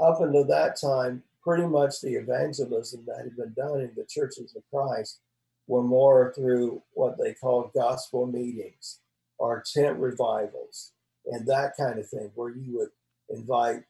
up 0.00 0.20
until 0.20 0.44
that 0.44 0.80
time. 0.80 1.22
Pretty 1.42 1.66
much 1.66 2.00
the 2.00 2.14
evangelism 2.14 3.04
that 3.06 3.18
had 3.18 3.36
been 3.36 3.54
done 3.54 3.80
in 3.80 3.92
the 3.96 4.04
churches 4.08 4.54
of 4.54 4.62
Christ 4.72 5.20
were 5.66 5.82
more 5.82 6.32
through 6.34 6.82
what 6.94 7.16
they 7.18 7.34
called 7.34 7.72
gospel 7.74 8.26
meetings 8.26 9.00
or 9.38 9.62
tent 9.74 9.98
revivals 9.98 10.92
and 11.26 11.46
that 11.46 11.74
kind 11.76 11.98
of 11.98 12.08
thing, 12.08 12.30
where 12.34 12.50
you 12.50 12.78
would 12.78 12.90
invite 13.30 13.82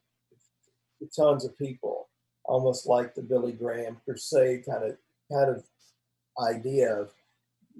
tons 1.17 1.45
of 1.45 1.57
people, 1.57 2.09
almost 2.45 2.87
like 2.87 3.15
the 3.15 3.23
Billy 3.23 3.53
Graham 3.53 4.01
crusade 4.05 4.65
kind 4.67 4.85
of 4.85 4.97
kind 5.31 5.51
of 5.51 5.65
idea 6.51 6.93
of 6.93 7.13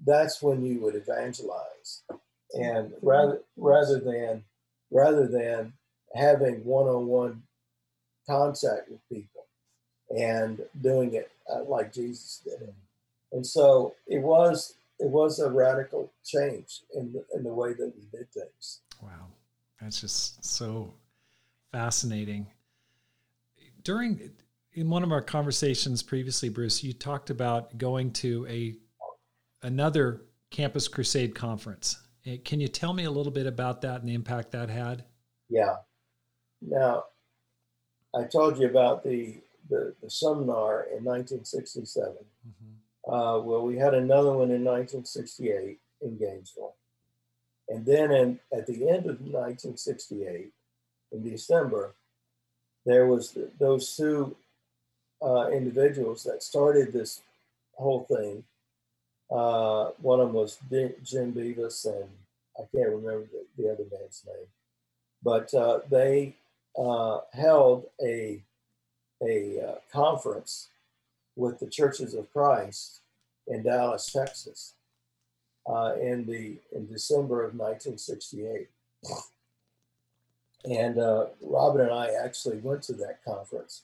that's 0.07 0.43
when 0.43 0.65
you 0.65 0.81
would 0.81 0.95
evangelize. 0.95 2.03
And 2.55 2.93
rather 3.03 3.43
rather 3.57 3.99
than 3.99 4.45
rather 4.91 5.27
than 5.27 5.73
having 6.15 6.65
one-on-one 6.65 7.43
contact 8.27 8.91
with 8.91 9.01
people 9.11 9.47
and 10.11 10.61
doing 10.81 11.15
it 11.15 11.31
uh, 11.53 11.63
like 11.65 11.93
Jesus 11.93 12.41
did. 12.45 12.73
And 13.33 13.47
so 13.47 13.95
it 14.07 14.23
was 14.23 14.75
it 14.99 15.09
was 15.09 15.39
a 15.39 15.51
radical 15.51 16.11
change 16.25 16.81
in 16.95 17.13
the, 17.13 17.25
in 17.37 17.45
the 17.45 17.53
way 17.53 17.73
that 17.73 17.93
we 17.97 18.19
did 18.19 18.29
things. 18.33 18.81
Wow. 19.01 19.27
That's 19.81 20.01
just 20.01 20.45
so 20.45 20.93
fascinating 21.71 22.49
during 23.89 24.31
in 24.75 24.91
one 24.91 25.03
of 25.03 25.13
our 25.13 25.23
conversations 25.23 26.03
previously, 26.03 26.51
Bruce, 26.51 26.85
you 26.85 26.93
talked 26.93 27.31
about 27.31 27.79
going 27.79 28.13
to 28.13 28.47
a 28.47 28.77
another 29.63 30.23
campus 30.51 30.89
crusade 30.89 31.35
conference. 31.35 31.97
Eh, 32.27 32.39
can 32.45 32.61
you 32.61 32.69
tell 32.69 32.93
me 32.93 33.05
a 33.05 33.11
little 33.11 33.33
bit 33.33 33.47
about 33.47 33.81
that 33.83 34.01
and 34.01 34.09
the 34.09 34.15
impact 34.15 34.53
that 34.53 34.69
had? 34.69 35.05
Yeah. 35.49 35.77
Now, 36.61 37.05
I 38.15 38.25
told 38.25 38.59
you 38.59 38.67
about 38.67 39.05
the 39.05 39.41
the, 39.69 39.95
the 40.03 40.11
seminar 40.11 40.85
in 40.85 41.05
1967. 41.05 42.13
Mm-hmm. 42.13 43.13
Uh, 43.13 43.39
well, 43.41 43.63
we 43.63 43.77
had 43.77 43.95
another 43.95 44.31
one 44.31 44.51
in 44.51 44.65
1968 44.65 45.79
in 46.01 46.19
Gainesville, 46.19 46.75
and 47.69 47.85
then 47.85 48.11
in, 48.11 48.41
at 48.53 48.67
the 48.67 48.89
end 48.89 49.07
of 49.07 49.21
1968, 49.21 50.51
in 51.13 51.23
December, 51.23 51.95
there 52.85 53.07
was 53.07 53.37
those 53.59 53.97
two 53.97 54.37
uh, 55.23 55.49
individuals 55.51 56.25
that 56.25 56.43
started 56.43 56.93
this 56.93 57.23
whole 57.75 58.05
thing. 58.05 58.45
Uh, 59.31 59.91
one 60.01 60.21
of 60.21 60.29
them 60.29 60.37
was 60.37 60.59
Jim 61.05 61.33
Bevis, 61.33 61.85
and 61.85 62.09
I 62.59 62.63
can't 62.75 62.91
remember 62.91 63.27
the, 63.31 63.63
the 63.63 63.71
other 63.71 63.85
man's 63.91 64.25
name, 64.27 64.47
but 65.23 65.53
uh, 65.53 65.81
they 65.91 66.37
uh, 66.79 67.21
held 67.33 67.87
a 68.03 68.43
a 69.21 69.61
uh, 69.61 69.75
conference 69.93 70.69
with 71.35 71.59
the 71.59 71.67
Churches 71.67 72.15
of 72.15 72.33
Christ 72.33 73.01
in 73.49 73.65
Dallas, 73.65 74.11
Texas, 74.13 74.75
uh, 75.67 75.95
in 76.01 76.27
the 76.27 76.57
in 76.75 76.87
December 76.87 77.45
of 77.45 77.55
1968. 77.55 78.69
And 80.65 80.99
uh, 80.99 81.27
Robin 81.43 81.83
and 81.83 81.93
I 81.93 82.11
actually 82.25 82.59
went 82.59 82.83
to 82.85 82.93
that 82.95 83.25
conference 83.25 83.83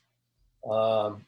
um, 0.68 1.24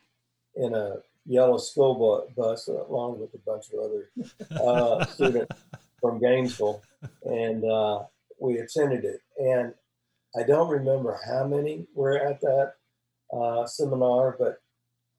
in 0.55 0.75
a 0.75 0.97
yellow 1.27 1.59
school 1.59 2.29
bus 2.37 2.68
along 2.68 3.20
with 3.20 3.35
a 3.35 3.39
bunch 3.39 3.66
of 3.72 3.81
other 3.81 4.64
uh, 4.64 5.05
students 5.12 5.57
from 6.01 6.20
Gainesville. 6.20 6.83
And 7.24 7.64
uh, 7.64 8.05
we 8.39 8.59
attended 8.59 9.05
it. 9.05 9.20
And 9.39 9.74
I 10.37 10.43
don't 10.45 10.68
remember 10.68 11.18
how 11.27 11.47
many 11.47 11.87
were 11.95 12.18
at 12.18 12.41
that 12.41 12.74
uh, 13.33 13.66
seminar, 13.66 14.37
but 14.39 14.61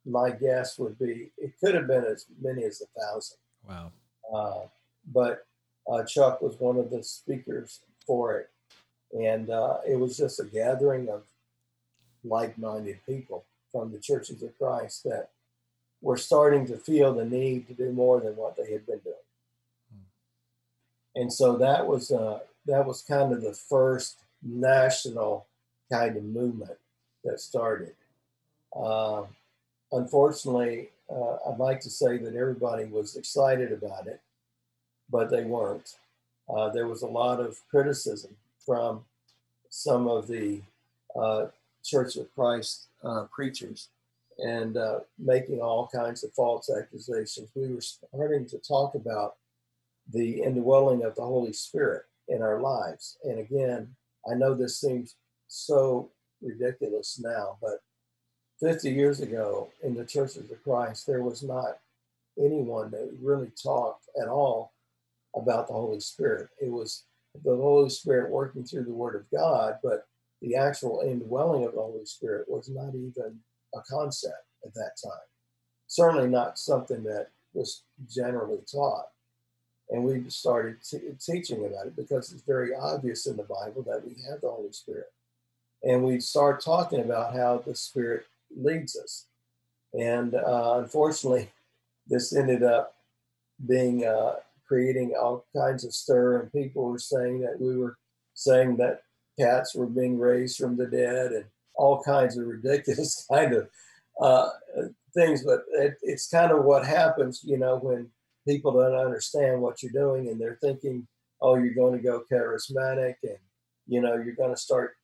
my 0.06 0.30
guess 0.30 0.80
would 0.80 0.98
be 0.98 1.32
it 1.38 1.54
could 1.60 1.76
have 1.76 1.88
been 1.88 2.06
as 2.06 2.26
many 2.42 2.64
as 2.64 2.82
a 2.82 3.00
thousand. 3.00 3.38
Wow. 3.68 3.92
Uh, 4.34 4.68
but 5.14 5.46
uh, 5.92 6.04
Chuck 6.04 6.42
was 6.42 6.60
one 6.60 6.78
of 6.78 6.90
the 6.90 7.04
speakers 7.04 7.82
for 8.06 8.40
it. 8.40 8.50
And 9.14 9.50
uh, 9.50 9.78
it 9.88 9.98
was 9.98 10.18
just 10.18 10.40
a 10.40 10.46
gathering 10.46 11.10
of 11.10 11.24
like 12.24 12.58
minded 12.58 13.00
people 13.06 13.46
from 13.72 13.92
the 13.92 14.00
churches 14.00 14.44
of 14.44 14.58
Christ 14.58 15.04
that 15.06 15.30
were 16.02 16.18
starting 16.18 16.68
to 16.68 16.78
feel 16.78 17.14
the 17.14 17.26
need 17.26 17.68
to 17.68 17.74
do 17.74 17.92
more 17.92 18.20
than 18.20 18.36
what 18.36 18.56
they 18.56 18.72
had 18.72 18.86
been 18.86 19.00
doing. 19.00 19.16
And 21.16 21.34
so 21.34 21.58
that 21.58 21.88
was 21.88 22.12
uh, 22.12 22.40
that 22.68 22.86
was 22.86 23.02
kind 23.02 23.34
of 23.34 23.42
the 23.42 23.54
first 23.54 24.20
national 24.44 25.48
kind 25.92 26.16
of 26.16 26.24
movement 26.24 26.78
that 27.24 27.40
started. 27.40 27.94
Uh, 28.76 29.24
unfortunately, 29.92 30.90
uh, 31.10 31.38
I'd 31.50 31.58
like 31.58 31.80
to 31.82 31.90
say 31.90 32.18
that 32.18 32.36
everybody 32.36 32.86
was 32.86 33.16
excited 33.16 33.72
about 33.72 34.08
it, 34.08 34.22
but 35.10 35.32
they 35.32 35.44
weren't. 35.44 35.96
Uh, 36.48 36.70
there 36.70 36.88
was 36.88 37.02
a 37.02 37.08
lot 37.08 37.40
of 37.40 37.60
criticism 37.70 38.36
from 38.64 39.04
some 39.70 40.08
of 40.08 40.28
the 40.28 40.62
uh, 41.20 41.48
Church 41.84 42.16
of 42.18 42.34
Christ 42.36 42.88
uh, 43.04 43.24
preachers 43.32 43.88
and 44.40 44.78
uh, 44.78 45.00
making 45.18 45.60
all 45.60 45.90
kinds 45.94 46.24
of 46.24 46.34
false 46.34 46.70
accusations. 46.70 47.50
We 47.56 47.74
were 47.74 47.82
starting 47.82 48.46
to 48.48 48.60
talk 48.60 48.96
about 48.96 49.36
the 50.14 50.42
indwelling 50.42 51.04
of 51.04 51.16
the 51.16 51.24
Holy 51.24 51.54
Spirit 51.54 52.04
in 52.28 52.42
our 52.42 52.60
lives. 52.60 53.18
And 53.24 53.40
again, 53.40 53.96
I 54.30 54.36
know 54.36 54.54
this 54.54 54.80
seems 54.80 55.16
so 55.48 56.12
ridiculous 56.42 57.20
now, 57.24 57.58
but 57.62 57.80
50 58.60 58.92
years 58.92 59.22
ago 59.22 59.70
in 59.84 59.96
the 59.96 60.06
churches 60.06 60.50
of 60.50 60.64
Christ, 60.64 61.08
there 61.08 61.22
was 61.22 61.44
not 61.44 61.80
anyone 62.38 62.92
that 62.92 63.16
really 63.22 63.52
talked 63.62 64.06
at 64.22 64.28
all 64.28 64.74
about 65.36 65.68
the 65.68 65.74
Holy 65.74 66.00
Spirit. 66.00 66.50
It 66.62 66.72
was 66.72 67.04
the 67.44 67.56
Holy 67.56 67.90
Spirit 67.90 68.32
working 68.32 68.64
through 68.64 68.86
the 68.86 68.94
Word 68.94 69.16
of 69.16 69.30
God, 69.32 69.78
but 69.84 70.08
the 70.42 70.56
actual 70.56 71.02
indwelling 71.06 71.66
of 71.66 71.74
the 71.74 71.82
Holy 71.82 72.06
Spirit 72.06 72.48
was 72.48 72.70
not 72.70 72.96
even 72.96 73.40
a 73.76 73.80
concept 73.90 74.46
at 74.66 74.74
that 74.74 74.92
time. 75.04 75.28
Certainly 75.88 76.30
not 76.30 76.60
something 76.60 77.04
that 77.04 77.30
was 77.54 77.84
generally 78.10 78.60
taught. 78.72 79.08
And 79.90 80.04
we 80.04 80.30
started 80.30 80.78
t- 80.84 81.00
teaching 81.20 81.66
about 81.66 81.88
it 81.88 81.96
because 81.96 82.32
it's 82.32 82.42
very 82.42 82.76
obvious 82.76 83.26
in 83.26 83.38
the 83.38 83.44
Bible 83.44 83.84
that 83.84 84.06
we 84.06 84.16
have 84.30 84.42
the 84.42 84.50
Holy 84.50 84.72
Spirit. 84.74 85.12
And 85.84 86.04
we 86.04 86.20
start 86.20 86.64
talking 86.64 87.00
about 87.00 87.34
how 87.34 87.64
the 87.66 87.76
Spirit 87.76 88.26
leads 88.56 88.98
us. 88.98 89.28
And 89.94 90.36
uh, 90.36 90.80
unfortunately, 90.80 91.52
this 92.08 92.36
ended 92.36 92.64
up 92.64 92.96
being 93.66 94.06
uh, 94.06 94.36
creating 94.68 95.16
all 95.20 95.46
kinds 95.56 95.86
of 95.86 95.94
stir, 95.94 96.42
and 96.42 96.52
people 96.52 96.84
were 96.84 97.00
saying 97.00 97.42
that 97.42 97.60
we 97.60 97.78
were 97.78 97.98
saying 98.34 98.78
that 98.78 99.02
cats 99.40 99.74
were 99.74 99.86
being 99.86 100.20
raised 100.20 100.58
from 100.58 100.76
the 100.76 100.86
dead 100.86 101.32
and 101.32 101.46
all 101.78 102.04
kinds 102.04 102.38
of 102.38 102.48
ridiculous 102.48 103.26
kind 103.32 103.54
of 103.54 103.70
uh, 104.22 104.50
things. 105.14 105.44
But 105.44 105.64
it, 105.74 105.98
it's 106.02 106.30
kind 106.30 106.52
of 106.52 106.64
what 106.64 106.86
happens, 106.86 107.42
you 107.44 107.58
know, 107.58 107.78
when 107.78 108.10
people 108.48 108.72
don't 108.74 108.96
understand 108.96 109.62
what 109.62 109.82
you're 109.82 109.92
doing 109.92 110.30
and 110.30 110.40
they're 110.40 110.60
thinking, 110.62 111.08
oh, 111.42 111.56
you're 111.56 111.74
going 111.74 111.94
to 111.94 112.04
go 112.04 112.24
charismatic 112.32 113.16
and, 113.24 113.38
you 113.88 114.02
know, 114.02 114.16
you're 114.16 114.36
going 114.36 114.54
to 114.54 114.62
start 114.62 114.96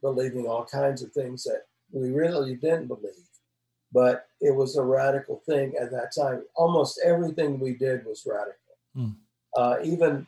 believing 0.00 0.46
all 0.46 0.64
kinds 0.64 1.02
of 1.02 1.12
things 1.12 1.44
that 1.44 1.62
we 1.92 2.10
really 2.10 2.54
didn't 2.56 2.88
believe. 2.88 3.12
But 3.92 4.26
it 4.40 4.54
was 4.54 4.76
a 4.76 4.82
radical 4.82 5.42
thing 5.46 5.74
at 5.80 5.90
that 5.92 6.12
time. 6.14 6.42
Almost 6.54 7.00
everything 7.04 7.58
we 7.58 7.74
did 7.74 8.04
was 8.04 8.26
radical. 8.26 8.54
Mm. 8.96 9.14
Uh, 9.56 9.76
even 9.82 10.26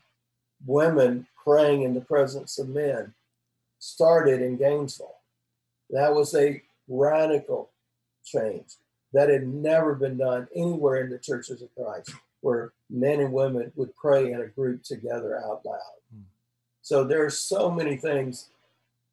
women 0.65 1.27
praying 1.45 1.83
in 1.83 1.95
the 1.95 2.01
presence 2.01 2.59
of 2.59 2.69
men 2.69 3.13
started 3.79 4.43
in 4.43 4.57
Gainesville. 4.57 5.18
That 5.91 6.15
was 6.15 6.35
a 6.35 6.63
radical 6.89 7.71
change 8.25 8.73
that 9.13 9.29
had 9.29 9.47
never 9.47 9.95
been 9.95 10.19
done 10.19 10.49
anywhere 10.55 11.03
in 11.03 11.11
the 11.11 11.19
churches 11.19 11.63
of 11.63 11.75
Christ, 11.75 12.13
where 12.41 12.73
men 12.91 13.21
and 13.21 13.33
women 13.33 13.73
would 13.75 13.95
pray 13.97 14.33
in 14.33 14.41
a 14.41 14.47
group 14.47 14.83
together 14.83 15.39
out 15.39 15.65
loud. 15.65 15.99
Hmm. 16.13 16.23
So 16.83 17.05
there 17.05 17.25
are 17.25 17.31
so 17.31 17.71
many 17.71 17.97
things. 17.97 18.51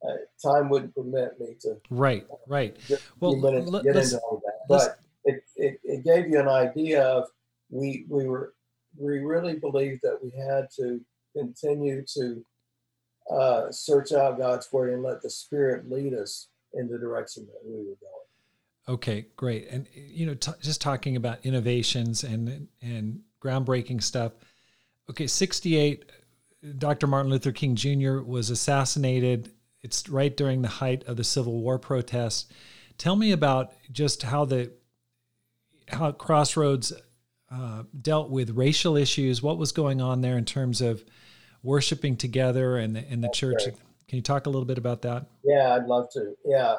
Uh, 0.06 0.18
time 0.44 0.70
wouldn't 0.70 0.94
permit 0.94 1.40
me 1.40 1.56
to 1.62 1.78
right, 1.90 2.28
right. 2.48 2.78
Well, 3.20 3.40
let, 3.40 3.84
get 3.84 3.96
into 3.96 4.20
all 4.20 4.42
that, 4.46 4.60
but 4.68 5.00
it, 5.24 5.44
it, 5.56 5.80
it 5.84 6.04
gave 6.04 6.28
you 6.30 6.40
an 6.40 6.50
idea 6.50 7.02
of 7.02 7.30
we 7.72 8.06
we 8.08 8.28
were 8.28 8.54
we 8.98 9.20
really 9.20 9.56
believed 9.56 10.02
that 10.04 10.20
we 10.22 10.30
had 10.32 10.70
to 10.76 11.02
continue 11.36 12.04
to 12.14 12.46
uh, 13.32 13.72
search 13.72 14.12
out 14.12 14.38
God's 14.38 14.72
word 14.72 14.94
and 14.94 15.02
let 15.02 15.22
the 15.22 15.30
Spirit 15.30 15.90
lead 15.90 16.14
us 16.14 16.50
in 16.76 16.88
the 16.88 16.98
direction 16.98 17.46
that 17.48 17.60
we 17.66 17.78
were 17.78 17.84
going. 17.84 18.26
Okay, 18.88 19.28
great. 19.36 19.68
And 19.70 19.88
you 19.94 20.26
know, 20.26 20.36
t- 20.36 20.52
just 20.62 20.82
talking 20.82 21.16
about 21.16 21.46
innovations 21.46 22.24
and 22.24 22.68
and 22.82 23.22
groundbreaking 23.42 24.04
stuff. 24.04 24.34
Okay, 25.10 25.28
68 25.28 26.06
Dr. 26.78 27.08
Martin 27.08 27.32
Luther 27.32 27.52
King 27.52 27.76
Jr. 27.76 28.20
was 28.20 28.50
assassinated. 28.50 29.52
It's 29.82 30.10
right 30.10 30.36
during 30.36 30.62
the 30.62 30.68
height 30.68 31.04
of 31.06 31.18
the 31.18 31.24
Civil 31.24 31.62
War 31.62 31.78
protests. 31.78 32.48
Tell 32.98 33.16
me 33.16 33.32
about 33.32 33.74
just 33.92 34.24
how 34.24 34.46
the 34.46 34.72
how 35.88 36.12
Crossroads 36.12 36.92
uh, 37.52 37.84
dealt 38.02 38.32
with 38.32 38.52
racial 38.52 38.98
issues. 38.98 39.44
What 39.44 39.58
was 39.58 39.72
going 39.72 40.02
on 40.02 40.22
there 40.22 40.38
in 40.38 40.46
terms 40.46 40.82
of 40.82 41.04
worshiping 41.62 42.18
together 42.18 42.78
and 42.78 42.96
the, 42.96 43.06
in 43.08 43.22
the 43.22 43.30
church? 43.30 43.64
Can 44.08 44.18
you 44.18 44.22
talk 44.22 44.46
a 44.46 44.50
little 44.50 44.66
bit 44.66 44.78
about 44.78 45.02
that? 45.02 45.26
Yeah, 45.44 45.76
I'd 45.76 45.88
love 45.88 46.10
to. 46.12 46.36
Yeah, 46.46 46.76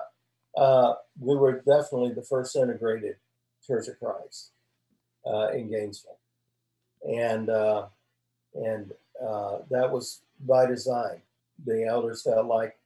uh, 0.56 0.94
we 1.20 1.36
were 1.36 1.60
definitely 1.60 2.12
the 2.12 2.22
first 2.22 2.54
integrated 2.56 3.16
Church 3.66 3.88
of 3.88 3.98
Christ 3.98 4.50
uh, 5.26 5.48
in 5.48 5.70
Gainesville, 5.70 6.18
and 7.02 7.50
uh, 7.50 7.86
and 8.54 8.92
uh, 9.22 9.58
that 9.70 9.90
was 9.90 10.20
by 10.46 10.66
design. 10.66 11.20
The 11.64 11.84
elders 11.84 12.22
felt 12.22 12.46
like 12.46 12.76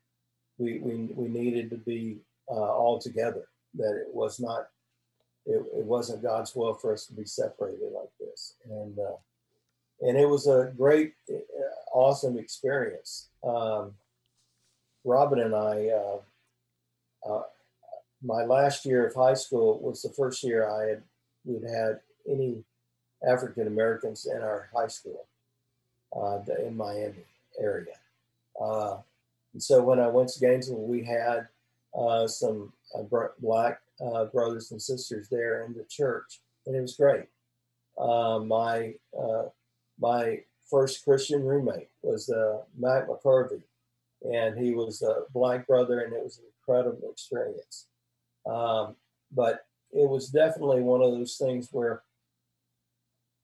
we 0.58 0.78
we, 0.78 1.10
we 1.14 1.28
needed 1.28 1.70
to 1.70 1.76
be 1.76 2.18
uh, 2.50 2.54
all 2.54 2.98
together. 2.98 3.46
That 3.74 3.94
it 3.94 4.14
was 4.14 4.40
not 4.40 4.68
it, 5.44 5.62
it 5.76 5.84
wasn't 5.84 6.22
God's 6.22 6.56
will 6.56 6.74
for 6.74 6.94
us 6.94 7.06
to 7.06 7.12
be 7.12 7.24
separated 7.24 7.92
like 7.92 8.10
this, 8.18 8.54
and 8.70 8.98
uh, 8.98 9.16
and 10.00 10.16
it 10.16 10.28
was 10.28 10.46
a 10.46 10.72
great, 10.76 11.12
awesome 11.92 12.38
experience. 12.38 13.28
Um, 13.44 13.92
Robin 15.04 15.40
and 15.40 15.54
I 15.54 15.88
uh, 17.26 17.42
my 18.22 18.44
last 18.44 18.84
year 18.84 19.06
of 19.06 19.14
high 19.14 19.34
school 19.34 19.78
was 19.80 20.02
the 20.02 20.10
first 20.10 20.42
year 20.42 20.68
I 20.68 20.90
had 20.90 21.02
we'd 21.44 21.68
had 21.68 22.00
any 22.28 22.62
African 23.26 23.66
Americans 23.66 24.26
in 24.26 24.42
our 24.42 24.68
high 24.74 24.88
school 24.88 25.26
uh, 26.14 26.40
in 26.64 26.76
Miami 26.76 27.24
area. 27.58 27.94
Uh, 28.60 28.98
and 29.52 29.62
so 29.62 29.82
when 29.82 29.98
I 29.98 30.08
went 30.08 30.28
to 30.30 30.40
Gainesville, 30.40 30.86
we 30.86 31.02
had 31.02 31.48
uh, 31.98 32.26
some 32.26 32.72
uh, 32.94 33.02
black 33.40 33.80
uh, 34.00 34.24
brothers 34.26 34.70
and 34.70 34.80
sisters 34.80 35.28
there 35.28 35.64
in 35.64 35.74
the 35.74 35.84
church, 35.88 36.40
and 36.66 36.76
it 36.76 36.80
was 36.80 36.96
great. 36.96 37.26
Uh, 37.98 38.38
my 38.38 38.94
my 39.98 40.40
first 40.70 41.04
Christian 41.04 41.44
roommate 41.44 41.88
was 42.02 42.30
Matt 42.78 43.08
McCarvey, 43.08 43.62
and 44.22 44.58
he 44.58 44.74
was 44.74 45.02
a 45.02 45.22
black 45.32 45.66
brother, 45.66 46.00
and 46.00 46.12
it 46.12 46.22
was 46.22 46.38
an 46.38 46.44
incredible 46.58 47.10
experience. 47.10 47.86
Um, 48.46 48.96
but 49.32 49.66
it 49.92 50.08
was 50.08 50.28
definitely 50.28 50.82
one 50.82 51.02
of 51.02 51.12
those 51.12 51.36
things 51.36 51.68
where 51.72 52.02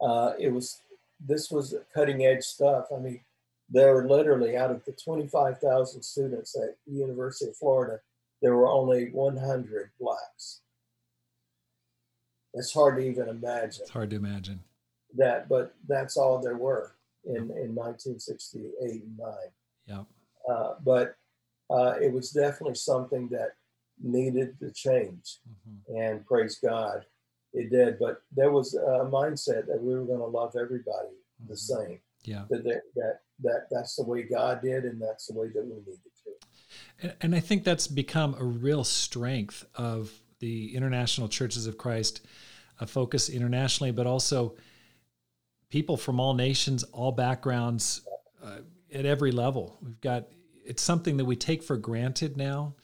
uh, 0.01 0.33
it 0.39 0.53
was 0.53 0.81
this 1.25 1.51
was 1.51 1.75
cutting 1.95 2.25
edge 2.25 2.45
stuff. 2.45 2.87
I 2.95 2.99
mean, 2.99 3.21
there 3.69 3.95
were 3.95 4.09
literally 4.09 4.57
out 4.57 4.71
of 4.71 4.85
the 4.85 4.93
25,000 4.93 6.03
students 6.03 6.57
at 6.57 6.77
the 6.87 6.93
University 6.93 7.51
of 7.51 7.57
Florida, 7.57 8.01
there 8.43 8.55
were 8.55 8.69
only 8.69 9.11
100 9.11 9.91
blacks. 9.99 10.61
It's 12.55 12.73
hard 12.73 12.97
to 12.97 13.03
even 13.03 13.29
imagine. 13.29 13.83
It's 13.83 13.91
hard 13.91 14.11
to 14.11 14.17
imagine 14.17 14.61
that, 15.17 15.49
but 15.49 15.75
that's 15.89 16.17
all 16.17 16.39
there 16.41 16.57
were 16.57 16.95
in, 17.25 17.37
in 17.37 17.75
1968 17.75 19.03
and 19.03 19.19
9. 19.19 19.33
Yeah. 19.87 20.03
Uh, 20.51 20.75
but 20.85 21.17
uh, 21.71 21.95
it 22.01 22.13
was 22.13 22.31
definitely 22.31 22.75
something 22.75 23.29
that 23.29 23.57
needed 24.03 24.59
to 24.61 24.71
change. 24.73 25.39
Mm-hmm. 25.49 25.97
And 25.97 26.27
praise 26.27 26.59
God, 26.63 27.05
it 27.53 27.71
did. 27.71 27.99
But 27.99 28.23
there 28.35 28.51
was 28.51 28.75
a 28.75 29.09
mindset 29.11 29.67
that 29.67 29.81
we 29.81 29.95
were 29.95 30.05
going 30.05 30.21
to 30.21 30.27
love 30.27 30.55
everybody 30.61 31.15
mm-hmm. 31.43 31.49
the 31.49 31.57
same. 31.57 32.01
Yeah. 32.25 32.45
That, 32.51 32.65
that, 32.65 33.21
that 33.43 33.67
that's 33.71 33.97
the 33.97 34.05
way 34.05 34.23
God 34.23 34.61
did, 34.63 34.85
and 34.85 35.01
that's 35.01 35.27
the 35.27 35.35
way 35.35 35.49
that 35.55 35.65
we 35.65 35.75
needed 35.75 36.01
to. 36.25 36.31
And, 37.03 37.15
and 37.21 37.35
I 37.35 37.41
think 37.41 37.65
that's 37.65 37.87
become 37.87 38.35
a 38.39 38.45
real 38.45 38.85
strength 38.85 39.65
of 39.75 40.11
the 40.41 40.75
international 40.75 41.29
churches 41.29 41.67
of 41.67 41.79
Christ, 41.79 42.27
a 42.81 42.87
focus 42.87 43.29
internationally, 43.29 43.93
but 43.93 44.07
also 44.07 44.57
people 45.71 45.97
from 45.97 46.21
all 46.21 46.35
nations, 46.35 46.83
all 46.85 47.13
backgrounds, 47.13 48.03
uh, 48.43 48.59
at 48.93 49.07
every 49.07 49.33
level. 49.33 49.79
We've 49.83 50.01
got 50.01 50.29
it's 50.65 50.83
something 50.83 51.17
that 51.19 51.25
we 51.25 51.37
take 51.37 51.63
for 51.63 51.77
granted 51.77 52.37
now. 52.37 52.75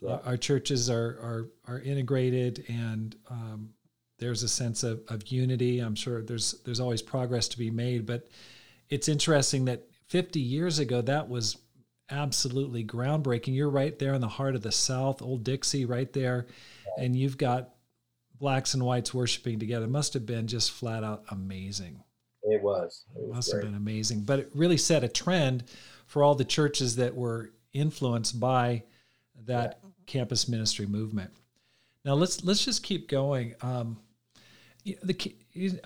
Yeah. 0.00 0.18
Our, 0.24 0.36
churches 0.36 0.90
are 0.90 0.94
are 0.94 1.48
are 1.66 1.80
integrated, 1.80 2.64
and 2.68 3.16
um, 3.30 3.70
there's 4.18 4.42
a 4.42 4.48
sense 4.48 4.82
of, 4.82 5.02
of 5.08 5.26
unity. 5.28 5.80
I'm 5.80 5.94
sure 5.94 6.22
there's 6.22 6.60
there's 6.64 6.80
always 6.80 7.02
progress 7.02 7.48
to 7.48 7.58
be 7.58 7.70
made, 7.70 8.06
but 8.06 8.28
it's 8.90 9.08
interesting 9.08 9.64
that 9.64 9.86
50 10.08 10.40
years 10.40 10.78
ago 10.78 11.00
that 11.00 11.28
was 11.28 11.56
absolutely 12.10 12.84
groundbreaking. 12.84 13.54
You're 13.54 13.70
right 13.70 13.98
there 13.98 14.14
in 14.14 14.20
the 14.20 14.28
heart 14.28 14.54
of 14.54 14.62
the 14.62 14.72
South, 14.72 15.22
Old 15.22 15.42
Dixie, 15.42 15.86
right 15.86 16.12
there, 16.12 16.46
and 16.98 17.16
you've 17.16 17.38
got 17.38 17.70
blacks 18.38 18.74
and 18.74 18.84
whites 18.84 19.14
worshiping 19.14 19.58
together. 19.58 19.86
It 19.86 19.90
must 19.90 20.14
have 20.14 20.26
been 20.26 20.46
just 20.46 20.70
flat 20.70 21.02
out 21.02 21.24
amazing. 21.30 22.02
It 22.54 22.62
was. 22.62 23.04
It 23.16 23.22
was 23.22 23.36
must 23.36 23.50
great. 23.50 23.64
have 23.64 23.72
been 23.72 23.80
amazing, 23.80 24.22
but 24.22 24.38
it 24.38 24.50
really 24.54 24.76
set 24.76 25.04
a 25.04 25.08
trend 25.08 25.64
for 26.06 26.22
all 26.22 26.34
the 26.34 26.44
churches 26.44 26.96
that 26.96 27.14
were 27.14 27.50
influenced 27.72 28.38
by 28.38 28.84
that 29.46 29.80
yeah. 29.82 29.90
campus 30.06 30.48
ministry 30.48 30.86
movement. 30.86 31.30
Now 32.04 32.14
let's 32.14 32.44
let's 32.44 32.64
just 32.64 32.82
keep 32.82 33.08
going. 33.08 33.54
Um, 33.62 33.98
the, 34.84 35.34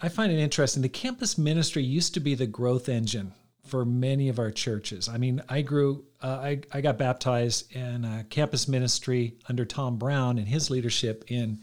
I 0.02 0.08
find 0.08 0.32
it 0.32 0.38
interesting. 0.38 0.82
The 0.82 0.88
campus 0.88 1.38
ministry 1.38 1.84
used 1.84 2.14
to 2.14 2.20
be 2.20 2.34
the 2.34 2.46
growth 2.46 2.88
engine 2.88 3.32
for 3.64 3.84
many 3.84 4.28
of 4.28 4.38
our 4.38 4.50
churches. 4.50 5.08
I 5.08 5.18
mean, 5.18 5.42
I 5.48 5.62
grew, 5.62 6.04
uh, 6.22 6.38
I, 6.42 6.60
I 6.72 6.80
got 6.80 6.98
baptized 6.98 7.74
in 7.76 8.26
campus 8.30 8.66
ministry 8.66 9.36
under 9.48 9.64
Tom 9.64 9.98
Brown 9.98 10.38
and 10.38 10.48
his 10.48 10.70
leadership 10.70 11.24
in 11.28 11.60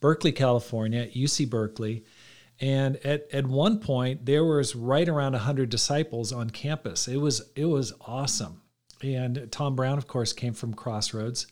Berkeley, 0.00 0.32
California, 0.32 1.08
UC 1.08 1.50
Berkeley. 1.50 2.04
And 2.60 2.96
at, 3.04 3.26
at 3.32 3.46
one 3.46 3.80
point, 3.80 4.24
there 4.26 4.44
was 4.44 4.76
right 4.76 5.08
around 5.08 5.32
100 5.32 5.68
disciples 5.68 6.32
on 6.32 6.50
campus. 6.50 7.08
It 7.08 7.16
was, 7.16 7.50
it 7.56 7.64
was 7.64 7.92
awesome. 8.00 8.62
And 9.02 9.48
Tom 9.50 9.74
Brown, 9.74 9.98
of 9.98 10.06
course, 10.06 10.32
came 10.32 10.54
from 10.54 10.74
Crossroads 10.74 11.46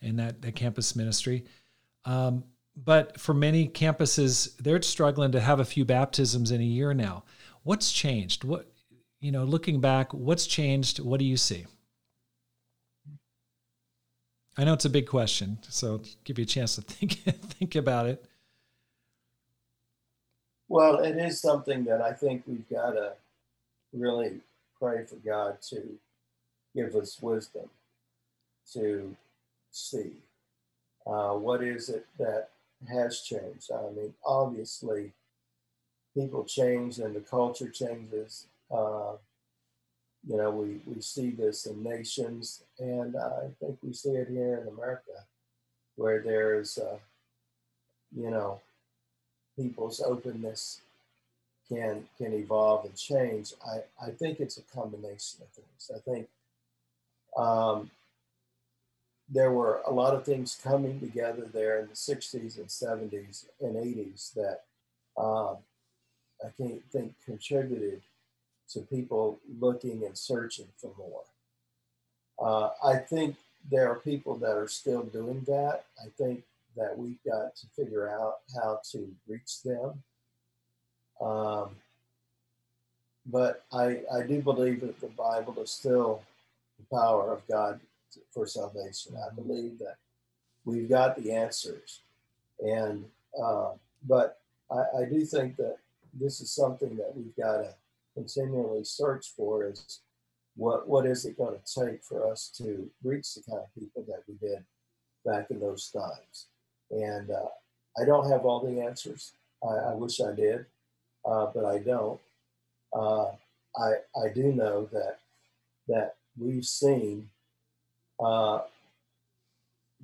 and 0.00 0.18
that, 0.18 0.42
that 0.42 0.56
campus 0.56 0.96
ministry. 0.96 1.44
Um, 2.04 2.44
but 2.76 3.20
for 3.20 3.34
many 3.34 3.68
campuses, 3.68 4.56
they're 4.56 4.82
struggling 4.82 5.32
to 5.32 5.40
have 5.40 5.60
a 5.60 5.64
few 5.64 5.84
baptisms 5.84 6.50
in 6.50 6.60
a 6.60 6.64
year 6.64 6.94
now. 6.94 7.24
What's 7.62 7.92
changed? 7.92 8.44
What, 8.44 8.72
you 9.20 9.30
know, 9.30 9.44
looking 9.44 9.80
back, 9.80 10.12
what's 10.12 10.46
changed? 10.46 10.98
What 10.98 11.20
do 11.20 11.24
you 11.24 11.36
see? 11.36 11.66
I 14.56 14.64
know 14.64 14.74
it's 14.74 14.84
a 14.84 14.90
big 14.90 15.06
question, 15.06 15.58
so 15.68 16.02
give 16.24 16.38
you 16.38 16.42
a 16.42 16.46
chance 16.46 16.74
to 16.74 16.82
think 16.82 17.12
think 17.22 17.74
about 17.74 18.06
it. 18.06 18.24
Well, 20.72 21.00
it 21.00 21.18
is 21.18 21.38
something 21.38 21.84
that 21.84 22.00
I 22.00 22.14
think 22.14 22.44
we've 22.46 22.66
got 22.70 22.92
to 22.92 23.12
really 23.92 24.40
pray 24.78 25.04
for 25.04 25.16
God 25.16 25.60
to 25.68 25.82
give 26.74 26.94
us 26.94 27.20
wisdom 27.20 27.68
to 28.72 29.14
see. 29.70 30.12
Uh, 31.06 31.32
what 31.34 31.62
is 31.62 31.90
it 31.90 32.06
that 32.18 32.48
has 32.88 33.20
changed? 33.20 33.70
I 33.70 33.90
mean, 33.94 34.14
obviously, 34.24 35.12
people 36.14 36.42
change 36.44 37.00
and 37.00 37.14
the 37.14 37.20
culture 37.20 37.68
changes. 37.68 38.46
Uh, 38.74 39.16
you 40.26 40.38
know, 40.38 40.52
we, 40.52 40.80
we 40.86 41.02
see 41.02 41.32
this 41.32 41.66
in 41.66 41.82
nations, 41.82 42.62
and 42.78 43.14
I 43.14 43.48
think 43.60 43.76
we 43.82 43.92
see 43.92 44.12
it 44.12 44.28
here 44.30 44.62
in 44.62 44.68
America, 44.68 45.26
where 45.96 46.22
there's, 46.22 46.78
uh, 46.78 46.96
you 48.16 48.30
know, 48.30 48.62
people's 49.56 50.00
openness 50.00 50.80
can 51.68 52.04
can 52.18 52.32
evolve 52.32 52.84
and 52.84 52.96
change. 52.96 53.54
I, 53.66 54.06
I 54.06 54.10
think 54.10 54.40
it's 54.40 54.58
a 54.58 54.62
combination 54.62 55.42
of 55.42 55.48
things. 55.48 55.90
I 55.94 55.98
think 55.98 56.28
um, 57.36 57.90
there 59.28 59.50
were 59.50 59.80
a 59.86 59.90
lot 59.90 60.14
of 60.14 60.24
things 60.24 60.60
coming 60.62 61.00
together 61.00 61.48
there 61.52 61.80
in 61.80 61.88
the 61.88 61.94
60s 61.94 62.58
and 62.58 62.68
70s 62.68 63.46
and 63.60 63.76
80s 63.76 64.34
that 64.34 64.62
um, 65.16 65.56
I 66.44 66.50
can't 66.58 66.82
think 66.90 67.14
contributed 67.24 68.02
to 68.70 68.80
people 68.80 69.38
looking 69.60 70.04
and 70.04 70.16
searching 70.16 70.68
for 70.76 70.90
more. 70.98 71.22
Uh, 72.38 72.70
I 72.84 72.96
think 72.96 73.36
there 73.70 73.90
are 73.90 73.96
people 73.96 74.36
that 74.38 74.56
are 74.56 74.68
still 74.68 75.02
doing 75.02 75.44
that. 75.46 75.84
I 76.00 76.08
think 76.18 76.42
that 76.76 76.96
we've 76.96 77.22
got 77.24 77.54
to 77.56 77.66
figure 77.76 78.08
out 78.08 78.36
how 78.54 78.80
to 78.92 79.08
reach 79.28 79.62
them. 79.62 80.02
Um, 81.20 81.76
but 83.26 83.64
I, 83.72 84.02
I 84.12 84.22
do 84.26 84.40
believe 84.40 84.80
that 84.80 85.00
the 85.00 85.08
Bible 85.08 85.60
is 85.60 85.70
still 85.70 86.22
the 86.78 86.96
power 86.96 87.32
of 87.32 87.46
God 87.46 87.80
for 88.32 88.46
salvation. 88.46 89.16
I 89.16 89.32
believe 89.34 89.78
that 89.78 89.96
we've 90.64 90.88
got 90.88 91.16
the 91.16 91.32
answers. 91.32 92.00
And, 92.60 93.04
uh, 93.40 93.72
but 94.08 94.40
I, 94.70 95.02
I 95.02 95.04
do 95.04 95.24
think 95.24 95.56
that 95.56 95.76
this 96.12 96.40
is 96.40 96.50
something 96.50 96.96
that 96.96 97.12
we've 97.14 97.36
got 97.36 97.58
to 97.58 97.74
continually 98.14 98.84
search 98.84 99.32
for 99.36 99.68
is 99.68 100.00
what 100.54 100.86
what 100.86 101.06
is 101.06 101.24
it 101.24 101.38
going 101.38 101.54
to 101.58 101.80
take 101.80 102.04
for 102.04 102.30
us 102.30 102.52
to 102.58 102.90
reach 103.02 103.34
the 103.34 103.42
kind 103.48 103.62
of 103.62 103.74
people 103.74 104.04
that 104.06 104.22
we 104.28 104.34
did 104.34 104.62
back 105.24 105.50
in 105.50 105.58
those 105.58 105.90
times 105.90 106.48
and 106.92 107.30
uh, 107.30 107.48
i 108.00 108.04
don't 108.04 108.30
have 108.30 108.44
all 108.44 108.60
the 108.60 108.80
answers 108.80 109.32
i, 109.64 109.90
I 109.90 109.94
wish 109.94 110.20
i 110.20 110.32
did 110.32 110.66
uh, 111.24 111.46
but 111.54 111.64
i 111.64 111.78
don't 111.78 112.20
uh, 112.92 113.26
i 113.76 113.92
i 114.24 114.28
do 114.34 114.52
know 114.52 114.88
that 114.92 115.18
that 115.88 116.16
we've 116.38 116.64
seen 116.64 117.28
uh, 118.20 118.60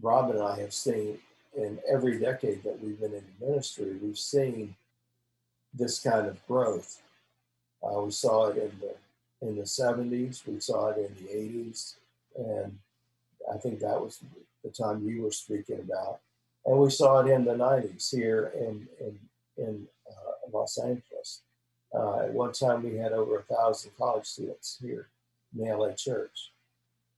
rob 0.00 0.30
and 0.30 0.42
i 0.42 0.58
have 0.58 0.74
seen 0.74 1.18
in 1.56 1.78
every 1.90 2.18
decade 2.18 2.62
that 2.64 2.82
we've 2.82 3.00
been 3.00 3.14
in 3.14 3.24
ministry 3.40 3.96
we've 4.02 4.18
seen 4.18 4.74
this 5.74 6.00
kind 6.00 6.26
of 6.26 6.44
growth 6.46 7.02
uh, 7.82 8.00
we 8.00 8.10
saw 8.10 8.48
it 8.48 8.56
in 8.56 8.72
the 8.80 8.94
in 9.40 9.56
the 9.56 9.62
70s. 9.62 10.46
We 10.46 10.60
saw 10.60 10.88
it 10.88 10.98
in 10.98 11.14
the 11.14 11.32
80s, 11.32 11.94
and 12.36 12.78
I 13.52 13.56
think 13.58 13.80
that 13.80 14.00
was 14.00 14.20
the 14.64 14.70
time 14.70 15.06
you 15.06 15.22
were 15.22 15.30
speaking 15.30 15.80
about. 15.80 16.20
And 16.68 16.78
we 16.78 16.90
saw 16.90 17.20
it 17.20 17.30
in 17.30 17.46
the 17.46 17.54
90s 17.54 18.14
here 18.14 18.52
in 18.54 18.86
in 19.00 19.18
in 19.56 19.88
uh, 20.06 20.50
Los 20.52 20.76
Angeles. 20.76 21.40
Uh, 21.94 22.24
at 22.24 22.32
one 22.34 22.52
time, 22.52 22.82
we 22.82 22.98
had 22.98 23.12
over 23.12 23.38
a 23.38 23.54
thousand 23.54 23.92
college 23.96 24.26
students 24.26 24.76
here 24.78 25.08
in 25.56 25.64
the 25.64 25.74
LA 25.74 25.92
Church. 25.92 26.52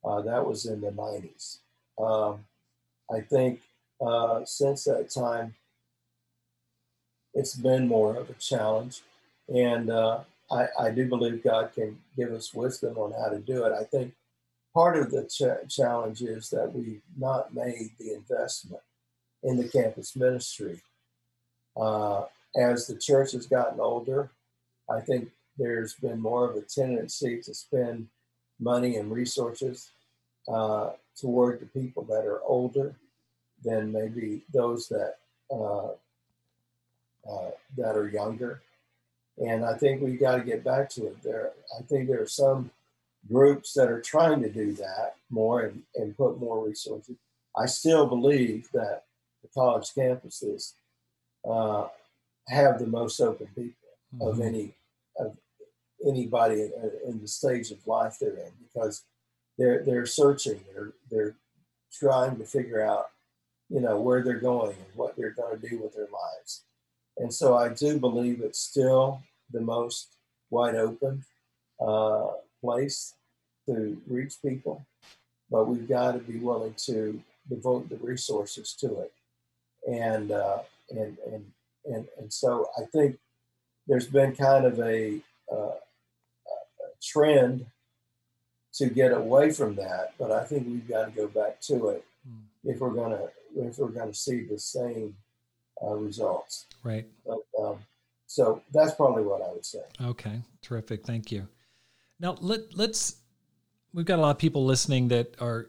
Uh, 0.04 0.22
that 0.22 0.46
was 0.46 0.66
in 0.66 0.80
the 0.80 0.92
90s. 0.92 1.58
Um, 2.00 2.44
I 3.12 3.22
think 3.22 3.60
uh, 4.00 4.44
since 4.44 4.84
that 4.84 5.10
time, 5.10 5.56
it's 7.34 7.56
been 7.56 7.88
more 7.88 8.14
of 8.14 8.30
a 8.30 8.34
challenge. 8.34 9.02
And 9.52 9.90
uh, 9.90 10.20
I, 10.48 10.66
I 10.78 10.90
do 10.92 11.06
believe 11.06 11.42
God 11.42 11.72
can 11.74 11.98
give 12.16 12.30
us 12.30 12.54
wisdom 12.54 12.96
on 12.98 13.12
how 13.20 13.30
to 13.30 13.40
do 13.40 13.64
it. 13.64 13.72
I 13.72 13.82
think 13.82 14.14
part 14.72 14.96
of 14.96 15.10
the 15.10 15.24
ch- 15.24 15.74
challenge 15.74 16.22
is 16.22 16.50
that 16.50 16.72
we've 16.72 17.02
not 17.18 17.52
made 17.52 17.90
the 17.98 18.14
investment 18.14 18.82
in 19.42 19.56
the 19.56 19.68
campus 19.68 20.16
ministry. 20.16 20.82
Uh, 21.76 22.24
as 22.56 22.86
the 22.86 22.96
church 22.96 23.32
has 23.32 23.46
gotten 23.46 23.80
older, 23.80 24.30
I 24.88 25.00
think 25.00 25.30
there's 25.56 25.94
been 25.94 26.20
more 26.20 26.50
of 26.50 26.56
a 26.56 26.62
tendency 26.62 27.40
to 27.42 27.54
spend 27.54 28.08
money 28.58 28.96
and 28.96 29.12
resources 29.12 29.90
uh, 30.48 30.90
toward 31.18 31.60
the 31.60 31.66
people 31.66 32.02
that 32.04 32.24
are 32.24 32.42
older 32.44 32.94
than 33.62 33.92
maybe 33.92 34.42
those 34.52 34.88
that 34.88 35.16
uh, 35.50 35.88
uh 37.28 37.50
that 37.76 37.96
are 37.96 38.08
younger. 38.08 38.62
And 39.38 39.64
I 39.64 39.74
think 39.74 40.02
we've 40.02 40.20
got 40.20 40.36
to 40.36 40.42
get 40.42 40.64
back 40.64 40.90
to 40.90 41.06
it. 41.08 41.22
There, 41.22 41.52
I 41.78 41.82
think 41.82 42.08
there 42.08 42.22
are 42.22 42.26
some 42.26 42.70
groups 43.30 43.72
that 43.74 43.88
are 43.88 44.00
trying 44.00 44.42
to 44.42 44.50
do 44.50 44.72
that 44.74 45.16
more 45.28 45.62
and, 45.62 45.82
and 45.94 46.16
put 46.16 46.40
more 46.40 46.66
resources. 46.66 47.16
I 47.56 47.66
still 47.66 48.06
believe 48.06 48.68
that 48.72 49.04
the 49.42 49.48
college 49.48 49.90
campuses 49.96 50.72
uh, 51.48 51.86
have 52.48 52.78
the 52.78 52.86
most 52.86 53.20
open 53.20 53.46
people 53.48 53.72
mm-hmm. 54.14 54.28
of 54.28 54.40
any 54.40 54.74
of 55.18 55.36
anybody 56.06 56.62
in, 56.62 56.90
in, 57.06 57.20
the 57.20 57.28
stage 57.28 57.70
of 57.70 57.86
life 57.86 58.16
they're 58.20 58.30
in 58.30 58.52
because 58.62 59.02
they're 59.58 59.82
they're 59.84 60.06
searching. 60.06 60.60
They're 60.72 60.92
they're 61.10 61.34
trying 61.92 62.36
to 62.38 62.44
figure 62.44 62.84
out, 62.84 63.06
you 63.68 63.80
know, 63.80 64.00
where 64.00 64.22
they're 64.22 64.40
going 64.40 64.76
and 64.76 64.94
what 64.94 65.16
they're 65.16 65.30
going 65.30 65.58
to 65.58 65.68
do 65.68 65.78
with 65.78 65.94
their 65.94 66.08
lives. 66.12 66.62
And 67.18 67.32
so 67.32 67.56
I 67.56 67.68
do 67.68 67.98
believe 67.98 68.40
it's 68.40 68.60
still 68.60 69.20
the 69.52 69.60
most 69.60 70.14
wide 70.50 70.76
open 70.76 71.24
uh, 71.80 72.28
place 72.60 73.14
to 73.66 74.00
reach 74.06 74.34
people, 74.42 74.86
but 75.50 75.66
we've 75.66 75.88
got 75.88 76.12
to 76.12 76.18
be 76.18 76.38
willing 76.38 76.74
to 76.86 77.20
devote 77.48 77.88
the 77.88 77.96
resources 77.96 78.74
to 78.80 79.00
it. 79.00 79.12
And 79.90 80.30
uh, 80.30 80.58
and 80.90 81.16
and 81.26 81.44
and 81.84 82.08
and 82.18 82.32
so 82.32 82.70
I 82.78 82.84
think 82.92 83.18
there's 83.86 84.06
been 84.06 84.34
kind 84.36 84.64
of 84.64 84.78
a, 84.78 85.18
uh, 85.50 85.56
a 85.56 86.88
trend 87.02 87.66
to 88.74 88.86
get 88.86 89.12
away 89.12 89.50
from 89.50 89.74
that, 89.74 90.14
but 90.18 90.30
I 90.30 90.44
think 90.44 90.66
we've 90.68 90.88
got 90.88 91.06
to 91.06 91.10
go 91.10 91.26
back 91.26 91.60
to 91.62 91.88
it 91.88 92.04
mm. 92.28 92.42
if 92.64 92.78
we're 92.78 92.90
gonna 92.90 93.26
if 93.56 93.78
we're 93.78 93.88
gonna 93.88 94.14
see 94.14 94.44
the 94.44 94.58
same 94.58 95.16
uh, 95.82 95.94
results. 95.94 96.66
Right. 96.84 97.06
But, 97.26 97.38
um, 97.60 97.78
so 98.26 98.62
that's 98.72 98.94
probably 98.94 99.24
what 99.24 99.42
I 99.42 99.50
would 99.50 99.66
say. 99.66 99.82
Okay, 100.00 100.40
terrific. 100.62 101.04
Thank 101.04 101.32
you. 101.32 101.48
Now 102.20 102.36
let 102.40 102.76
let's 102.76 103.16
we've 103.92 104.06
got 104.06 104.20
a 104.20 104.22
lot 104.22 104.30
of 104.30 104.38
people 104.38 104.64
listening 104.64 105.08
that 105.08 105.34
are 105.40 105.68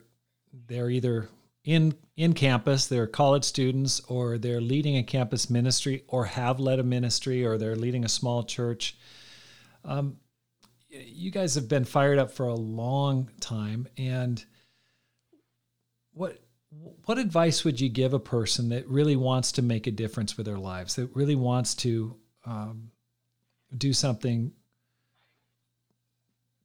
they're 0.68 0.90
either 0.90 1.28
in 1.64 1.94
in 2.16 2.34
campus 2.34 2.88
they're 2.88 3.08
college 3.08 3.44
students 3.44 4.00
or 4.02 4.38
they're 4.38 4.62
leading 4.62 4.98
a 4.98 5.04
campus 5.04 5.50
ministry 5.50 6.04
or 6.08 6.26
have 6.26 6.60
led 6.60 6.80
a 6.80 6.84
ministry 6.84 7.46
or 7.46 7.58
they're 7.58 7.76
leading 7.76 8.04
a 8.04 8.10
small 8.10 8.44
church. 8.44 8.98
Um, 9.86 10.18
you 10.90 11.32
guys 11.32 11.56
have 11.56 11.68
been 11.68 11.86
fired 11.86 12.20
up 12.20 12.32
for 12.32 12.48
a 12.48 12.56
long 12.56 13.30
time 13.40 13.88
and 13.98 14.44
what 16.14 16.40
what 17.04 17.18
advice 17.18 17.64
would 17.66 17.82
you 17.82 17.90
give 17.90 18.14
a 18.14 18.20
person 18.20 18.70
that 18.70 18.88
really 18.88 19.16
wants 19.16 19.52
to 19.54 19.62
make 19.62 19.88
a 19.88 19.92
difference 19.92 20.38
with 20.38 20.46
their 20.46 20.58
lives 20.58 20.96
that 20.96 21.16
really 21.16 21.36
wants 21.36 21.76
to 21.76 22.16
um, 22.46 22.92
do 23.78 23.94
something 23.94 24.54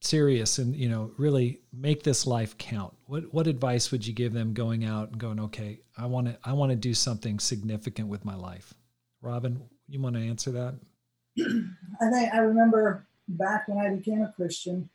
serious 0.00 0.58
and 0.58 0.76
you 0.76 0.88
know 0.88 1.10
really 1.16 1.60
make 1.72 2.02
this 2.02 2.26
life 2.26 2.56
count. 2.58 2.94
What 3.06 3.32
what 3.32 3.46
advice 3.46 3.90
would 3.90 4.06
you 4.06 4.12
give 4.12 4.32
them 4.32 4.52
going 4.52 4.84
out 4.84 5.10
and 5.10 5.18
going 5.18 5.40
okay 5.40 5.80
i 5.96 6.06
want 6.06 6.26
to 6.26 6.38
i 6.44 6.52
want 6.52 6.70
to 6.70 6.76
do 6.76 6.94
something 6.94 7.38
significant 7.38 8.08
with 8.08 8.24
my 8.24 8.34
life 8.34 8.74
robin 9.22 9.62
you 9.88 10.00
want 10.00 10.16
to 10.16 10.22
answer 10.22 10.50
that? 10.52 10.74
I 11.38 12.10
think 12.10 12.34
i 12.34 12.38
remember 12.38 13.06
back 13.28 13.68
when 13.68 13.78
i 13.78 13.94
became 13.94 14.22
a 14.22 14.32
christian 14.36 14.88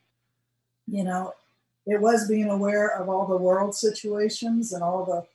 you 0.86 1.04
know 1.04 1.34
it 1.86 2.00
was 2.00 2.28
being 2.28 2.48
aware 2.48 2.88
of 2.88 3.08
all 3.08 3.26
the 3.26 3.36
world 3.36 3.74
situations 3.74 4.72
and 4.72 4.82
all 4.82 5.04
the 5.04 5.26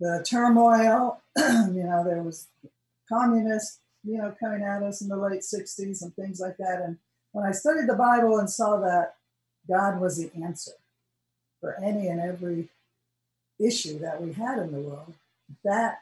the 0.00 0.24
turmoil. 0.28 1.20
You 1.38 1.84
know 1.84 2.04
there 2.04 2.22
was 2.22 2.48
communists 3.08 3.78
you 4.04 4.18
know 4.18 4.34
coming 4.38 4.62
at 4.62 4.82
us 4.82 5.00
in 5.00 5.08
the 5.08 5.16
late 5.16 5.40
60s 5.40 6.02
and 6.02 6.14
things 6.14 6.40
like 6.40 6.56
that. 6.58 6.82
And 6.84 6.98
when 7.32 7.46
I 7.46 7.52
studied 7.52 7.88
the 7.88 7.94
Bible 7.94 8.38
and 8.38 8.48
saw 8.48 8.78
that 8.80 9.16
God 9.68 10.00
was 10.00 10.18
the 10.18 10.30
answer 10.42 10.72
for 11.60 11.76
any 11.82 12.08
and 12.08 12.20
every 12.20 12.68
issue 13.58 13.98
that 14.00 14.22
we 14.22 14.32
had 14.32 14.58
in 14.58 14.72
the 14.72 14.80
world, 14.80 15.14
that 15.64 16.00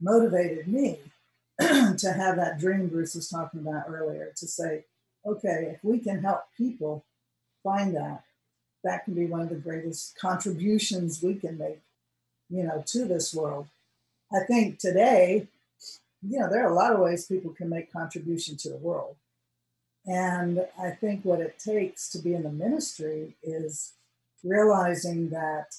motivated 0.00 0.68
me 0.68 0.98
to 1.60 2.12
have 2.12 2.36
that 2.36 2.58
dream 2.58 2.88
Bruce 2.88 3.14
was 3.14 3.28
talking 3.28 3.60
about 3.60 3.84
earlier 3.88 4.32
to 4.36 4.46
say, 4.46 4.84
okay, 5.26 5.72
if 5.74 5.82
we 5.82 5.98
can 5.98 6.22
help 6.22 6.44
people 6.56 7.04
find 7.64 7.94
that, 7.96 8.22
that 8.84 9.04
can 9.04 9.14
be 9.14 9.26
one 9.26 9.40
of 9.40 9.48
the 9.48 9.56
greatest 9.56 10.16
contributions 10.18 11.22
we 11.22 11.34
can 11.34 11.58
make, 11.58 11.80
you 12.48 12.62
know, 12.62 12.82
to 12.86 13.04
this 13.04 13.34
world. 13.34 13.66
I 14.32 14.44
think 14.46 14.78
today, 14.78 15.48
you 16.22 16.38
know, 16.38 16.48
there 16.48 16.64
are 16.64 16.70
a 16.70 16.74
lot 16.74 16.92
of 16.92 17.00
ways 17.00 17.26
people 17.26 17.52
can 17.52 17.68
make 17.68 17.92
contribution 17.92 18.56
to 18.58 18.68
the 18.68 18.76
world. 18.76 19.16
And 20.08 20.66
I 20.80 20.90
think 20.90 21.24
what 21.24 21.40
it 21.40 21.58
takes 21.58 22.08
to 22.10 22.18
be 22.18 22.32
in 22.32 22.42
the 22.42 22.50
ministry 22.50 23.36
is 23.42 23.92
realizing 24.42 25.28
that 25.28 25.76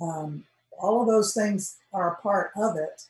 um, 0.00 0.44
all 0.78 1.00
of 1.00 1.08
those 1.08 1.32
things 1.32 1.76
are 1.94 2.12
a 2.12 2.22
part 2.22 2.50
of 2.56 2.76
it, 2.76 3.04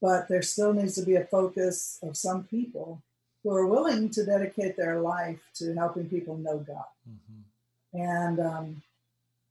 but 0.00 0.28
there 0.28 0.42
still 0.42 0.72
needs 0.72 0.94
to 0.94 1.02
be 1.02 1.16
a 1.16 1.24
focus 1.24 1.98
of 2.04 2.16
some 2.16 2.44
people 2.44 3.02
who 3.42 3.50
are 3.50 3.66
willing 3.66 4.10
to 4.10 4.24
dedicate 4.24 4.76
their 4.76 5.00
life 5.00 5.40
to 5.54 5.74
helping 5.74 6.08
people 6.08 6.36
know 6.36 6.58
God. 6.58 6.84
Mm-hmm. 7.08 8.00
And, 8.00 8.40
um, 8.40 8.82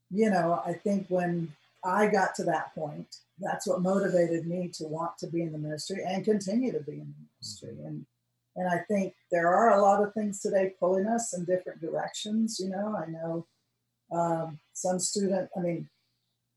you 0.10 0.30
know, 0.30 0.62
I 0.66 0.72
think 0.72 1.08
when 1.10 1.54
I 1.84 2.08
got 2.08 2.34
to 2.36 2.44
that 2.46 2.74
point, 2.74 3.18
that's 3.40 3.68
what 3.68 3.82
motivated 3.82 4.48
me 4.48 4.70
to 4.76 4.86
want 4.86 5.18
to 5.20 5.28
be 5.28 5.42
in 5.42 5.52
the 5.52 5.58
ministry 5.58 6.02
and 6.06 6.24
continue 6.24 6.72
to 6.72 6.80
be 6.80 6.94
in 6.94 7.14
the 7.14 7.28
ministry. 7.36 7.74
Mm-hmm. 7.74 7.88
And 7.88 8.06
and 8.58 8.68
I 8.68 8.80
think 8.80 9.14
there 9.32 9.48
are 9.48 9.78
a 9.78 9.82
lot 9.82 10.04
of 10.04 10.14
things 10.14 10.42
today 10.42 10.74
pulling 10.80 11.06
us 11.06 11.34
in 11.38 11.46
different 11.46 11.80
directions. 11.80 12.60
You 12.60 12.70
know, 12.70 12.98
I 12.98 13.10
know 13.10 13.48
um, 14.12 14.60
some 14.74 15.00
student, 15.00 15.50
I 15.56 15.60
mean, 15.62 15.88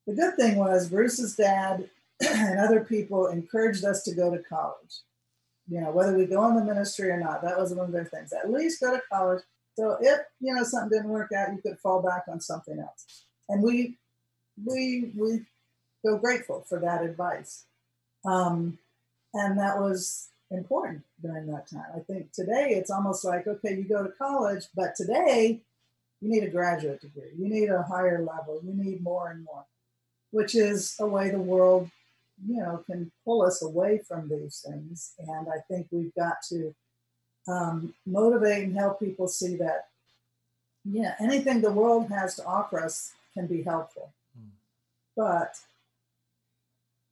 the 0.06 0.14
good 0.14 0.34
thing 0.36 0.56
was 0.56 0.88
Bruce's 0.88 1.36
dad 1.36 1.90
and 2.26 2.58
other 2.58 2.84
people 2.84 3.26
encouraged 3.26 3.84
us 3.84 4.02
to 4.04 4.14
go 4.14 4.34
to 4.34 4.42
college. 4.42 5.02
You 5.68 5.82
know, 5.82 5.90
whether 5.90 6.16
we 6.16 6.24
go 6.24 6.48
in 6.48 6.56
the 6.56 6.64
ministry 6.64 7.10
or 7.10 7.20
not, 7.20 7.42
that 7.42 7.58
was 7.58 7.74
one 7.74 7.86
of 7.86 7.92
their 7.92 8.06
things. 8.06 8.32
At 8.32 8.50
least 8.50 8.80
go 8.80 8.96
to 8.96 9.02
college. 9.12 9.42
So 9.78 9.98
if 10.00 10.20
you 10.40 10.54
know 10.54 10.64
something 10.64 10.90
didn't 10.90 11.10
work 11.10 11.30
out, 11.36 11.52
you 11.52 11.60
could 11.62 11.78
fall 11.78 12.02
back 12.02 12.24
on 12.28 12.40
something 12.40 12.78
else. 12.78 13.24
And 13.48 13.62
we 13.62 13.98
we 14.64 15.12
we 15.16 15.42
feel 16.02 16.18
grateful 16.18 16.64
for 16.68 16.80
that 16.80 17.04
advice. 17.04 17.66
Um, 18.24 18.78
and 19.32 19.58
that 19.58 19.78
was 19.78 20.30
important 20.50 21.02
during 21.22 21.46
that 21.46 21.68
time. 21.68 21.86
I 21.94 22.00
think 22.00 22.32
today 22.32 22.74
it's 22.76 22.90
almost 22.90 23.24
like, 23.24 23.46
okay, 23.46 23.76
you 23.76 23.84
go 23.84 24.02
to 24.02 24.10
college, 24.10 24.66
but 24.74 24.94
today 24.96 25.60
you 26.20 26.28
need 26.28 26.44
a 26.44 26.50
graduate 26.50 27.00
degree, 27.00 27.30
you 27.38 27.48
need 27.48 27.68
a 27.68 27.82
higher 27.82 28.22
level, 28.22 28.60
you 28.64 28.74
need 28.74 29.02
more 29.02 29.30
and 29.30 29.44
more, 29.44 29.64
which 30.32 30.54
is 30.54 30.96
a 31.00 31.06
way 31.06 31.30
the 31.30 31.38
world, 31.38 31.90
you 32.46 32.56
know, 32.56 32.82
can 32.86 33.10
pull 33.24 33.42
us 33.42 33.62
away 33.62 33.98
from 33.98 34.28
these 34.28 34.64
things. 34.66 35.12
And 35.18 35.48
I 35.48 35.60
think 35.68 35.86
we've 35.90 36.14
got 36.14 36.42
to 36.48 36.74
um, 37.48 37.94
motivate 38.06 38.64
and 38.64 38.76
help 38.76 39.00
people 39.00 39.28
see 39.28 39.56
that, 39.56 39.88
yeah, 40.84 41.14
anything 41.20 41.60
the 41.60 41.72
world 41.72 42.08
has 42.08 42.36
to 42.36 42.44
offer 42.44 42.82
us 42.82 43.12
can 43.34 43.46
be 43.46 43.62
helpful. 43.62 44.12
Mm. 44.38 44.50
But 45.16 45.58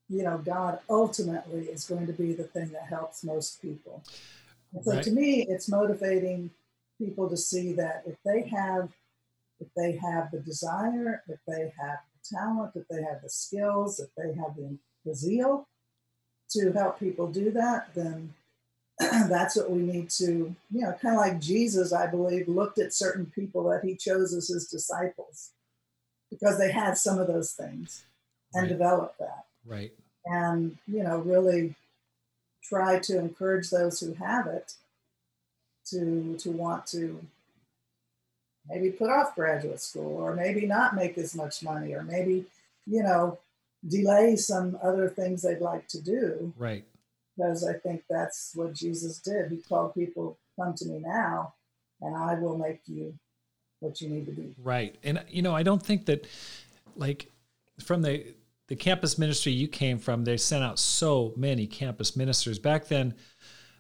you 0.08 0.22
know, 0.22 0.38
God 0.38 0.80
ultimately 0.88 1.64
is 1.66 1.84
going 1.84 2.06
to 2.06 2.12
be 2.12 2.32
the 2.32 2.44
thing 2.44 2.70
that 2.70 2.86
helps 2.88 3.22
most 3.22 3.60
people. 3.60 4.02
And 4.72 4.84
so 4.84 4.94
right. 4.94 5.04
to 5.04 5.10
me, 5.10 5.46
it's 5.48 5.68
motivating 5.68 6.50
people 6.98 7.28
to 7.28 7.36
see 7.36 7.72
that 7.74 8.02
if 8.06 8.16
they 8.24 8.48
have 8.48 8.90
if 9.60 9.68
they 9.76 9.92
have 9.96 10.30
the 10.30 10.38
desire, 10.38 11.22
if 11.28 11.40
they 11.46 11.72
have 11.80 11.98
the 12.12 12.36
talent, 12.36 12.72
if 12.76 12.86
they 12.88 13.02
have 13.02 13.22
the 13.22 13.30
skills, 13.30 13.98
if 13.98 14.08
they 14.16 14.32
have 14.40 14.54
the, 14.56 14.78
the 15.04 15.14
zeal 15.14 15.66
to 16.50 16.72
help 16.72 16.98
people 16.98 17.26
do 17.26 17.50
that, 17.50 17.92
then 17.94 18.34
that's 19.00 19.56
what 19.56 19.70
we 19.70 19.80
need 19.80 20.10
to, 20.10 20.54
you 20.70 20.80
know, 20.80 20.92
kind 21.00 21.16
of 21.16 21.20
like 21.20 21.40
Jesus, 21.40 21.92
I 21.92 22.06
believe, 22.06 22.48
looked 22.48 22.78
at 22.78 22.94
certain 22.94 23.26
people 23.26 23.64
that 23.64 23.84
he 23.84 23.96
chose 23.96 24.32
as 24.32 24.48
his 24.48 24.68
disciples 24.68 25.50
because 26.30 26.58
they 26.58 26.70
had 26.70 26.96
some 26.96 27.18
of 27.18 27.26
those 27.26 27.52
things 27.52 28.04
and 28.54 28.62
right. 28.62 28.68
developed 28.68 29.18
that. 29.18 29.46
Right. 29.68 29.92
And, 30.24 30.76
you 30.86 31.02
know, 31.02 31.18
really 31.18 31.74
try 32.62 32.98
to 32.98 33.18
encourage 33.18 33.70
those 33.70 34.00
who 34.00 34.14
have 34.14 34.46
it 34.46 34.74
to 35.90 36.36
to 36.38 36.50
want 36.50 36.86
to 36.86 37.20
maybe 38.68 38.90
put 38.90 39.10
off 39.10 39.34
graduate 39.34 39.80
school 39.80 40.16
or 40.16 40.34
maybe 40.34 40.66
not 40.66 40.94
make 40.94 41.16
as 41.16 41.34
much 41.34 41.62
money 41.62 41.94
or 41.94 42.02
maybe, 42.02 42.44
you 42.86 43.02
know, 43.02 43.38
delay 43.86 44.36
some 44.36 44.78
other 44.82 45.08
things 45.08 45.42
they'd 45.42 45.60
like 45.60 45.86
to 45.88 46.00
do. 46.00 46.52
Right. 46.58 46.84
Because 47.36 47.66
I 47.66 47.74
think 47.74 48.02
that's 48.10 48.52
what 48.54 48.74
Jesus 48.74 49.18
did. 49.18 49.50
He 49.50 49.58
called 49.58 49.94
people, 49.94 50.36
come 50.56 50.74
to 50.74 50.86
me 50.86 50.98
now, 50.98 51.54
and 52.00 52.16
I 52.16 52.34
will 52.34 52.58
make 52.58 52.80
you 52.86 53.14
what 53.80 54.00
you 54.00 54.08
need 54.08 54.26
to 54.26 54.32
be. 54.32 54.54
Right. 54.62 54.96
And 55.04 55.22
you 55.28 55.42
know, 55.42 55.54
I 55.54 55.62
don't 55.62 55.82
think 55.82 56.06
that 56.06 56.26
like 56.96 57.30
from 57.82 58.02
the 58.02 58.34
the 58.68 58.76
campus 58.76 59.18
ministry 59.18 59.52
you 59.52 59.66
came 59.66 59.98
from, 59.98 60.24
they 60.24 60.36
sent 60.36 60.62
out 60.62 60.78
so 60.78 61.32
many 61.36 61.66
campus 61.66 62.16
ministers. 62.16 62.58
Back 62.58 62.86
then, 62.86 63.14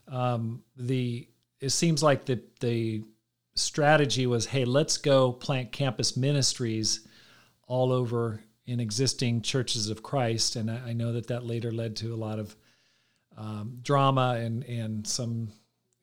um, 0.08 0.62
the 0.76 1.28
it 1.60 1.70
seems 1.70 2.02
like 2.02 2.24
the 2.24 2.42
the 2.60 3.04
strategy 3.54 4.26
was, 4.26 4.46
hey, 4.46 4.64
let's 4.64 4.96
go 4.96 5.32
plant 5.32 5.72
campus 5.72 6.16
ministries 6.16 7.06
all 7.66 7.92
over 7.92 8.40
in 8.66 8.80
existing 8.80 9.42
churches 9.42 9.90
of 9.90 10.02
Christ, 10.02 10.56
and 10.56 10.70
I, 10.70 10.88
I 10.88 10.92
know 10.94 11.12
that 11.12 11.28
that 11.28 11.44
later 11.44 11.70
led 11.70 11.96
to 11.96 12.14
a 12.14 12.16
lot 12.16 12.38
of 12.38 12.56
um, 13.36 13.78
drama 13.82 14.36
and 14.38 14.64
and 14.64 15.06
some 15.06 15.50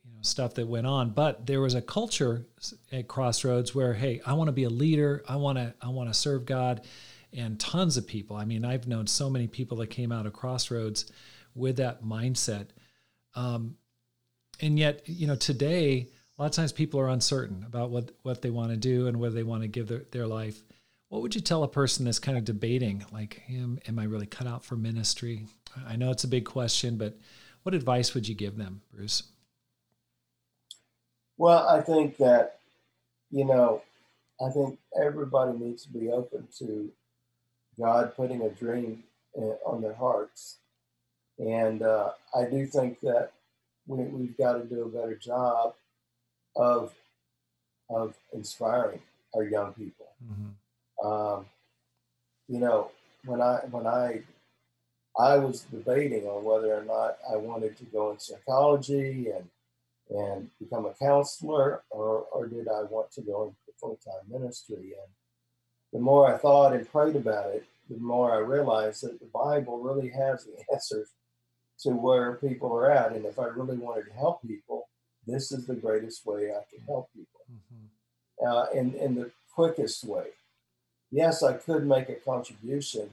you 0.03 0.11
know 0.11 0.21
stuff 0.21 0.53
that 0.55 0.67
went 0.67 0.85
on. 0.85 1.09
But 1.09 1.47
there 1.47 1.61
was 1.61 1.73
a 1.73 1.81
culture 1.81 2.45
at 2.91 3.07
Crossroads 3.07 3.73
where, 3.73 3.95
hey, 3.95 4.21
I 4.27 4.33
want 4.33 4.49
to 4.49 4.53
be 4.53 4.65
a 4.65 4.69
leader. 4.69 5.23
I 5.27 5.37
want 5.37 5.57
to 5.57 5.73
I 5.81 5.89
want 5.89 6.09
to 6.09 6.13
serve 6.13 6.45
God 6.45 6.81
and 7.35 7.59
tons 7.59 7.97
of 7.97 8.07
people. 8.07 8.35
I 8.35 8.45
mean, 8.45 8.63
I've 8.63 8.87
known 8.87 9.07
so 9.07 9.29
many 9.29 9.47
people 9.47 9.77
that 9.77 9.87
came 9.87 10.11
out 10.11 10.25
of 10.25 10.33
Crossroads 10.33 11.11
with 11.53 11.77
that 11.77 12.03
mindset. 12.03 12.67
Um, 13.35 13.77
and 14.61 14.79
yet, 14.79 15.01
you 15.05 15.27
know, 15.27 15.35
today, 15.35 16.07
a 16.37 16.41
lot 16.41 16.47
of 16.47 16.51
times 16.51 16.71
people 16.71 16.99
are 16.99 17.09
uncertain 17.09 17.65
about 17.67 17.89
what, 17.89 18.11
what 18.23 18.41
they 18.41 18.49
want 18.49 18.71
to 18.71 18.77
do 18.77 19.07
and 19.07 19.19
whether 19.19 19.35
they 19.35 19.43
want 19.43 19.61
to 19.63 19.67
give 19.67 19.87
their, 19.87 20.03
their 20.11 20.27
life. 20.27 20.63
What 21.09 21.21
would 21.21 21.35
you 21.35 21.41
tell 21.41 21.63
a 21.63 21.67
person 21.67 22.05
that's 22.05 22.19
kind 22.19 22.37
of 22.37 22.45
debating, 22.45 23.05
like, 23.11 23.43
am, 23.49 23.79
am 23.87 23.99
I 23.99 24.05
really 24.05 24.25
cut 24.25 24.47
out 24.47 24.65
for 24.65 24.75
ministry? 24.75 25.47
I 25.87 25.95
know 25.95 26.11
it's 26.11 26.23
a 26.23 26.29
big 26.29 26.45
question, 26.45 26.97
but 26.97 27.17
what 27.63 27.75
advice 27.75 28.13
would 28.13 28.27
you 28.27 28.35
give 28.35 28.57
them, 28.57 28.81
Bruce? 28.93 29.23
Well, 31.37 31.67
I 31.67 31.81
think 31.81 32.17
that, 32.17 32.59
you 33.29 33.45
know, 33.45 33.81
I 34.45 34.49
think 34.49 34.79
everybody 35.01 35.57
needs 35.57 35.83
to 35.83 35.89
be 35.89 36.09
open 36.09 36.47
to 36.59 36.91
God 37.79 38.15
putting 38.15 38.41
a 38.41 38.49
dream 38.49 39.03
on 39.65 39.81
their 39.81 39.93
hearts. 39.93 40.57
And 41.37 41.81
uh, 41.81 42.11
I 42.33 42.45
do 42.45 42.65
think 42.65 43.01
that 43.01 43.31
we, 43.87 44.03
we've 44.03 44.37
got 44.37 44.53
to 44.53 44.63
do 44.63 44.83
a 44.83 44.89
better 44.89 45.15
job 45.15 45.75
of, 46.55 46.93
of 47.89 48.15
inspiring 48.33 49.01
our 49.35 49.43
young 49.43 49.73
people. 49.73 50.07
Mm-hmm. 50.23 51.07
Um, 51.07 51.45
you 52.47 52.59
know, 52.59 52.91
when 53.25 53.41
I 53.41 53.59
when 53.69 53.87
I 53.87 54.21
I 55.17 55.37
was 55.37 55.61
debating 55.61 56.25
on 56.25 56.43
whether 56.43 56.73
or 56.73 56.83
not 56.83 57.17
I 57.31 57.37
wanted 57.37 57.77
to 57.77 57.83
go 57.85 58.11
in 58.11 58.19
psychology 58.19 59.29
and 59.29 59.49
and 60.09 60.49
become 60.59 60.85
a 60.85 60.93
counselor, 60.93 61.83
or 61.89 62.25
or 62.31 62.47
did 62.47 62.67
I 62.67 62.83
want 62.83 63.11
to 63.13 63.21
go 63.21 63.43
into 63.43 63.79
full 63.79 63.99
time 64.05 64.29
ministry? 64.29 64.93
And 64.93 65.11
the 65.95 66.01
more 66.01 66.27
I 66.27 66.37
thought 66.37 66.73
and 66.73 66.91
prayed 66.91 67.15
about 67.15 67.51
it, 67.51 67.65
the 67.89 67.97
more 67.97 68.33
I 68.33 68.39
realized 68.39 69.01
that 69.03 69.17
the 69.17 69.29
Bible 69.33 69.79
really 69.79 70.09
has 70.09 70.43
the 70.43 70.51
answers 70.73 71.07
to 71.79 71.91
where 71.91 72.33
people 72.33 72.73
are 72.73 72.91
at. 72.91 73.13
And 73.13 73.25
if 73.25 73.39
I 73.39 73.45
really 73.45 73.77
wanted 73.77 74.07
to 74.07 74.13
help 74.13 74.41
people, 74.41 74.89
this 75.25 75.53
is 75.53 75.65
the 75.65 75.75
greatest 75.75 76.25
way 76.25 76.51
I 76.51 76.63
can 76.69 76.85
help 76.85 77.07
people. 77.13 77.39
Mm-hmm. 77.49 78.45
Uh, 78.45 78.65
in, 78.77 78.93
in 78.95 79.15
the 79.15 79.31
quickest 79.53 80.03
way. 80.03 80.25
Yes, 81.11 81.41
I 81.41 81.53
could 81.53 81.87
make 81.87 82.09
a 82.09 82.15
contribution 82.15 83.09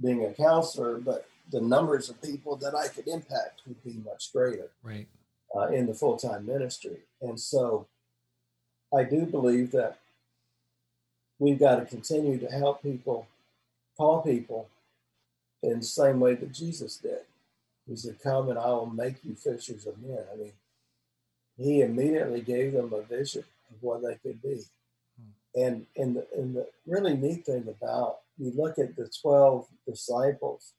being 0.00 0.24
a 0.24 0.32
counselor, 0.32 0.96
but 0.96 1.26
the 1.52 1.60
numbers 1.60 2.08
of 2.08 2.22
people 2.22 2.56
that 2.56 2.74
I 2.74 2.88
could 2.88 3.08
impact 3.08 3.60
would 3.66 3.84
be 3.84 4.00
much 4.02 4.32
greater. 4.32 4.70
Right. 4.82 5.06
Uh, 5.54 5.66
in 5.66 5.86
the 5.86 5.92
full 5.92 6.16
time 6.16 6.46
ministry. 6.46 7.00
And 7.20 7.38
so 7.38 7.88
I 8.96 9.04
do 9.04 9.26
believe 9.26 9.70
that 9.72 9.98
we've 11.38 11.58
got 11.58 11.76
to 11.76 11.84
continue 11.84 12.38
to 12.38 12.46
help 12.46 12.82
people, 12.82 13.26
call 13.96 14.22
people 14.22 14.68
in 15.62 15.78
the 15.78 15.84
same 15.84 16.20
way 16.20 16.34
that 16.34 16.52
Jesus 16.52 16.96
did. 16.96 17.20
He 17.88 17.96
said, 17.96 18.16
Come 18.22 18.50
and 18.50 18.58
I 18.58 18.68
will 18.68 18.86
make 18.86 19.16
you 19.24 19.34
fishers 19.34 19.86
of 19.86 19.98
men. 20.02 20.20
I 20.32 20.36
mean, 20.36 20.52
he 21.56 21.82
immediately 21.82 22.40
gave 22.40 22.72
them 22.72 22.92
a 22.92 23.02
vision 23.02 23.44
of 23.70 23.82
what 23.82 24.02
they 24.02 24.16
could 24.22 24.42
be. 24.42 24.62
Hmm. 25.18 25.60
And, 25.60 25.86
and, 25.96 26.16
the, 26.16 26.26
and 26.36 26.56
the 26.56 26.66
really 26.86 27.16
neat 27.16 27.46
thing 27.46 27.68
about 27.68 28.18
you 28.38 28.52
look 28.56 28.78
at 28.78 28.96
the 28.96 29.10
12 29.22 29.66
disciples, 29.86 30.72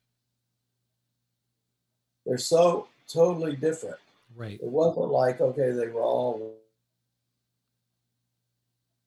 they're 2.24 2.38
so 2.38 2.88
totally 3.08 3.56
different. 3.56 3.96
Right. 4.34 4.60
It 4.60 4.68
wasn't 4.68 5.10
like, 5.10 5.40
okay, 5.40 5.70
they 5.70 5.88
were 5.88 6.02
all 6.02 6.56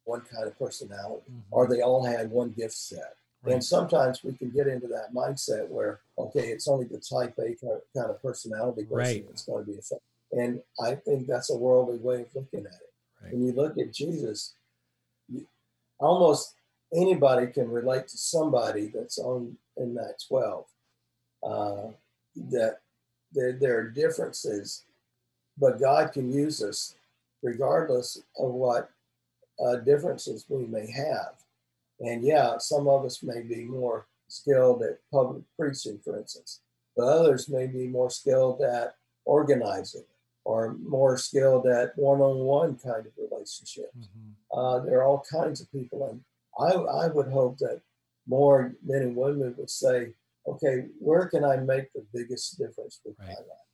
one 0.09 0.21
kind 0.21 0.47
of 0.47 0.57
personality 0.57 1.23
mm-hmm. 1.29 1.39
or 1.51 1.67
they 1.67 1.81
all 1.81 2.03
had 2.03 2.31
one 2.31 2.49
gift 2.49 2.73
set. 2.73 3.15
Right. 3.43 3.53
And 3.53 3.63
sometimes 3.63 4.23
we 4.23 4.33
can 4.33 4.49
get 4.49 4.67
into 4.67 4.87
that 4.87 5.13
mindset 5.13 5.69
where, 5.69 6.01
okay, 6.17 6.47
it's 6.47 6.67
only 6.67 6.87
the 6.87 6.99
type 6.99 7.37
A 7.37 7.55
kind 7.95 8.09
of 8.09 8.21
personality 8.21 8.83
person 8.83 8.97
right. 8.97 9.25
that's 9.27 9.45
going 9.45 9.63
to 9.63 9.71
be 9.71 9.77
effective. 9.77 10.01
And 10.31 10.61
I 10.83 10.95
think 10.95 11.27
that's 11.27 11.49
a 11.49 11.57
worldly 11.57 11.99
way 11.99 12.21
of 12.21 12.35
looking 12.35 12.65
at 12.65 12.73
it. 12.73 12.93
Right. 13.23 13.33
When 13.33 13.45
you 13.45 13.53
look 13.53 13.77
at 13.77 13.93
Jesus, 13.93 14.55
you, 15.29 15.45
almost 15.99 16.55
anybody 16.93 17.47
can 17.47 17.69
relate 17.69 18.07
to 18.09 18.17
somebody 18.17 18.91
that's 18.93 19.17
on 19.17 19.55
in 19.77 19.93
that 19.95 20.15
12. 20.27 20.65
Uh, 21.41 21.91
that 22.51 22.79
there, 23.31 23.53
there 23.53 23.77
are 23.79 23.89
differences, 23.89 24.83
but 25.57 25.79
God 25.79 26.11
can 26.11 26.31
use 26.31 26.61
us 26.61 26.95
regardless 27.41 28.21
of 28.37 28.51
what 28.51 28.89
uh, 29.63 29.77
differences 29.77 30.45
we 30.49 30.65
may 30.65 30.89
have. 30.91 31.33
And 31.99 32.23
yeah, 32.23 32.57
some 32.57 32.87
of 32.87 33.05
us 33.05 33.21
may 33.23 33.41
be 33.41 33.65
more 33.65 34.07
skilled 34.27 34.83
at 34.83 34.99
public 35.11 35.43
preaching, 35.57 35.99
for 36.03 36.17
instance, 36.17 36.61
but 36.95 37.07
others 37.07 37.49
may 37.49 37.67
be 37.67 37.87
more 37.87 38.09
skilled 38.09 38.61
at 38.61 38.95
organizing 39.25 40.05
or 40.45 40.75
more 40.81 41.17
skilled 41.17 41.67
at 41.67 41.97
one-on-one 41.97 42.75
kind 42.77 43.05
of 43.05 43.11
relationship. 43.17 43.91
Mm-hmm. 43.97 44.57
Uh, 44.57 44.79
there 44.79 44.99
are 44.99 45.03
all 45.03 45.23
kinds 45.31 45.61
of 45.61 45.71
people, 45.71 46.09
and 46.09 46.21
I, 46.59 46.73
I 46.73 47.07
would 47.07 47.27
hope 47.27 47.57
that 47.59 47.81
more 48.27 48.73
men 48.85 49.01
and 49.01 49.15
women 49.15 49.55
would 49.57 49.69
say, 49.69 50.13
"Okay, 50.47 50.85
where 50.99 51.27
can 51.27 51.43
I 51.43 51.57
make 51.57 51.91
the 51.93 52.05
biggest 52.13 52.57
difference 52.57 53.01
with 53.03 53.15
right. 53.19 53.27
my 53.27 53.33
life? 53.33 53.69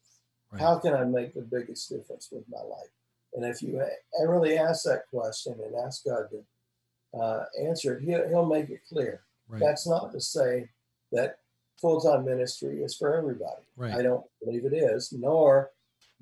Right. 0.51 0.61
How 0.61 0.79
can 0.79 0.93
I 0.93 1.03
make 1.03 1.33
the 1.33 1.41
biggest 1.41 1.89
difference 1.89 2.29
with 2.31 2.43
my 2.49 2.61
life?" 2.61 2.91
And 3.35 3.45
if 3.45 3.61
you 3.61 3.81
really 4.25 4.57
ask 4.57 4.85
that 4.85 5.03
question 5.11 5.55
and 5.63 5.75
ask 5.75 6.05
God 6.05 6.27
to 6.31 7.19
uh, 7.19 7.45
answer 7.61 7.95
it, 7.95 8.03
he'll, 8.03 8.27
he'll 8.29 8.45
make 8.45 8.69
it 8.69 8.81
clear. 8.87 9.21
Right. 9.47 9.61
That's 9.61 9.87
not 9.87 10.11
to 10.13 10.21
say 10.21 10.69
that 11.11 11.39
full 11.79 11.99
time 11.99 12.25
ministry 12.25 12.81
is 12.81 12.95
for 12.95 13.15
everybody. 13.15 13.63
Right. 13.75 13.93
I 13.93 14.01
don't 14.01 14.25
believe 14.43 14.65
it 14.65 14.73
is, 14.73 15.11
nor 15.11 15.71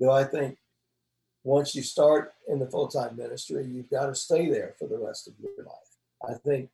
do 0.00 0.10
I 0.10 0.24
think 0.24 0.58
once 1.44 1.74
you 1.74 1.82
start 1.82 2.32
in 2.48 2.58
the 2.58 2.66
full 2.66 2.88
time 2.88 3.16
ministry, 3.16 3.64
you've 3.64 3.90
got 3.90 4.06
to 4.06 4.14
stay 4.14 4.50
there 4.50 4.74
for 4.78 4.88
the 4.88 4.98
rest 4.98 5.28
of 5.28 5.34
your 5.40 5.64
life. 5.64 5.74
I 6.28 6.34
think 6.34 6.70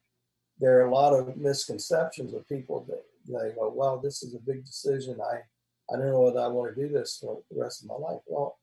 there 0.58 0.78
are 0.78 0.86
a 0.86 0.94
lot 0.94 1.12
of 1.12 1.36
misconceptions 1.36 2.32
of 2.34 2.48
people 2.48 2.86
that 2.88 3.02
they 3.26 3.54
go, 3.54 3.72
well, 3.74 3.98
this 3.98 4.22
is 4.22 4.34
a 4.34 4.38
big 4.38 4.64
decision. 4.64 5.18
I, 5.20 5.40
I 5.92 5.98
don't 5.98 6.10
know 6.10 6.20
whether 6.20 6.40
I 6.40 6.48
want 6.48 6.74
to 6.74 6.80
do 6.80 6.92
this 6.92 7.18
for 7.20 7.40
the 7.50 7.60
rest 7.60 7.82
of 7.82 7.88
my 7.88 7.96
life. 7.96 8.20
Well, 8.26 8.58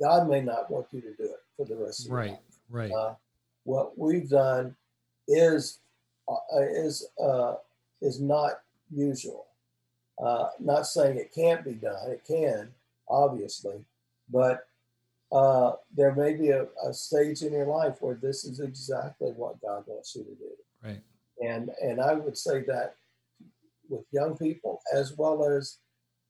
God 0.00 0.28
may 0.28 0.40
not 0.40 0.70
want 0.70 0.86
you 0.92 1.00
to 1.00 1.14
do 1.14 1.24
it 1.24 1.42
for 1.56 1.64
the 1.66 1.76
rest 1.76 2.06
of 2.06 2.12
right, 2.12 2.26
your 2.26 2.32
life. 2.34 2.40
Right. 2.68 2.90
Uh, 2.92 3.14
what 3.64 3.98
we've 3.98 4.28
done 4.28 4.76
is 5.28 5.78
uh, 6.28 6.60
is 6.60 7.06
uh, 7.22 7.54
is 8.00 8.20
not 8.20 8.60
usual. 8.90 9.46
Uh, 10.22 10.48
not 10.60 10.86
saying 10.86 11.18
it 11.18 11.34
can't 11.34 11.64
be 11.64 11.72
done. 11.72 12.10
It 12.10 12.22
can, 12.26 12.70
obviously, 13.08 13.84
but 14.30 14.66
uh, 15.30 15.72
there 15.94 16.14
may 16.14 16.34
be 16.34 16.50
a, 16.50 16.66
a, 16.86 16.94
stage 16.94 17.42
in 17.42 17.52
your 17.52 17.66
life 17.66 17.96
where 18.00 18.14
this 18.14 18.44
is 18.44 18.60
exactly 18.60 19.32
what 19.32 19.60
God 19.60 19.82
wants 19.86 20.14
you 20.14 20.22
to 20.22 20.30
do. 20.30 20.50
Right. 20.82 21.00
And 21.44 21.70
and 21.82 22.00
I 22.00 22.14
would 22.14 22.38
say 22.38 22.62
that 22.62 22.94
with 23.88 24.04
young 24.12 24.36
people 24.36 24.80
as 24.94 25.16
well 25.16 25.44
as 25.44 25.78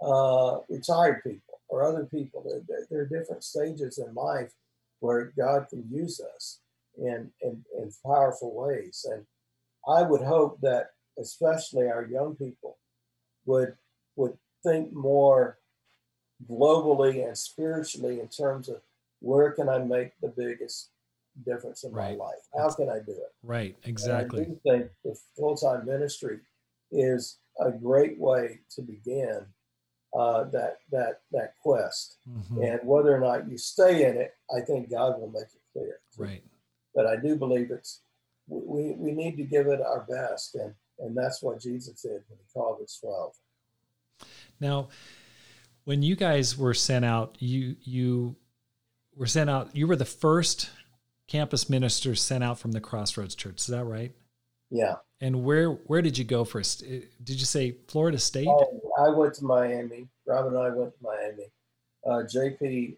uh, 0.03 0.59
retired 0.69 1.23
people 1.23 1.46
or 1.69 1.85
other 1.85 2.05
people. 2.05 2.45
There, 2.45 2.87
there, 2.91 3.01
are 3.01 3.07
different 3.07 3.45
stages 3.45 3.99
in 3.99 4.15
life 4.15 4.53
where 5.01 5.33
God 5.37 5.67
can 5.69 5.85
use 5.91 6.21
us 6.35 6.61
in, 6.97 7.31
in, 7.43 7.65
in 7.79 7.91
powerful 8.05 8.55
ways. 8.55 9.07
And 9.11 9.27
I 9.89 10.03
would 10.03 10.23
hope 10.23 10.61
that 10.63 10.91
especially 11.19 11.87
our 11.87 12.07
young 12.07 12.37
people 12.37 12.79
would 13.47 13.75
would 14.17 14.37
think 14.65 14.93
more 14.93 15.59
globally 16.51 17.27
and 17.27 17.37
spiritually 17.37 18.21
in 18.21 18.29
terms 18.29 18.69
of 18.69 18.81
where 19.21 19.53
can 19.53 19.69
I 19.69 19.79
make 19.79 20.13
the 20.21 20.33
biggest 20.37 20.91
difference 21.45 21.85
in 21.85 21.93
right. 21.93 22.17
my 22.19 22.25
life? 22.25 22.43
How 22.57 22.71
can 22.71 22.89
I 22.89 22.99
do 22.99 23.13
it? 23.13 23.33
Right, 23.43 23.77
exactly. 23.85 24.45
And 24.45 24.47
I 24.47 24.51
do 24.51 24.79
think 24.79 24.91
the 25.05 25.17
full 25.37 25.57
time 25.57 25.87
ministry 25.87 26.41
is 26.91 27.39
a 27.61 27.71
great 27.71 28.19
way 28.19 28.61
to 28.75 28.83
begin 28.83 29.47
uh, 30.15 30.45
that 30.45 30.79
that 30.91 31.21
that 31.33 31.55
quest. 31.63 32.19
Mm-hmm. 32.29 32.63
And 32.63 32.81
whether 32.85 33.15
or 33.15 33.21
not 33.21 33.49
you 33.49 33.59
stay 33.59 34.09
in 34.09 34.17
it, 34.17 34.35
I 34.55 34.61
think 34.61 34.91
God 34.91 35.21
will 35.21 35.31
make 35.31 35.45
it 35.45 35.63
clear. 35.73 35.99
Right. 36.19 36.43
But 36.95 37.07
I 37.07 37.17
do 37.17 37.37
believe 37.37 37.71
it's 37.71 38.01
we 38.49 38.93
we 38.97 39.13
need 39.13 39.37
to 39.37 39.45
give 39.45 39.67
it 39.67 39.81
our 39.81 40.07
best, 40.09 40.55
and 40.55 40.75
and 40.99 41.17
that's 41.17 41.43
what 41.43 41.61
Jesus 41.61 42.03
did 42.03 42.23
when 42.29 42.39
He 42.39 42.53
called 42.53 42.81
us 42.83 42.99
twelve. 43.01 43.35
Now, 44.61 44.89
when 45.85 46.03
you 46.03 46.17
guys 46.17 46.57
were 46.57 46.75
sent 46.75 47.05
out, 47.05 47.37
you 47.39 47.77
you 47.83 48.37
were 49.15 49.27
sent 49.27 49.51
out. 49.51 49.75
You 49.75 49.87
were 49.87 49.97
the 49.97 50.05
first 50.05 50.71
campus 51.27 51.69
ministers 51.69 52.23
sent 52.23 52.45
out 52.45 52.59
from 52.59 52.73
the 52.73 52.81
Crossroads 52.81 53.35
Church. 53.35 53.59
Is 53.59 53.67
that 53.67 53.85
right? 53.85 54.13
Yeah. 54.71 54.97
And 55.21 55.45
where 55.45 55.71
where 55.71 56.03
did 56.03 56.19
you 56.19 56.25
go 56.25 56.45
first? 56.45 56.83
Eh, 56.87 57.01
did 57.25 57.41
you 57.41 57.47
say 57.47 57.77
Florida 57.89 58.19
State? 58.19 58.49
Oh, 58.49 58.81
I 58.99 59.09
went 59.09 59.35
to 59.35 59.45
Miami. 59.45 60.09
Robin 60.27 60.55
and 60.55 60.63
I 60.63 60.71
went 60.71 60.93
to 60.93 61.03
Miami. 61.03 61.51
Uh, 62.07 62.23
JP 62.25 62.97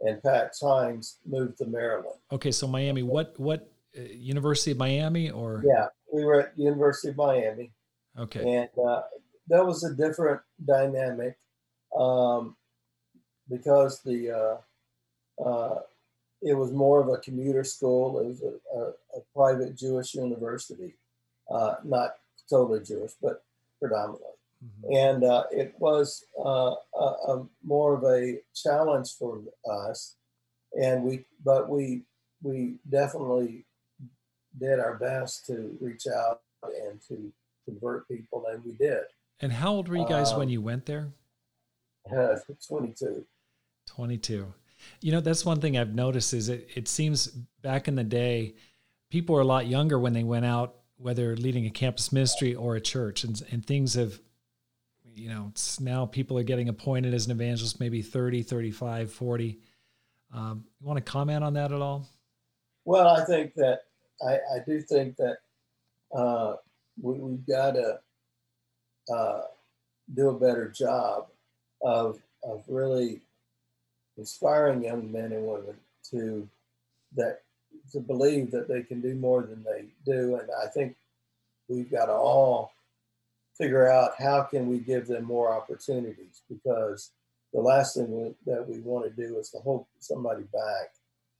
and 0.00 0.22
Pat 0.22 0.52
Tynes 0.60 1.18
moved 1.24 1.58
to 1.58 1.66
Maryland. 1.66 2.18
Okay, 2.32 2.50
so 2.50 2.66
Miami. 2.66 3.02
What 3.02 3.38
what 3.38 3.70
uh, 3.96 4.02
University 4.02 4.72
of 4.72 4.78
Miami 4.78 5.30
or? 5.30 5.62
Yeah, 5.64 5.86
we 6.12 6.24
were 6.24 6.40
at 6.40 6.58
University 6.58 7.10
of 7.10 7.16
Miami. 7.16 7.70
Okay. 8.18 8.40
And 8.40 8.68
uh, 8.84 9.02
that 9.48 9.64
was 9.64 9.84
a 9.84 9.94
different 9.94 10.40
dynamic 10.64 11.36
um, 11.96 12.56
because 13.48 14.02
the 14.02 14.30
uh, 14.30 15.42
uh, 15.48 15.78
it 16.42 16.54
was 16.54 16.72
more 16.72 17.00
of 17.00 17.08
a 17.08 17.18
commuter 17.18 17.62
school. 17.62 18.18
It 18.18 18.26
was 18.26 18.42
a, 18.42 18.78
a, 18.78 18.82
a 19.18 19.22
private 19.32 19.76
Jewish 19.76 20.14
university 20.14 20.94
uh, 21.52 21.74
not 21.84 22.16
totally 22.48 22.80
Jewish, 22.80 23.12
but 23.20 23.44
predominantly. 23.78 24.28
Mm-hmm. 24.64 24.94
And 24.94 25.24
uh, 25.24 25.44
it 25.50 25.74
was 25.78 26.24
uh, 26.38 26.74
a, 26.94 27.04
a 27.04 27.46
more 27.64 27.94
of 27.94 28.04
a 28.04 28.38
challenge 28.54 29.10
for 29.18 29.42
us 29.68 30.16
and 30.74 31.02
we 31.04 31.24
but 31.44 31.68
we 31.68 32.02
we 32.42 32.74
definitely 32.88 33.64
did 34.58 34.78
our 34.78 34.96
best 34.96 35.46
to 35.46 35.76
reach 35.80 36.06
out 36.06 36.42
and 36.62 37.00
to 37.08 37.32
convert 37.64 38.08
people, 38.08 38.44
and 38.52 38.64
we 38.64 38.72
did. 38.72 39.02
And 39.40 39.52
how 39.52 39.72
old 39.72 39.88
were 39.88 39.96
you 39.96 40.08
guys 40.08 40.32
um, 40.32 40.40
when 40.40 40.48
you 40.48 40.60
went 40.60 40.86
there? 40.86 41.12
Uh, 42.10 42.36
22. 42.68 43.24
22. 43.86 44.52
You 45.00 45.12
know, 45.12 45.20
that's 45.20 45.44
one 45.44 45.60
thing 45.60 45.78
I've 45.78 45.94
noticed 45.94 46.34
is 46.34 46.48
it, 46.48 46.68
it 46.74 46.88
seems 46.88 47.28
back 47.62 47.88
in 47.88 47.94
the 47.94 48.04
day, 48.04 48.54
people 49.10 49.34
were 49.34 49.40
a 49.40 49.46
lot 49.46 49.66
younger 49.66 49.98
when 49.98 50.12
they 50.12 50.24
went 50.24 50.44
out, 50.44 50.76
whether 51.02 51.36
leading 51.36 51.66
a 51.66 51.70
campus 51.70 52.12
ministry 52.12 52.54
or 52.54 52.76
a 52.76 52.80
church, 52.80 53.24
and, 53.24 53.42
and 53.50 53.66
things 53.66 53.94
have, 53.94 54.20
you 55.14 55.28
know, 55.28 55.52
now 55.80 56.06
people 56.06 56.38
are 56.38 56.44
getting 56.44 56.68
appointed 56.68 57.12
as 57.12 57.26
an 57.26 57.32
evangelist, 57.32 57.80
maybe 57.80 58.02
30, 58.02 58.42
35, 58.42 59.12
40. 59.12 59.58
Um, 60.32 60.64
you 60.80 60.86
want 60.86 61.04
to 61.04 61.12
comment 61.12 61.44
on 61.44 61.54
that 61.54 61.72
at 61.72 61.80
all? 61.82 62.08
Well, 62.84 63.08
I 63.08 63.24
think 63.24 63.54
that 63.54 63.80
I, 64.26 64.34
I 64.34 64.58
do 64.66 64.80
think 64.80 65.16
that 65.16 65.38
uh, 66.16 66.56
we, 67.00 67.18
have 67.18 67.46
got 67.46 67.70
to 67.72 67.98
uh, 69.12 69.40
do 70.14 70.30
a 70.30 70.38
better 70.38 70.68
job 70.68 71.26
of 71.82 72.20
of 72.44 72.64
really 72.68 73.20
inspiring 74.16 74.84
young 74.84 75.10
men 75.10 75.32
and 75.32 75.46
women 75.46 75.76
to 76.10 76.48
that 77.16 77.42
to 77.90 78.00
believe 78.00 78.50
that 78.50 78.68
they 78.68 78.82
can 78.82 79.00
do 79.00 79.14
more 79.14 79.42
than 79.42 79.62
they 79.64 79.86
do 80.04 80.36
and 80.36 80.48
i 80.62 80.66
think 80.66 80.94
we've 81.68 81.90
got 81.90 82.06
to 82.06 82.12
all 82.12 82.72
figure 83.56 83.90
out 83.90 84.12
how 84.18 84.42
can 84.42 84.68
we 84.68 84.78
give 84.78 85.06
them 85.06 85.24
more 85.24 85.52
opportunities 85.52 86.42
because 86.48 87.10
the 87.52 87.60
last 87.60 87.94
thing 87.94 88.10
we, 88.10 88.34
that 88.50 88.66
we 88.66 88.78
want 88.80 89.04
to 89.04 89.10
do 89.10 89.36
is 89.38 89.50
to 89.50 89.58
hold 89.58 89.84
somebody 89.98 90.42
back 90.52 90.92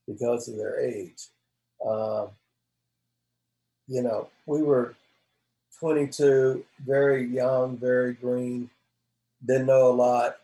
because 0.07 0.47
of 0.47 0.57
their 0.57 0.79
age 0.79 1.27
um, 1.85 2.29
you 3.87 4.01
know 4.01 4.27
we 4.45 4.61
were 4.61 4.95
22 5.79 6.63
very 6.85 7.25
young 7.25 7.77
very 7.77 8.13
green 8.13 8.69
didn't 9.45 9.67
know 9.67 9.87
a 9.87 9.91
lot 9.91 10.37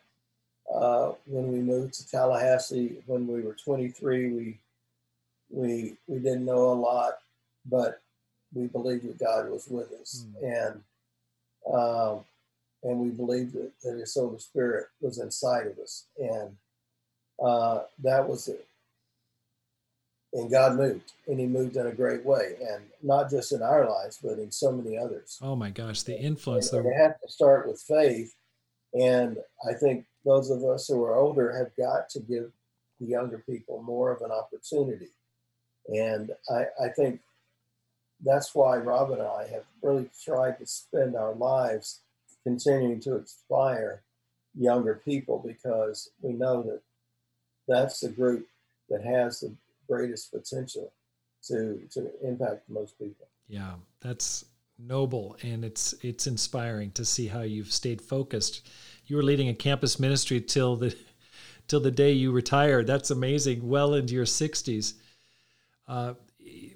uh, 0.74 1.12
when 1.26 1.52
we 1.52 1.60
moved 1.60 1.94
to 1.96 2.08
Tallahassee 2.08 3.02
when 3.06 3.28
we 3.28 3.42
were 3.42 3.56
23. 3.56 4.34
We 4.34 4.60
we 5.50 5.96
we 6.08 6.20
didn't 6.20 6.46
know 6.46 6.72
a 6.72 6.74
lot, 6.74 7.14
but 7.66 8.02
we 8.54 8.68
believed 8.68 9.08
that 9.08 9.20
God 9.20 9.50
was 9.50 9.68
with 9.68 9.92
us, 10.00 10.26
mm. 10.42 10.44
and 10.44 10.82
um, 11.74 12.26
and 12.84 13.00
we 13.00 13.10
believed 13.10 13.54
that, 13.54 13.72
that 13.84 14.00
His 14.00 14.14
Holy 14.14 14.40
Spirit 14.40 14.88
was 15.02 15.20
inside 15.20 15.68
of 15.68 15.78
us, 15.80 16.06
and 16.18 16.56
uh, 17.44 17.82
that 18.04 18.28
was 18.28 18.48
it. 18.48 18.66
And 20.34 20.52
God 20.52 20.78
moved, 20.78 21.12
and 21.28 21.40
He 21.40 21.48
moved 21.48 21.76
in 21.76 21.88
a 21.88 21.92
great 21.92 22.24
way, 22.24 22.56
and 22.62 22.84
not 23.02 23.30
just 23.30 23.52
in 23.52 23.62
our 23.62 23.90
lives, 23.90 24.20
but 24.22 24.38
in 24.40 24.52
so 24.52 24.72
many 24.72 24.98
others. 24.98 25.40
Oh 25.42 25.56
my 25.56 25.72
gosh, 25.72 26.04
the 26.04 26.20
influence! 26.20 26.72
And, 26.72 26.86
and 26.86 27.02
have 27.02 27.20
to 27.22 27.30
start 27.30 27.68
with 27.68 27.82
faith, 27.82 28.34
and 28.94 29.38
I 29.68 29.74
think 29.74 30.06
those 30.26 30.52
of 30.52 30.64
us 30.64 30.88
who 30.88 31.04
are 31.04 31.16
older 31.16 31.58
have 31.58 31.76
got 31.76 32.10
to 32.10 32.20
give 32.20 32.52
the 33.00 33.08
younger 33.08 33.44
people 33.50 33.82
more 33.82 34.12
of 34.12 34.22
an 34.22 34.32
opportunity. 34.32 35.08
And 35.94 36.32
I, 36.50 36.66
I 36.84 36.90
think 36.90 37.20
that's 38.24 38.54
why 38.54 38.78
Rob 38.78 39.12
and 39.12 39.22
I 39.22 39.48
have 39.52 39.64
really 39.82 40.10
tried 40.24 40.60
to 40.60 40.66
spend 40.66 41.16
our 41.16 41.34
lives 41.34 42.02
continuing 42.44 43.00
to 43.02 43.18
inspire 43.18 44.02
younger 44.58 45.02
people 45.06 45.42
because 45.46 46.10
we 46.22 46.34
know 46.34 46.64
that 46.64 46.82
that's 47.68 48.02
the 48.02 48.10
group 48.10 48.48
that 48.90 49.04
has 49.04 49.42
the 49.42 49.54
greatest 49.88 50.32
potential 50.32 50.92
to 51.44 51.80
to 51.92 52.10
impact 52.24 52.70
most 52.70 52.98
people. 53.00 53.28
Yeah, 53.48 53.74
that's 54.02 54.46
noble 54.78 55.38
and 55.44 55.66
it's 55.66 55.94
it's 56.02 56.26
inspiring 56.26 56.90
to 56.92 57.04
see 57.04 57.28
how 57.28 57.42
you've 57.42 57.72
stayed 57.72 58.02
focused 58.02 58.66
you 59.10 59.18
were 59.18 59.24
leading 59.24 59.50
a 59.50 59.54
campus 59.54 60.00
ministry 60.00 60.40
till 60.40 60.78
the 60.78 60.96
till 61.68 61.80
the 61.80 61.92
day 61.92 62.12
you 62.12 62.32
retired. 62.32 62.88
That's 62.88 63.12
amazing. 63.12 63.68
Well 63.68 63.94
into 63.94 64.14
your 64.14 64.26
60s. 64.26 64.94
Uh, 65.90 66.14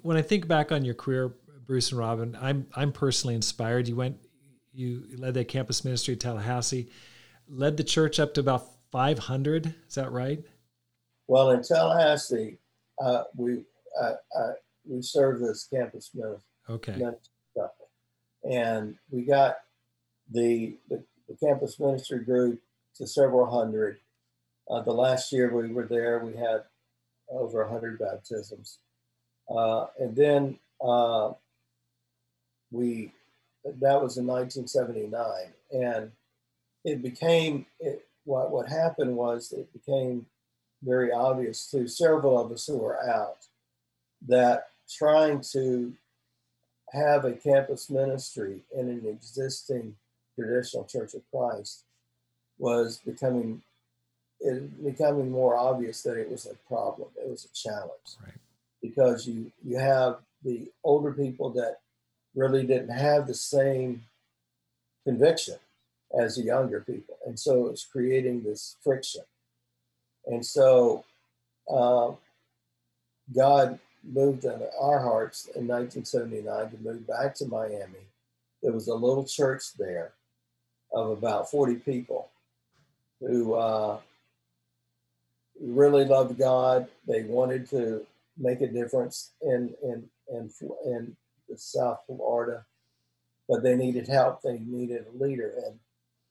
when 0.02 0.16
I 0.16 0.22
think 0.22 0.48
back 0.48 0.72
on 0.72 0.84
your 0.84 0.94
career, 0.94 1.32
Bruce 1.66 1.92
and 1.92 2.00
Robin, 2.00 2.36
I'm 2.40 2.66
I'm 2.74 2.92
personally 2.92 3.36
inspired. 3.36 3.88
You 3.88 3.96
went, 3.96 4.18
you 4.72 5.04
led 5.16 5.34
that 5.34 5.48
campus 5.48 5.84
ministry 5.84 6.14
at 6.14 6.20
Tallahassee, 6.20 6.90
led 7.48 7.76
the 7.76 7.84
church 7.84 8.18
up 8.18 8.34
to 8.34 8.40
about 8.40 8.66
500. 8.90 9.74
Is 9.88 9.94
that 9.94 10.10
right? 10.10 10.44
Well, 11.28 11.52
in 11.52 11.62
Tallahassee, 11.62 12.58
uh, 13.00 13.22
we 13.36 13.64
uh, 13.98 14.14
uh 14.36 14.52
we 14.84 15.00
served 15.00 15.42
as 15.44 15.66
campus 15.72 16.10
ministry. 16.12 16.42
Okay. 16.68 17.00
And 18.50 18.96
we 19.10 19.22
got 19.22 19.56
the, 20.30 20.76
the 20.90 21.02
the 21.28 21.36
campus 21.36 21.78
ministry 21.78 22.18
grew 22.24 22.58
to 22.96 23.06
several 23.06 23.46
hundred. 23.46 23.98
Uh, 24.68 24.82
the 24.82 24.92
last 24.92 25.32
year 25.32 25.54
we 25.54 25.72
were 25.72 25.86
there, 25.86 26.18
we 26.18 26.36
had 26.36 26.64
over 27.30 27.62
100 27.64 27.98
baptisms. 27.98 28.78
Uh, 29.48 29.86
and 29.98 30.16
then 30.16 30.58
uh, 30.84 31.32
we, 32.70 33.12
that 33.64 34.02
was 34.02 34.16
in 34.16 34.26
1979. 34.26 35.52
And 35.72 36.10
it 36.84 37.02
became, 37.02 37.66
it, 37.80 38.06
what, 38.24 38.50
what 38.50 38.68
happened 38.68 39.16
was 39.16 39.52
it 39.52 39.72
became 39.72 40.26
very 40.82 41.12
obvious 41.12 41.70
to 41.70 41.88
several 41.88 42.38
of 42.38 42.52
us 42.52 42.66
who 42.66 42.76
were 42.76 43.02
out 43.08 43.46
that 44.26 44.68
trying 44.88 45.40
to 45.40 45.94
have 46.92 47.24
a 47.24 47.32
campus 47.32 47.90
ministry 47.90 48.60
in 48.76 48.88
an 48.88 49.06
existing 49.06 49.96
traditional 50.34 50.84
Church 50.84 51.14
of 51.14 51.22
Christ 51.30 51.84
was 52.58 52.98
becoming 52.98 53.62
it 54.40 54.84
becoming 54.84 55.30
more 55.30 55.56
obvious 55.56 56.02
that 56.02 56.18
it 56.18 56.30
was 56.30 56.46
a 56.46 56.54
problem. 56.68 57.08
It 57.16 57.28
was 57.28 57.46
a 57.46 57.54
challenge 57.54 58.16
right. 58.22 58.34
Because 58.84 59.26
you 59.26 59.50
you 59.64 59.78
have 59.78 60.18
the 60.44 60.70
older 60.84 61.12
people 61.12 61.48
that 61.50 61.78
really 62.34 62.66
didn't 62.66 62.90
have 62.90 63.26
the 63.26 63.34
same 63.34 64.02
conviction 65.04 65.56
as 66.20 66.36
the 66.36 66.42
younger 66.42 66.80
people, 66.80 67.16
and 67.26 67.38
so 67.38 67.68
it's 67.68 67.86
creating 67.86 68.42
this 68.42 68.76
friction. 68.84 69.22
And 70.26 70.44
so 70.44 71.04
uh, 71.70 72.12
God 73.34 73.78
moved 74.02 74.44
in 74.44 74.60
our 74.78 75.00
hearts 75.00 75.46
in 75.56 75.66
1979 75.66 76.70
to 76.70 76.78
move 76.78 77.06
back 77.06 77.34
to 77.36 77.46
Miami. 77.46 78.04
There 78.62 78.72
was 78.72 78.88
a 78.88 78.94
little 78.94 79.24
church 79.24 79.62
there 79.78 80.12
of 80.92 81.10
about 81.10 81.50
40 81.50 81.76
people 81.76 82.28
who 83.20 83.54
uh, 83.54 83.98
really 85.60 86.04
loved 86.04 86.38
God. 86.38 86.86
They 87.06 87.22
wanted 87.22 87.68
to 87.70 88.06
make 88.36 88.60
a 88.60 88.66
difference 88.66 89.32
in, 89.42 89.74
in, 89.82 90.04
in, 90.28 90.50
in 90.84 91.16
the 91.48 91.56
South 91.56 92.00
Florida, 92.06 92.64
but 93.48 93.62
they 93.62 93.76
needed 93.76 94.08
help. 94.08 94.42
They 94.42 94.58
needed 94.58 95.06
a 95.06 95.22
leader. 95.22 95.52
And, 95.66 95.78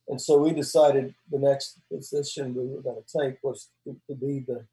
and 0.08 0.22
so 0.22 0.38
we 0.38 0.52
decided 0.52 1.14
the 1.32 1.40
next 1.40 1.80
position 1.92 2.56
we 2.56 2.68
were 2.68 2.82
going 2.82 3.02
to 3.02 3.20
take 3.20 3.38
was 3.44 3.70
to, 3.86 3.96
to 4.08 4.16
be 4.16 4.40
the 4.40 4.66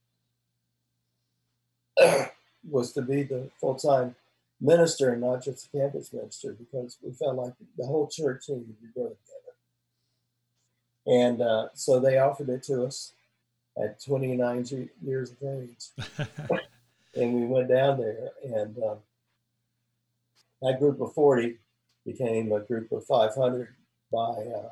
was 2.69 2.93
to 2.93 3.03
be 3.03 3.23
the 3.23 3.51
full-time 3.61 4.15
minister 4.61 5.11
and 5.11 5.23
not 5.23 5.43
just 5.43 5.67
a 5.67 5.79
campus 5.79 6.13
minister 6.13 6.53
because 6.53 6.99
we 7.03 7.13
felt 7.13 7.37
like 7.37 7.55
the 7.77 7.87
whole 7.87 8.07
church 8.07 8.45
needed 8.49 8.77
to 8.81 8.87
grow 8.95 9.09
together. 9.09 9.55
and 11.07 11.43
uh, 11.43 11.69
so 11.75 11.99
they 11.99 12.19
offered 12.19 12.49
it 12.49 12.63
to 12.63 12.85
us 12.85 13.13
at 13.83 14.03
29 14.03 14.89
years 15.03 15.31
of 15.31 15.37
age. 15.43 15.87
and 17.15 17.35
we 17.35 17.45
went 17.47 17.69
down 17.69 17.99
there, 17.99 18.31
and 18.45 18.77
um, 18.83 18.99
that 20.63 20.79
group 20.79 21.01
of 21.01 21.13
40 21.15 21.57
became 22.05 22.53
a 22.53 22.61
group 22.61 22.93
of 22.93 23.07
500 23.07 23.75
by 24.13 24.19
uh, 24.19 24.69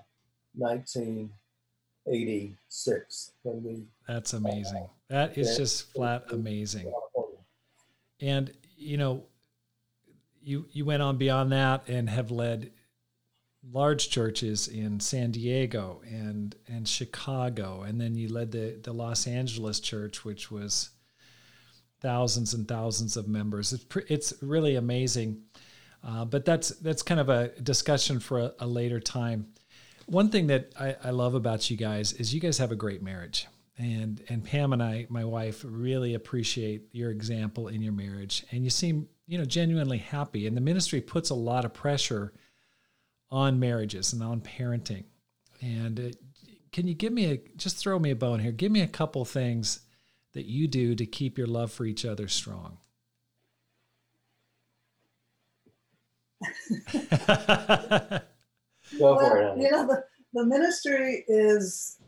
1986 0.54 3.32
when 3.42 3.62
we. 3.62 3.86
That's 4.06 4.34
amazing. 4.34 4.86
That 5.08 5.38
is 5.38 5.56
just 5.56 5.92
flat 5.92 6.24
amazing. 6.30 6.92
And 8.20 8.52
you 8.76 8.96
know, 8.96 9.24
you 10.42 10.66
you 10.70 10.84
went 10.84 11.02
on 11.02 11.16
beyond 11.16 11.52
that 11.52 11.88
and 11.88 12.10
have 12.10 12.30
led 12.30 12.70
large 13.72 14.10
churches 14.10 14.68
in 14.68 15.00
San 15.00 15.30
Diego 15.30 16.02
and 16.04 16.54
and 16.66 16.86
Chicago, 16.88 17.82
and 17.82 18.00
then 18.00 18.14
you 18.14 18.28
led 18.28 18.52
the 18.52 18.78
the 18.82 18.92
Los 18.92 19.26
Angeles 19.26 19.80
church, 19.80 20.24
which 20.24 20.50
was 20.50 20.90
thousands 22.00 22.54
and 22.54 22.66
thousands 22.66 23.16
of 23.16 23.28
members. 23.28 23.72
It's 23.72 23.84
pre- 23.84 24.04
it's 24.08 24.34
really 24.40 24.76
amazing, 24.76 25.42
uh, 26.04 26.24
but 26.24 26.44
that's 26.44 26.70
that's 26.70 27.02
kind 27.02 27.20
of 27.20 27.28
a 27.28 27.48
discussion 27.60 28.20
for 28.20 28.38
a, 28.40 28.52
a 28.60 28.66
later 28.66 29.00
time. 29.00 29.48
One 30.06 30.30
thing 30.30 30.46
that 30.46 30.72
I, 30.78 30.96
I 31.04 31.10
love 31.10 31.34
about 31.34 31.70
you 31.70 31.76
guys 31.76 32.12
is 32.14 32.34
you 32.34 32.40
guys 32.40 32.58
have 32.58 32.72
a 32.72 32.76
great 32.76 33.02
marriage, 33.02 33.46
and 33.76 34.22
and 34.28 34.44
Pam 34.44 34.72
and 34.72 34.82
I, 34.82 35.06
my 35.08 35.24
wife, 35.24 35.64
really 35.66 36.14
appreciate 36.14 36.88
your 36.92 37.10
example 37.10 37.68
in 37.68 37.82
your 37.82 37.92
marriage, 37.92 38.44
and 38.50 38.64
you 38.64 38.70
seem 38.70 39.08
you 39.26 39.38
know 39.38 39.44
genuinely 39.44 39.98
happy. 39.98 40.46
And 40.46 40.56
the 40.56 40.60
ministry 40.60 41.00
puts 41.00 41.30
a 41.30 41.34
lot 41.34 41.64
of 41.64 41.74
pressure 41.74 42.32
on 43.30 43.60
marriages 43.60 44.12
and 44.12 44.22
on 44.22 44.40
parenting. 44.40 45.04
And 45.60 45.98
it, 45.98 46.16
can 46.72 46.86
you 46.86 46.94
give 46.94 47.12
me 47.12 47.32
a 47.32 47.38
just 47.56 47.76
throw 47.76 47.98
me 47.98 48.10
a 48.10 48.16
bone 48.16 48.40
here? 48.40 48.52
Give 48.52 48.72
me 48.72 48.82
a 48.82 48.86
couple 48.86 49.24
things 49.24 49.80
that 50.38 50.46
you 50.46 50.68
do 50.68 50.94
to 50.94 51.04
keep 51.04 51.36
your 51.36 51.48
love 51.48 51.72
for 51.72 51.84
each 51.84 52.04
other 52.04 52.28
strong. 52.28 52.78
Go 56.96 58.20
well, 59.00 59.56
it. 59.56 59.60
You 59.60 59.68
know, 59.72 59.84
the, 59.88 60.04
the 60.32 60.44
ministry 60.46 61.24
is, 61.26 61.98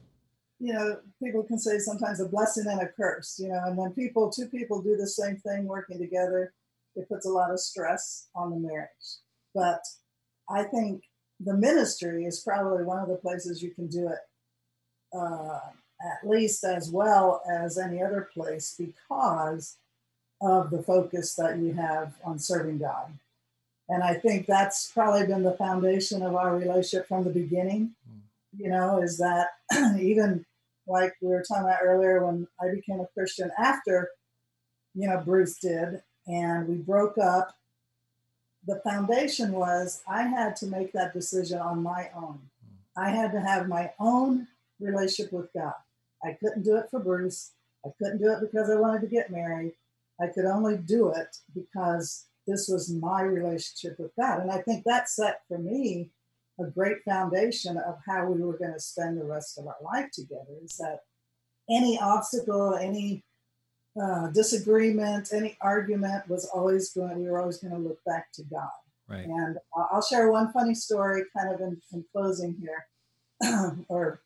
you 0.61 0.72
know, 0.72 0.99
people 1.20 1.43
can 1.43 1.59
say 1.59 1.81
sometimes 1.81 2.20
a 2.20 2.28
blessing 2.28 2.66
and 2.68 2.81
a 2.81 2.87
curse, 2.87 3.37
you 3.43 3.49
know, 3.49 3.61
and 3.64 3.76
when 3.76 3.91
people, 3.95 4.31
two 4.31 4.47
people 4.47 4.81
do 4.81 4.97
the 4.97 5.09
same 5.09 5.37
thing 5.39 5.64
working 5.64 5.99
together, 5.99 6.53
it 6.95 7.09
puts 7.09 7.26
a 7.26 7.31
lot 7.31 7.51
of 7.51 7.59
stress 7.59 8.28
on 8.37 8.51
the 8.51 8.57
marriage. 8.57 8.89
But 9.57 9.83
I 10.49 10.62
think 10.62 11.03
the 11.41 11.55
ministry 11.55 12.26
is 12.26 12.39
probably 12.47 12.85
one 12.85 13.01
of 13.01 13.09
the 13.09 13.16
places 13.16 13.61
you 13.61 13.74
can 13.74 13.89
do 13.89 14.07
it 14.07 14.20
uh, 15.18 15.59
at 16.01 16.29
least 16.29 16.65
as 16.65 16.91
well 16.91 17.43
as 17.51 17.79
any 17.79 18.03
other 18.03 18.29
place 18.33 18.75
because 18.79 19.77
of 20.41 20.71
the 20.71 20.83
focus 20.83 21.35
that 21.35 21.59
you 21.59 21.73
have 21.73 22.15
on 22.25 22.39
serving 22.39 22.79
God. 22.79 23.13
And 23.89 24.03
I 24.03 24.15
think 24.15 24.47
that's 24.47 24.91
probably 24.93 25.27
been 25.27 25.43
the 25.43 25.53
foundation 25.53 26.23
of 26.23 26.35
our 26.35 26.57
relationship 26.57 27.09
from 27.09 27.25
the 27.25 27.31
beginning. 27.31 27.95
Mm. 28.09 28.21
You 28.57 28.71
know, 28.71 29.03
is 29.03 29.19
that 29.19 29.49
even 30.01 30.47
like 30.87 31.15
we 31.21 31.29
were 31.29 31.43
talking 31.47 31.65
about 31.65 31.81
earlier 31.83 32.25
when 32.25 32.47
I 32.61 32.73
became 32.75 33.01
a 33.01 33.09
Christian 33.15 33.51
after, 33.59 34.11
you 34.95 35.09
know, 35.09 35.21
Bruce 35.25 35.59
did, 35.59 36.03
and 36.27 36.69
we 36.69 36.77
broke 36.77 37.19
up, 37.19 37.55
the 38.67 38.81
foundation 38.85 39.53
was 39.53 40.03
I 40.09 40.23
had 40.23 40.57
to 40.57 40.67
make 40.67 40.93
that 40.93 41.13
decision 41.13 41.59
on 41.59 41.83
my 41.83 42.11
own. 42.15 42.39
Mm. 42.65 43.03
I 43.03 43.11
had 43.11 43.33
to 43.33 43.41
have 43.41 43.69
my 43.69 43.93
own 43.99 44.47
relationship 44.79 45.33
with 45.33 45.53
God. 45.53 45.75
I 46.25 46.37
couldn't 46.41 46.62
do 46.62 46.77
it 46.77 46.87
for 46.91 47.01
Bruce. 47.01 47.53
I 47.85 47.91
couldn't 47.99 48.18
do 48.18 48.31
it 48.31 48.41
because 48.41 48.71
I 48.71 48.77
wanted 48.77 49.01
to 49.03 49.07
get 49.07 49.31
married. 49.31 49.73
I 50.21 50.27
could 50.27 50.45
only 50.45 50.77
do 50.77 51.11
it 51.11 51.37
because 51.55 52.27
this 52.47 52.68
was 52.68 52.93
my 52.93 53.23
relationship 53.23 53.99
with 53.99 54.14
God. 54.16 54.41
And 54.41 54.51
I 54.51 54.61
think 54.61 54.85
that 54.85 55.09
set 55.09 55.43
for 55.49 55.59
me 55.59 56.11
a 56.59 56.64
great 56.64 57.03
foundation 57.05 57.79
of 57.79 57.97
how 58.07 58.27
we 58.27 58.43
were 58.43 58.59
going 58.59 58.75
to 58.75 58.81
spend 58.81 59.18
the 59.18 59.25
rest 59.25 59.59
of 59.59 59.66
our 59.66 59.77
life 59.83 60.11
together 60.12 60.59
is 60.62 60.77
that 60.77 61.01
any 61.71 61.99
obstacle, 61.99 62.75
any 62.75 63.25
uh, 64.01 64.29
disagreement, 64.29 65.31
any 65.33 65.57
argument 65.61 66.29
was 66.29 66.45
always 66.47 66.93
going, 66.93 67.21
we 67.21 67.31
were 67.31 67.41
always 67.41 67.59
going 67.59 67.73
to 67.73 67.79
look 67.79 67.99
back 68.05 68.33
to 68.35 68.43
God. 68.45 68.68
Right. 69.09 69.25
And 69.25 69.59
I'll 69.75 70.03
share 70.03 70.31
one 70.31 70.53
funny 70.53 70.75
story 70.75 71.23
kind 71.37 71.53
of 71.53 71.61
in, 71.61 71.81
in 71.93 72.05
closing 72.12 72.57
here, 72.61 72.87
or 73.89 74.21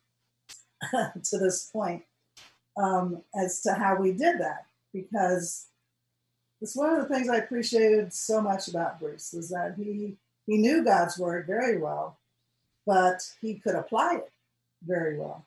to 0.91 1.37
this 1.37 1.69
point, 1.71 2.03
um, 2.77 3.21
as 3.35 3.61
to 3.61 3.73
how 3.73 3.95
we 3.95 4.11
did 4.11 4.39
that. 4.39 4.65
Because 4.93 5.67
it's 6.61 6.75
one 6.75 6.93
of 6.93 7.07
the 7.07 7.13
things 7.13 7.29
I 7.29 7.37
appreciated 7.37 8.13
so 8.13 8.41
much 8.41 8.67
about 8.67 8.99
Bruce 8.99 9.33
is 9.33 9.49
that 9.49 9.75
he 9.77 10.17
he 10.45 10.57
knew 10.57 10.83
God's 10.83 11.17
word 11.17 11.47
very 11.47 11.77
well, 11.77 12.17
but 12.85 13.21
he 13.41 13.55
could 13.55 13.75
apply 13.75 14.15
it 14.15 14.31
very 14.85 15.17
well. 15.17 15.45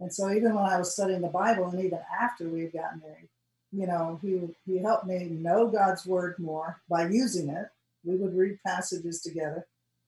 And 0.00 0.12
so 0.12 0.30
even 0.30 0.54
when 0.54 0.64
I 0.64 0.78
was 0.78 0.94
studying 0.94 1.20
the 1.20 1.28
Bible 1.28 1.66
and 1.66 1.84
even 1.84 2.00
after 2.20 2.48
we 2.48 2.62
had 2.62 2.72
gotten 2.72 3.00
married, 3.00 3.28
you 3.72 3.86
know, 3.86 4.18
he 4.22 4.40
he 4.66 4.78
helped 4.78 5.06
me 5.06 5.24
know 5.30 5.68
God's 5.68 6.06
word 6.06 6.38
more 6.38 6.80
by 6.88 7.08
using 7.08 7.50
it. 7.50 7.66
We 8.04 8.16
would 8.16 8.34
read 8.34 8.58
passages 8.66 9.20
together 9.20 9.66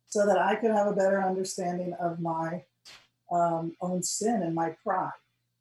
so 0.08 0.26
that 0.26 0.38
I 0.38 0.56
could 0.56 0.70
have 0.70 0.86
a 0.86 0.94
better 0.94 1.22
understanding 1.22 1.94
of 2.00 2.20
my 2.20 2.64
um, 3.32 3.74
own 3.80 4.02
sin 4.02 4.42
and 4.42 4.54
my 4.54 4.74
pride. 4.84 5.10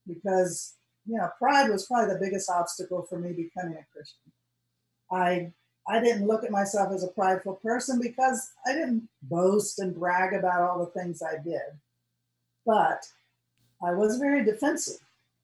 Because, 0.07 0.76
you 1.05 1.17
know, 1.17 1.30
pride 1.38 1.69
was 1.69 1.86
probably 1.86 2.13
the 2.13 2.19
biggest 2.19 2.49
obstacle 2.49 3.03
for 3.03 3.19
me 3.19 3.34
becoming 3.34 3.78
a 3.78 3.86
Christian. 3.93 4.32
I 5.11 5.53
I 5.88 5.99
didn't 5.99 6.28
look 6.28 6.43
at 6.43 6.51
myself 6.51 6.93
as 6.93 7.03
a 7.03 7.07
prideful 7.07 7.55
person 7.55 7.99
because 7.99 8.51
I 8.67 8.74
didn't 8.74 9.09
boast 9.24 9.80
and 9.80 9.95
brag 9.95 10.34
about 10.34 10.61
all 10.61 10.80
the 10.80 10.99
things 10.99 11.22
I 11.24 11.41
did. 11.43 11.61
But 12.65 13.03
I 13.84 13.93
was 13.93 14.17
very 14.17 14.45
defensive 14.45 14.99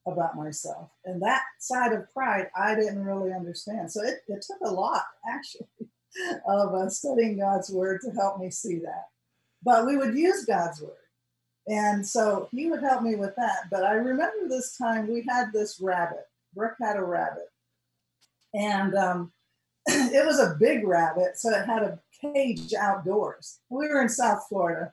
about 0.06 0.36
myself. 0.36 0.90
And 1.04 1.20
that 1.22 1.42
side 1.58 1.92
of 1.92 2.12
pride, 2.12 2.48
I 2.56 2.74
didn't 2.74 3.04
really 3.04 3.32
understand. 3.32 3.90
So 3.90 4.02
it, 4.02 4.22
it 4.28 4.42
took 4.46 4.60
a 4.64 4.72
lot, 4.72 5.02
actually, 5.28 5.66
of 6.48 6.74
uh, 6.74 6.88
studying 6.88 7.38
God's 7.38 7.70
word 7.70 8.00
to 8.04 8.12
help 8.12 8.38
me 8.38 8.50
see 8.50 8.78
that. 8.78 9.06
But 9.62 9.86
we 9.86 9.96
would 9.96 10.16
use 10.16 10.44
God's 10.44 10.80
word. 10.80 10.92
And 11.68 12.06
so 12.06 12.48
he 12.50 12.70
would 12.70 12.80
help 12.80 13.02
me 13.02 13.14
with 13.14 13.36
that. 13.36 13.68
But 13.70 13.84
I 13.84 13.92
remember 13.92 14.48
this 14.48 14.76
time 14.76 15.06
we 15.06 15.24
had 15.28 15.52
this 15.52 15.80
rabbit. 15.80 16.24
Brooke 16.54 16.76
had 16.80 16.96
a 16.96 17.04
rabbit. 17.04 17.50
And 18.54 18.94
um, 18.94 19.32
it 19.86 20.26
was 20.26 20.40
a 20.40 20.56
big 20.58 20.86
rabbit, 20.86 21.36
so 21.36 21.50
it 21.50 21.66
had 21.66 21.82
a 21.82 22.00
cage 22.20 22.72
outdoors. 22.74 23.60
We 23.68 23.88
were 23.88 24.00
in 24.00 24.08
South 24.08 24.46
Florida, 24.48 24.92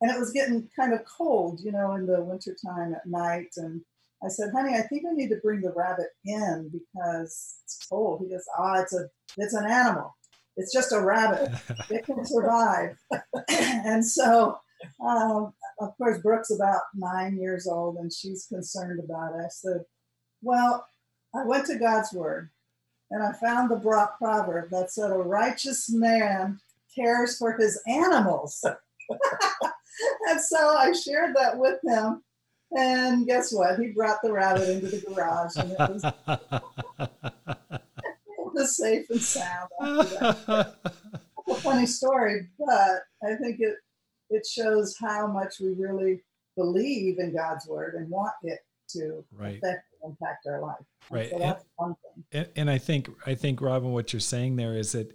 and 0.00 0.10
it 0.10 0.18
was 0.18 0.32
getting 0.32 0.68
kind 0.74 0.94
of 0.94 1.04
cold, 1.04 1.60
you 1.62 1.72
know, 1.72 1.92
in 1.94 2.06
the 2.06 2.22
wintertime 2.22 2.94
at 2.94 3.06
night. 3.06 3.52
And 3.56 3.82
I 4.24 4.28
said, 4.28 4.50
honey, 4.54 4.74
I 4.76 4.82
think 4.82 5.04
I 5.06 5.12
need 5.12 5.28
to 5.28 5.36
bring 5.36 5.60
the 5.60 5.72
rabbit 5.72 6.08
in 6.24 6.70
because 6.72 7.56
it's 7.64 7.86
cold. 7.88 8.22
He 8.22 8.30
goes, 8.30 8.44
ah, 8.58 8.76
oh, 8.76 8.82
it's 8.82 8.94
a 8.94 9.08
it's 9.36 9.54
an 9.54 9.66
animal. 9.66 10.16
It's 10.56 10.72
just 10.72 10.92
a 10.92 11.00
rabbit. 11.00 11.50
It 11.90 12.06
can 12.06 12.24
survive. 12.24 12.96
and 13.48 14.04
so 14.04 14.58
um, 15.04 15.52
of 15.80 15.96
course, 15.96 16.20
Brooke's 16.20 16.50
about 16.50 16.82
nine 16.94 17.36
years 17.38 17.66
old 17.66 17.96
and 17.96 18.12
she's 18.12 18.46
concerned 18.46 19.00
about 19.00 19.34
it. 19.34 19.44
I 19.44 19.48
said, 19.48 19.84
Well, 20.42 20.86
I 21.34 21.44
went 21.44 21.66
to 21.66 21.78
God's 21.78 22.12
Word 22.12 22.50
and 23.10 23.22
I 23.22 23.32
found 23.32 23.70
the 23.70 23.76
Brock 23.76 24.18
proverb 24.18 24.70
that 24.70 24.90
said, 24.90 25.10
A 25.10 25.16
righteous 25.16 25.90
man 25.90 26.58
cares 26.94 27.36
for 27.36 27.56
his 27.56 27.80
animals. 27.86 28.64
and 30.28 30.40
so 30.40 30.76
I 30.76 30.92
shared 30.92 31.34
that 31.36 31.58
with 31.58 31.80
him. 31.84 32.22
And 32.76 33.26
guess 33.26 33.52
what? 33.52 33.78
He 33.78 33.88
brought 33.88 34.18
the 34.22 34.32
rabbit 34.32 34.68
into 34.68 34.88
the 34.88 35.00
garage 35.00 35.56
and 35.56 35.72
it 35.72 35.78
was, 35.78 36.04
it 37.78 37.80
was 38.54 38.76
safe 38.76 39.08
and 39.10 39.20
sound 39.20 39.68
after 39.80 40.14
that. 40.46 40.76
a 41.48 41.54
funny 41.56 41.86
story, 41.86 42.48
but 42.58 43.02
I 43.22 43.36
think 43.36 43.60
it 43.60 43.76
it 44.30 44.46
shows 44.46 44.96
how 45.00 45.26
much 45.26 45.54
we 45.60 45.74
really 45.74 46.22
believe 46.56 47.18
in 47.18 47.34
God's 47.34 47.66
word 47.66 47.94
and 47.94 48.08
want 48.08 48.32
it 48.42 48.60
to 48.90 49.24
right. 49.32 49.58
affect 49.58 49.84
impact 50.04 50.46
our 50.46 50.60
life. 50.60 50.76
Right. 51.10 51.30
So 51.30 51.38
that's 51.38 51.62
and, 51.62 51.70
one 51.76 51.94
thing. 51.94 52.24
And, 52.32 52.48
and 52.56 52.70
I 52.70 52.78
think 52.78 53.08
I 53.26 53.34
think 53.34 53.60
Robin, 53.60 53.92
what 53.92 54.12
you're 54.12 54.20
saying 54.20 54.56
there 54.56 54.76
is 54.76 54.92
that 54.92 55.12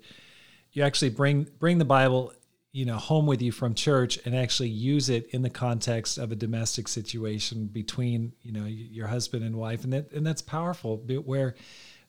you 0.71 0.83
actually 0.83 1.09
bring 1.09 1.47
bring 1.59 1.77
the 1.77 1.85
Bible 1.85 2.33
you 2.71 2.85
know 2.85 2.97
home 2.97 3.25
with 3.25 3.41
you 3.41 3.51
from 3.51 3.73
church 3.73 4.19
and 4.25 4.35
actually 4.35 4.69
use 4.69 5.09
it 5.09 5.27
in 5.31 5.41
the 5.41 5.49
context 5.49 6.17
of 6.17 6.31
a 6.31 6.35
domestic 6.35 6.87
situation 6.87 7.65
between 7.65 8.33
you 8.41 8.51
know 8.51 8.65
your 8.65 9.07
husband 9.07 9.43
and 9.43 9.55
wife 9.55 9.83
and 9.83 9.93
that 9.93 10.11
and 10.11 10.25
that's 10.25 10.41
powerful 10.41 10.97
where 11.25 11.55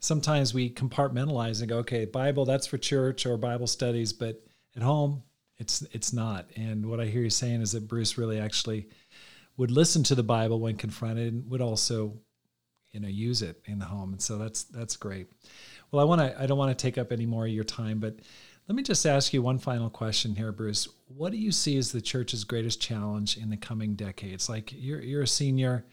sometimes 0.01 0.53
we 0.53 0.69
compartmentalize 0.69 1.61
and 1.61 1.69
go 1.71 1.79
okay 1.79 2.05
bible 2.05 2.45
that's 2.45 2.67
for 2.67 2.77
church 2.77 3.25
or 3.25 3.39
bible 3.39 3.67
studies 3.67 4.13
but 4.13 4.45
at 4.77 4.83
home 4.83 5.23
it's 5.61 5.83
it's 5.93 6.13
not. 6.13 6.47
And 6.57 6.87
what 6.87 6.99
I 6.99 7.05
hear 7.05 7.23
you 7.23 7.31
saying 7.31 7.61
is 7.61 7.73
that 7.73 7.87
Bruce 7.87 8.19
really 8.19 8.41
actually 8.41 8.89
would 9.57 9.71
listen 9.71 10.03
to 10.05 10.15
the 10.15 10.23
Bible 10.23 10.59
when 10.59 10.77
confronted 10.77 11.33
and 11.33 11.51
would 11.51 11.61
also, 11.61 12.15
you 12.91 12.99
know, 12.99 13.09
use 13.09 13.43
it 13.43 13.61
in 13.67 13.79
the 13.79 13.85
home. 13.85 14.13
And 14.13 14.23
so 14.23 14.39
that's 14.39 14.65
that's 14.65 14.97
great. 14.97 15.29
Well, 15.93 16.01
I 16.01 16.09
want 16.09 16.21
to 16.23 16.41
I 16.41 16.47
don't 16.47 16.59
want 16.59 16.77
to 16.77 16.83
take 16.83 16.99
up 16.99 17.13
any 17.13 17.27
more 17.27 17.45
of 17.47 17.53
your 17.53 17.63
time, 17.63 18.01
but 18.01 18.17
let 18.67 18.75
me 18.75 18.83
just 18.83 19.05
ask 19.05 19.33
you 19.33 19.43
one 19.43 19.59
final 19.59 19.91
question 19.91 20.35
here, 20.35 20.51
Bruce. 20.51 20.89
What 21.09 21.31
do 21.31 21.39
you 21.39 21.53
see 21.53 21.77
as 21.77 21.93
the 21.93 22.01
church's 22.01 22.45
greatest 22.45 22.81
challenge 22.81 23.37
in 23.37 23.51
the 23.51 23.57
coming 23.57 23.95
decades? 23.95 24.49
Like 24.49 24.73
you're 24.75 25.03
you're 25.03 25.23
a 25.23 25.29
senior 25.29 25.85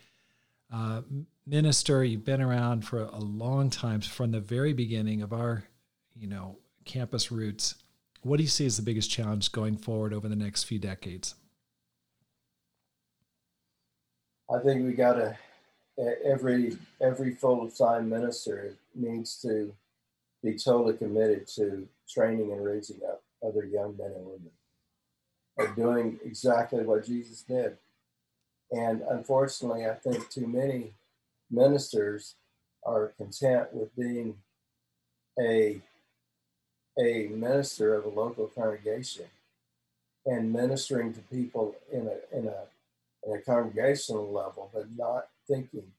uh, 0.71 1.01
minister, 1.45 2.03
you've 2.03 2.25
been 2.25 2.41
around 2.41 2.81
for 2.85 3.01
a 3.01 3.19
long 3.19 3.69
time 3.69 4.01
from 4.01 4.31
the 4.31 4.39
very 4.39 4.73
beginning 4.73 5.21
of 5.21 5.33
our, 5.33 5.63
you 6.15 6.27
know, 6.27 6.57
campus 6.85 7.31
roots. 7.31 7.75
What 8.27 8.37
do 8.37 8.43
you 8.43 8.49
see 8.49 8.65
as 8.65 8.75
the 8.75 8.83
biggest 8.83 9.09
challenge 9.09 9.53
going 9.53 9.77
forward 9.77 10.13
over 10.13 10.27
the 10.27 10.35
next 10.35 10.65
few 10.65 10.79
decades? 10.79 11.35
I 14.53 14.59
think 14.59 14.85
we 14.85 14.91
got 14.91 15.13
to 15.13 15.37
every 16.25 16.77
every 17.01 17.35
full 17.35 17.69
time 17.69 18.09
minister 18.09 18.75
needs 18.93 19.41
to 19.43 19.73
be 20.43 20.57
totally 20.57 20.97
committed 20.97 21.47
to 21.55 21.87
training 22.09 22.51
and 22.51 22.63
raising 22.63 22.99
up 23.07 23.23
other 23.45 23.63
young 23.65 23.95
men 23.97 24.11
and 24.15 24.25
women 24.25 24.51
of 25.57 25.75
doing 25.75 26.19
exactly 26.25 26.83
what 26.83 27.05
Jesus 27.05 27.43
did. 27.43 27.77
And 28.71 29.03
unfortunately, 29.09 29.85
I 29.85 29.93
think 29.93 30.29
too 30.29 30.47
many 30.47 30.93
ministers 31.49 32.35
are 32.85 33.13
content 33.17 33.73
with 33.73 33.95
being 33.95 34.35
a 35.39 35.81
a 36.99 37.27
minister 37.27 37.93
of 37.95 38.05
a 38.05 38.09
local 38.09 38.47
congregation 38.47 39.25
and 40.25 40.51
ministering 40.51 41.13
to 41.13 41.21
people 41.21 41.75
in 41.91 42.07
a 42.07 42.37
in 42.37 42.47
a 42.47 42.63
in 43.25 43.35
a 43.35 43.41
congregational 43.41 44.31
level, 44.31 44.69
but 44.73 44.87
not 44.95 45.27
thinking, 45.47 45.91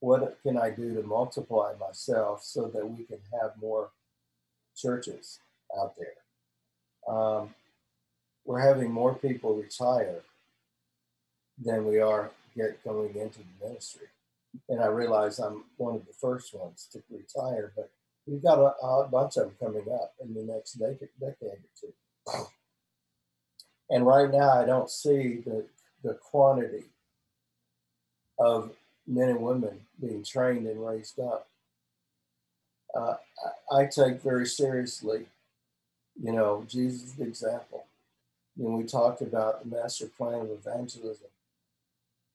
what 0.00 0.38
can 0.42 0.56
I 0.56 0.70
do 0.70 0.94
to 0.94 1.02
multiply 1.02 1.72
myself 1.78 2.42
so 2.44 2.66
that 2.68 2.88
we 2.88 3.04
can 3.04 3.18
have 3.40 3.52
more 3.60 3.90
churches 4.76 5.40
out 5.78 5.94
there? 5.96 7.14
Um, 7.14 7.54
we're 8.44 8.60
having 8.60 8.92
more 8.92 9.14
people 9.14 9.54
retire 9.54 10.20
than 11.62 11.86
we 11.86 11.98
are 12.00 12.30
get 12.56 12.82
going 12.84 13.14
into 13.16 13.38
the 13.38 13.66
ministry. 13.68 14.06
And 14.68 14.80
I 14.80 14.86
realize 14.86 15.38
I'm 15.38 15.64
one 15.76 15.96
of 15.96 16.06
the 16.06 16.12
first 16.12 16.54
ones 16.54 16.88
to 16.92 17.02
retire, 17.10 17.72
but 17.74 17.90
we've 18.26 18.42
got 18.42 18.58
a, 18.58 18.86
a 18.86 19.08
bunch 19.08 19.36
of 19.36 19.44
them 19.44 19.54
coming 19.60 19.92
up 19.92 20.14
in 20.22 20.34
the 20.34 20.42
next 20.42 20.74
decade, 20.74 21.08
decade 21.20 21.48
or 21.48 21.58
two. 21.80 22.46
And 23.90 24.06
right 24.06 24.30
now, 24.30 24.60
I 24.60 24.64
don't 24.64 24.90
see 24.90 25.42
the, 25.44 25.64
the 26.02 26.14
quantity 26.14 26.84
of 28.38 28.72
men 29.06 29.28
and 29.28 29.40
women 29.40 29.80
being 30.00 30.24
trained 30.24 30.66
and 30.66 30.84
raised 30.84 31.20
up. 31.20 31.48
Uh, 32.94 33.16
I, 33.70 33.80
I 33.80 33.86
take 33.86 34.22
very 34.22 34.46
seriously, 34.46 35.26
you 36.22 36.32
know, 36.32 36.64
Jesus' 36.68 37.18
example. 37.18 37.84
When 38.56 38.76
we 38.78 38.84
talked 38.84 39.20
about 39.20 39.64
the 39.68 39.76
master 39.76 40.06
plan 40.06 40.40
of 40.40 40.50
evangelism, 40.50 41.26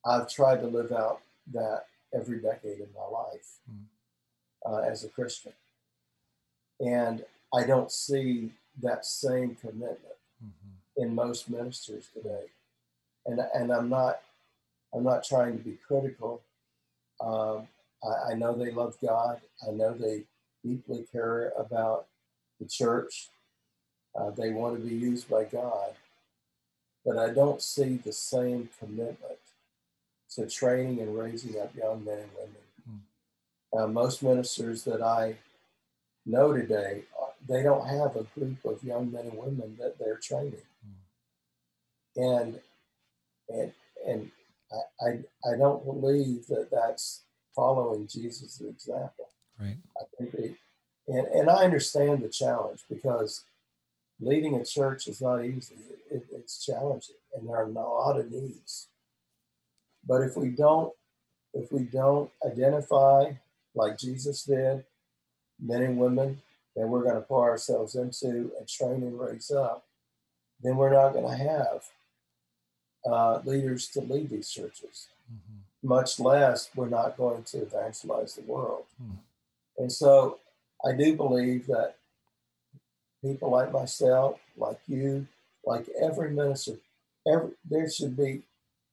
I've 0.04 0.30
tried 0.30 0.60
to 0.60 0.66
live 0.66 0.92
out 0.92 1.20
that 1.52 1.86
every 2.14 2.38
decade 2.38 2.78
in 2.78 2.88
my 2.94 3.06
life 3.06 3.58
mm. 3.70 3.84
uh, 4.66 4.80
as 4.80 5.04
a 5.04 5.08
Christian. 5.08 5.52
And 6.80 7.24
I 7.54 7.64
don't 7.64 7.92
see 7.92 8.52
that 8.82 9.04
same 9.04 9.56
commitment 9.56 10.16
mm-hmm. 10.42 11.02
in 11.02 11.14
most 11.14 11.50
ministers 11.50 12.08
today. 12.14 12.46
And, 13.26 13.40
and 13.54 13.70
I'm 13.70 13.88
not 13.88 14.20
I'm 14.92 15.04
not 15.04 15.24
trying 15.24 15.56
to 15.56 15.62
be 15.62 15.78
critical. 15.86 16.42
Um, 17.20 17.68
I, 18.02 18.32
I, 18.32 18.34
know 18.34 18.54
they 18.54 18.72
love 18.72 18.96
God. 19.00 19.40
I 19.66 19.70
know 19.70 19.94
they 19.94 20.24
deeply 20.64 21.06
care 21.12 21.52
about 21.56 22.06
the 22.58 22.66
church. 22.66 23.28
Uh, 24.18 24.30
they 24.30 24.50
want 24.50 24.76
to 24.76 24.88
be 24.88 24.94
used 24.94 25.28
by 25.28 25.44
God. 25.44 25.92
But 27.04 27.18
I 27.18 27.30
don't 27.32 27.62
see 27.62 28.00
the 28.04 28.12
same 28.12 28.68
commitment 28.78 29.38
to 30.34 30.46
training 30.46 31.00
and 31.00 31.16
raising 31.16 31.60
up 31.60 31.74
young 31.76 32.04
men 32.04 32.18
and 32.18 32.30
women. 32.36 32.56
Mm. 32.90 33.84
Uh, 33.84 33.86
most 33.86 34.22
ministers 34.22 34.84
that 34.84 35.02
I 35.02 35.36
know 36.26 36.52
today, 36.52 37.04
they 37.48 37.62
don't 37.62 37.86
have 37.86 38.16
a 38.16 38.26
group 38.38 38.64
of 38.64 38.82
young 38.84 39.10
men 39.10 39.26
and 39.26 39.38
women 39.38 39.76
that 39.78 39.98
they're 39.98 40.18
training. 40.18 40.62
Mm. 42.16 42.40
And 42.42 42.60
and 43.48 43.72
and 44.06 44.30
I, 44.72 45.06
I, 45.06 45.52
I 45.52 45.56
don't 45.56 45.84
believe 45.84 46.46
that 46.46 46.68
that's 46.70 47.22
following 47.54 48.06
Jesus' 48.06 48.60
example. 48.60 49.28
Right. 49.58 49.76
I 49.98 50.04
think 50.16 50.32
they, 50.32 50.54
and 51.08 51.26
and 51.28 51.50
I 51.50 51.64
understand 51.64 52.22
the 52.22 52.28
challenge 52.28 52.80
because 52.88 53.44
leading 54.20 54.54
a 54.54 54.64
church 54.64 55.08
is 55.08 55.20
not 55.20 55.44
easy. 55.44 55.76
It, 56.10 56.24
it's 56.32 56.64
challenging, 56.64 57.16
and 57.34 57.48
there 57.48 57.56
are 57.56 57.64
a 57.64 57.70
lot 57.70 58.18
of 58.18 58.30
needs. 58.30 58.88
But 60.06 60.22
if 60.22 60.36
we 60.36 60.50
don't, 60.50 60.92
if 61.52 61.72
we 61.72 61.82
don't 61.82 62.30
identify 62.44 63.32
like 63.74 63.98
Jesus 63.98 64.44
did, 64.44 64.84
men 65.60 65.82
and 65.82 65.98
women 65.98 66.40
that 66.76 66.86
we're 66.86 67.02
going 67.02 67.16
to 67.16 67.20
pour 67.20 67.50
ourselves 67.50 67.94
into 67.94 68.52
and 68.58 68.68
train 68.68 69.02
and 69.02 69.18
raise 69.18 69.50
up, 69.50 69.84
then 70.62 70.76
we're 70.76 70.92
not 70.92 71.12
going 71.12 71.28
to 71.28 71.42
have 71.42 71.84
uh, 73.04 73.40
leaders 73.44 73.88
to 73.88 74.00
lead 74.00 74.30
these 74.30 74.50
churches. 74.50 75.08
Mm-hmm. 75.32 75.88
Much 75.88 76.20
less, 76.20 76.70
we're 76.74 76.88
not 76.88 77.16
going 77.16 77.42
to 77.44 77.62
evangelize 77.62 78.34
the 78.34 78.42
world. 78.42 78.84
Mm. 79.02 79.16
And 79.78 79.90
so, 79.90 80.38
I 80.84 80.92
do 80.92 81.14
believe 81.14 81.66
that 81.66 81.96
people 83.22 83.50
like 83.50 83.72
myself, 83.72 84.38
like 84.56 84.78
you, 84.86 85.26
like 85.64 85.86
every 86.00 86.30
minister, 86.30 86.72
every 87.26 87.50
there 87.68 87.88
should 87.90 88.16
be 88.16 88.42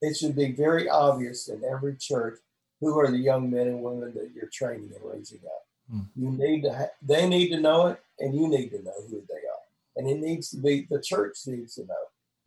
it 0.01 0.15
should 0.15 0.35
be 0.35 0.51
very 0.51 0.87
obvious 0.89 1.47
in 1.47 1.63
every 1.63 1.95
church 1.95 2.39
who 2.79 2.99
are 2.99 3.09
the 3.09 3.17
young 3.17 3.49
men 3.49 3.67
and 3.67 3.81
women 3.81 4.13
that 4.13 4.31
you're 4.35 4.49
training 4.51 4.91
and 4.95 5.11
raising 5.11 5.39
up. 5.45 5.66
Mm. 5.93 6.05
You 6.15 6.31
need 6.31 6.61
to, 6.63 6.73
ha- 6.73 6.95
they 7.01 7.27
need 7.27 7.49
to 7.49 7.59
know 7.59 7.87
it, 7.87 8.01
and 8.19 8.35
you 8.35 8.47
need 8.47 8.69
to 8.69 8.83
know 8.83 8.93
who 9.09 9.23
they 9.27 9.35
are. 9.35 9.65
And 9.95 10.09
it 10.09 10.19
needs 10.19 10.49
to 10.51 10.57
be, 10.57 10.87
the 10.89 11.01
church 11.01 11.37
needs 11.47 11.75
to 11.75 11.85
know. 11.85 11.95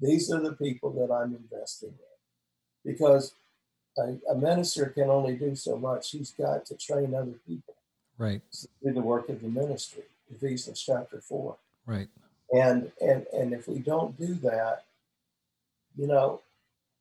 These 0.00 0.32
are 0.32 0.40
the 0.40 0.52
people 0.52 0.90
that 0.92 1.12
I'm 1.12 1.34
investing 1.34 1.90
in. 1.90 2.92
Because 2.92 3.34
a, 3.98 4.16
a 4.30 4.34
minister 4.34 4.86
can 4.86 5.10
only 5.10 5.36
do 5.36 5.54
so 5.54 5.76
much. 5.76 6.10
He's 6.10 6.30
got 6.30 6.66
to 6.66 6.76
train 6.76 7.14
other 7.14 7.34
people. 7.46 7.74
Right. 8.16 8.40
To 8.52 8.68
do 8.84 8.92
the 8.92 9.00
work 9.00 9.28
of 9.28 9.42
the 9.42 9.48
ministry. 9.48 10.04
Ephesians 10.30 10.80
chapter 10.80 11.20
4. 11.20 11.56
Right. 11.86 12.08
And 12.52 12.90
and 13.00 13.26
and 13.32 13.52
if 13.52 13.68
we 13.68 13.78
don't 13.78 14.18
do 14.18 14.34
that, 14.34 14.84
you 15.96 16.06
know, 16.06 16.40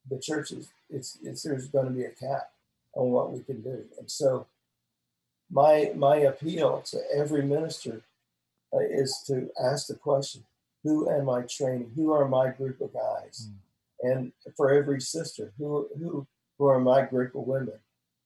the 0.09 0.19
church 0.19 0.51
is 0.51 0.69
it's, 0.89 1.17
it's 1.23 1.43
there's 1.43 1.67
going 1.67 1.85
to 1.85 1.91
be 1.91 2.03
a 2.03 2.09
cap 2.09 2.51
on 2.93 3.09
what 3.11 3.31
we 3.31 3.41
can 3.41 3.61
do. 3.61 3.83
And 3.97 4.09
so 4.09 4.45
my 5.51 5.91
my 5.95 6.17
appeal 6.17 6.81
to 6.91 6.99
every 7.13 7.43
minister 7.43 8.01
uh, 8.73 8.79
is 8.79 9.23
to 9.27 9.49
ask 9.61 9.87
the 9.87 9.95
question, 9.95 10.43
who 10.83 11.09
am 11.09 11.29
I 11.29 11.41
training? 11.41 11.91
Who 11.95 12.11
are 12.11 12.27
my 12.27 12.49
group 12.49 12.81
of 12.81 12.93
guys? 12.93 13.49
Mm. 13.49 13.55
And 14.01 14.31
for 14.55 14.71
every 14.71 15.01
sister, 15.01 15.51
who 15.57 15.87
who 15.97 16.27
who 16.57 16.65
are 16.67 16.79
my 16.79 17.05
group 17.05 17.35
of 17.35 17.47
women 17.47 17.79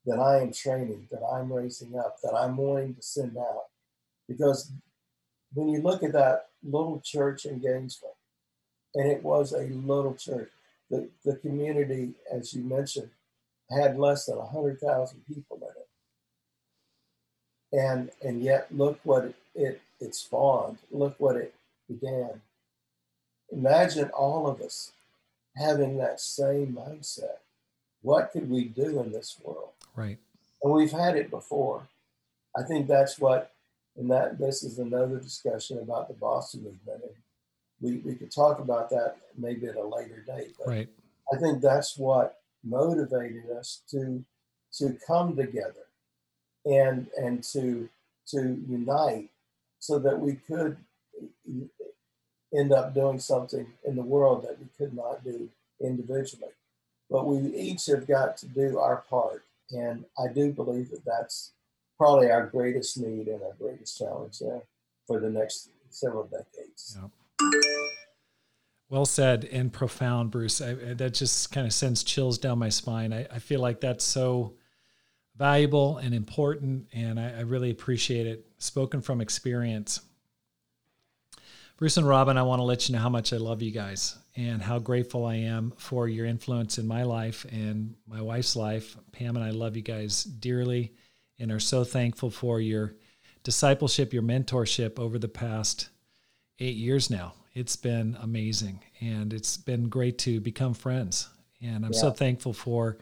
that 0.05 0.19
I 0.19 0.41
am 0.41 0.51
training, 0.51 1.07
that 1.11 1.23
I'm 1.23 1.51
raising 1.51 1.97
up, 1.97 2.17
that 2.23 2.35
I'm 2.35 2.57
wanting 2.57 2.95
to 2.95 3.01
send 3.01 3.37
out? 3.37 3.67
Because 4.27 4.71
when 5.53 5.69
you 5.69 5.81
look 5.81 6.03
at 6.03 6.13
that 6.13 6.47
little 6.63 6.99
church 7.03 7.45
in 7.45 7.59
Gainesville, 7.59 8.17
and 8.95 9.09
it 9.09 9.23
was 9.23 9.53
a 9.53 9.63
little 9.63 10.15
church, 10.15 10.49
the, 10.89 11.09
the 11.23 11.35
community, 11.37 12.13
as 12.31 12.53
you 12.53 12.63
mentioned, 12.63 13.09
had 13.71 13.97
less 13.97 14.25
than 14.25 14.37
100,000 14.37 15.25
people 15.25 15.57
in 15.57 15.69
it. 15.69 15.82
And, 17.73 18.11
and 18.21 18.41
yet, 18.41 18.67
look 18.71 18.99
what 19.03 19.25
it, 19.25 19.35
it, 19.55 19.81
it 19.99 20.15
spawned. 20.15 20.77
Look 20.91 21.15
what 21.17 21.35
it 21.35 21.53
began. 21.89 22.41
Imagine 23.51 24.09
all 24.11 24.47
of 24.47 24.61
us 24.61 24.91
having 25.57 25.97
that 25.97 26.19
same 26.19 26.73
mindset. 26.73 27.37
What 28.01 28.31
could 28.31 28.49
we 28.49 28.65
do 28.65 29.01
in 29.01 29.11
this 29.11 29.37
world? 29.43 29.71
Right. 29.95 30.19
And 30.61 30.71
we've 30.71 30.91
had 30.91 31.15
it 31.15 31.29
before. 31.29 31.87
I 32.55 32.63
think 32.63 32.87
that's 32.87 33.17
what, 33.19 33.51
and 33.97 34.09
that 34.11 34.37
this 34.39 34.63
is 34.63 34.77
another 34.77 35.19
discussion 35.19 35.79
about 35.79 36.07
the 36.07 36.13
Boston 36.13 36.63
movement. 36.63 37.01
And 37.03 37.13
we, 37.81 37.97
we 37.97 38.15
could 38.15 38.31
talk 38.31 38.59
about 38.59 38.89
that 38.91 39.17
maybe 39.37 39.67
at 39.67 39.75
a 39.75 39.83
later 39.83 40.23
date. 40.25 40.53
But 40.59 40.67
right. 40.67 40.89
I 41.33 41.37
think 41.37 41.61
that's 41.61 41.97
what 41.97 42.37
motivated 42.63 43.49
us 43.49 43.81
to 43.89 44.23
to 44.73 44.97
come 45.05 45.35
together 45.35 45.82
and 46.65 47.07
and 47.17 47.43
to 47.43 47.89
to 48.27 48.61
unite 48.67 49.29
so 49.79 49.99
that 49.99 50.19
we 50.19 50.35
could 50.35 50.77
end 52.55 52.71
up 52.71 52.93
doing 52.93 53.19
something 53.19 53.67
in 53.85 53.95
the 53.95 54.01
world 54.01 54.43
that 54.43 54.57
we 54.59 54.67
could 54.77 54.93
not 54.93 55.23
do 55.23 55.49
individually. 55.81 56.51
But 57.09 57.27
we 57.27 57.53
each 57.55 57.87
have 57.87 58.07
got 58.07 58.37
to 58.37 58.47
do 58.47 58.79
our 58.79 59.03
part. 59.09 59.43
And 59.71 60.05
I 60.17 60.31
do 60.31 60.51
believe 60.51 60.89
that 60.91 61.05
that's 61.05 61.51
probably 61.97 62.31
our 62.31 62.45
greatest 62.45 62.97
need 62.97 63.27
and 63.27 63.41
our 63.43 63.53
greatest 63.59 63.97
challenge 63.97 64.39
there 64.39 64.61
for 65.05 65.19
the 65.19 65.29
next 65.29 65.69
several 65.89 66.23
decades. 66.23 66.97
Well 68.89 69.05
said 69.05 69.45
and 69.51 69.73
profound, 69.73 70.31
Bruce. 70.31 70.61
I, 70.61 70.73
that 70.75 71.13
just 71.13 71.51
kind 71.51 71.65
of 71.65 71.73
sends 71.73 72.03
chills 72.03 72.37
down 72.37 72.59
my 72.59 72.69
spine. 72.69 73.11
I, 73.11 73.25
I 73.31 73.39
feel 73.39 73.59
like 73.59 73.81
that's 73.81 74.03
so 74.03 74.53
valuable 75.35 75.97
and 75.97 76.13
important, 76.13 76.87
and 76.93 77.19
I, 77.19 77.37
I 77.37 77.41
really 77.41 77.71
appreciate 77.71 78.27
it. 78.27 78.45
Spoken 78.57 79.01
from 79.01 79.21
experience. 79.21 80.01
Bruce 81.77 81.97
and 81.97 82.07
Robin, 82.07 82.37
I 82.37 82.43
want 82.43 82.59
to 82.59 82.63
let 82.63 82.87
you 82.87 82.93
know 82.93 83.01
how 83.01 83.09
much 83.09 83.33
I 83.33 83.37
love 83.37 83.61
you 83.61 83.71
guys 83.71 84.17
and 84.35 84.61
how 84.61 84.79
grateful 84.79 85.25
I 85.25 85.35
am 85.35 85.73
for 85.77 86.07
your 86.07 86.25
influence 86.25 86.77
in 86.77 86.87
my 86.87 87.03
life 87.03 87.45
and 87.51 87.95
my 88.07 88.21
wife's 88.21 88.55
life. 88.55 88.95
Pam 89.11 89.35
and 89.35 89.43
I 89.43 89.49
love 89.49 89.75
you 89.75 89.81
guys 89.81 90.23
dearly 90.23 90.93
and 91.39 91.51
are 91.51 91.59
so 91.59 91.83
thankful 91.83 92.29
for 92.29 92.61
your 92.61 92.95
discipleship, 93.43 94.13
your 94.13 94.23
mentorship 94.23 94.97
over 94.99 95.19
the 95.19 95.27
past 95.27 95.89
eight 96.59 96.75
years 96.75 97.09
now 97.09 97.33
it's 97.53 97.75
been 97.75 98.17
amazing 98.21 98.79
and 98.99 99.33
it's 99.33 99.57
been 99.57 99.89
great 99.89 100.17
to 100.19 100.39
become 100.39 100.73
friends. 100.73 101.29
And 101.61 101.85
I'm 101.85 101.93
yeah. 101.93 101.99
so 101.99 102.11
thankful 102.11 102.53
for 102.53 102.97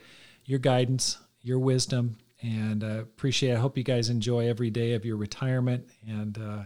your 0.45 0.59
guidance, 0.59 1.17
your 1.41 1.59
wisdom, 1.59 2.17
and 2.41 2.83
uh, 2.83 2.99
appreciate. 3.01 3.51
It. 3.51 3.57
I 3.57 3.59
hope 3.59 3.77
you 3.77 3.83
guys 3.83 4.09
enjoy 4.09 4.47
every 4.47 4.69
day 4.69 4.93
of 4.93 5.05
your 5.05 5.17
retirement 5.17 5.87
and 6.07 6.37
uh, 6.37 6.63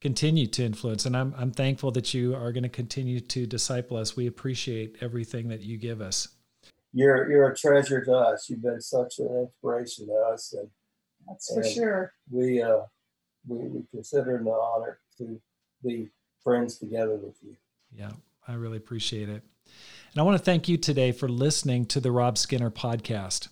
continue 0.00 0.46
to 0.46 0.64
influence. 0.64 1.06
And 1.06 1.16
I'm 1.16 1.34
I'm 1.36 1.50
thankful 1.50 1.90
that 1.92 2.14
you 2.14 2.34
are 2.34 2.52
going 2.52 2.62
to 2.62 2.68
continue 2.68 3.20
to 3.20 3.46
disciple 3.46 3.96
us. 3.96 4.16
We 4.16 4.26
appreciate 4.26 4.96
everything 5.00 5.48
that 5.48 5.60
you 5.60 5.76
give 5.76 6.00
us. 6.00 6.28
You're 6.92 7.30
you're 7.30 7.50
a 7.50 7.56
treasure 7.56 8.04
to 8.04 8.12
us. 8.12 8.48
You've 8.48 8.62
been 8.62 8.80
such 8.80 9.18
an 9.18 9.26
inspiration 9.26 10.06
to 10.06 10.14
us, 10.32 10.52
and 10.52 10.68
that's 11.28 11.52
for 11.52 11.64
sure. 11.64 12.12
We 12.30 12.62
uh 12.62 12.80
we, 13.46 13.58
we 13.68 13.82
consider 13.90 14.36
it 14.36 14.42
an 14.42 14.48
honor 14.48 14.98
to 15.18 15.40
be 15.84 16.08
friends 16.42 16.78
together 16.78 17.14
with 17.14 17.36
you. 17.42 17.56
Yeah, 17.94 18.12
I 18.46 18.54
really 18.54 18.78
appreciate 18.78 19.28
it. 19.28 19.42
And 20.12 20.20
I 20.20 20.22
want 20.22 20.38
to 20.38 20.44
thank 20.44 20.68
you 20.68 20.76
today 20.78 21.12
for 21.12 21.28
listening 21.28 21.84
to 21.86 22.00
the 22.00 22.10
Rob 22.10 22.38
Skinner 22.38 22.70
podcast. 22.70 23.48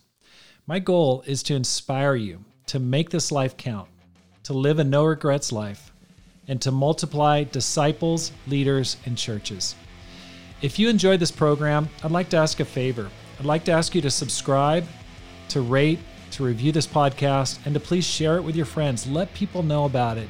My 0.69 0.79
goal 0.79 1.23
is 1.25 1.43
to 1.43 1.55
inspire 1.55 2.15
you 2.15 2.43
to 2.65 2.77
make 2.77 3.09
this 3.09 3.31
life 3.31 3.55
count, 3.55 3.87
to 4.43 4.51
live 4.51 4.79
a 4.79 4.83
no 4.83 5.05
regrets 5.05 5.53
life, 5.53 5.93
and 6.49 6.61
to 6.61 6.71
multiply 6.71 7.45
disciples, 7.45 8.33
leaders, 8.47 8.97
and 9.05 9.17
churches. 9.17 9.75
If 10.61 10.77
you 10.77 10.89
enjoyed 10.89 11.21
this 11.21 11.31
program, 11.31 11.87
I'd 12.03 12.11
like 12.11 12.27
to 12.31 12.37
ask 12.37 12.59
a 12.59 12.65
favor. 12.65 13.09
I'd 13.39 13.45
like 13.45 13.63
to 13.63 13.71
ask 13.71 13.95
you 13.95 14.01
to 14.01 14.11
subscribe, 14.11 14.85
to 15.49 15.61
rate, 15.61 15.99
to 16.31 16.43
review 16.43 16.73
this 16.73 16.85
podcast, 16.85 17.59
and 17.65 17.73
to 17.73 17.79
please 17.79 18.05
share 18.05 18.35
it 18.35 18.43
with 18.43 18.57
your 18.57 18.65
friends. 18.65 19.07
Let 19.07 19.33
people 19.33 19.63
know 19.63 19.85
about 19.85 20.17
it 20.17 20.27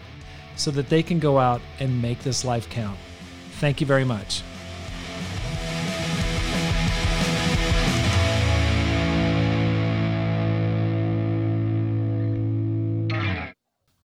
so 0.56 0.70
that 0.70 0.88
they 0.88 1.02
can 1.02 1.18
go 1.18 1.40
out 1.40 1.62
and 1.80 2.00
make 2.00 2.20
this 2.20 2.46
life 2.46 2.70
count. 2.70 3.00
Thank 3.54 3.82
you 3.82 3.88
very 3.88 4.06
much. 4.06 4.44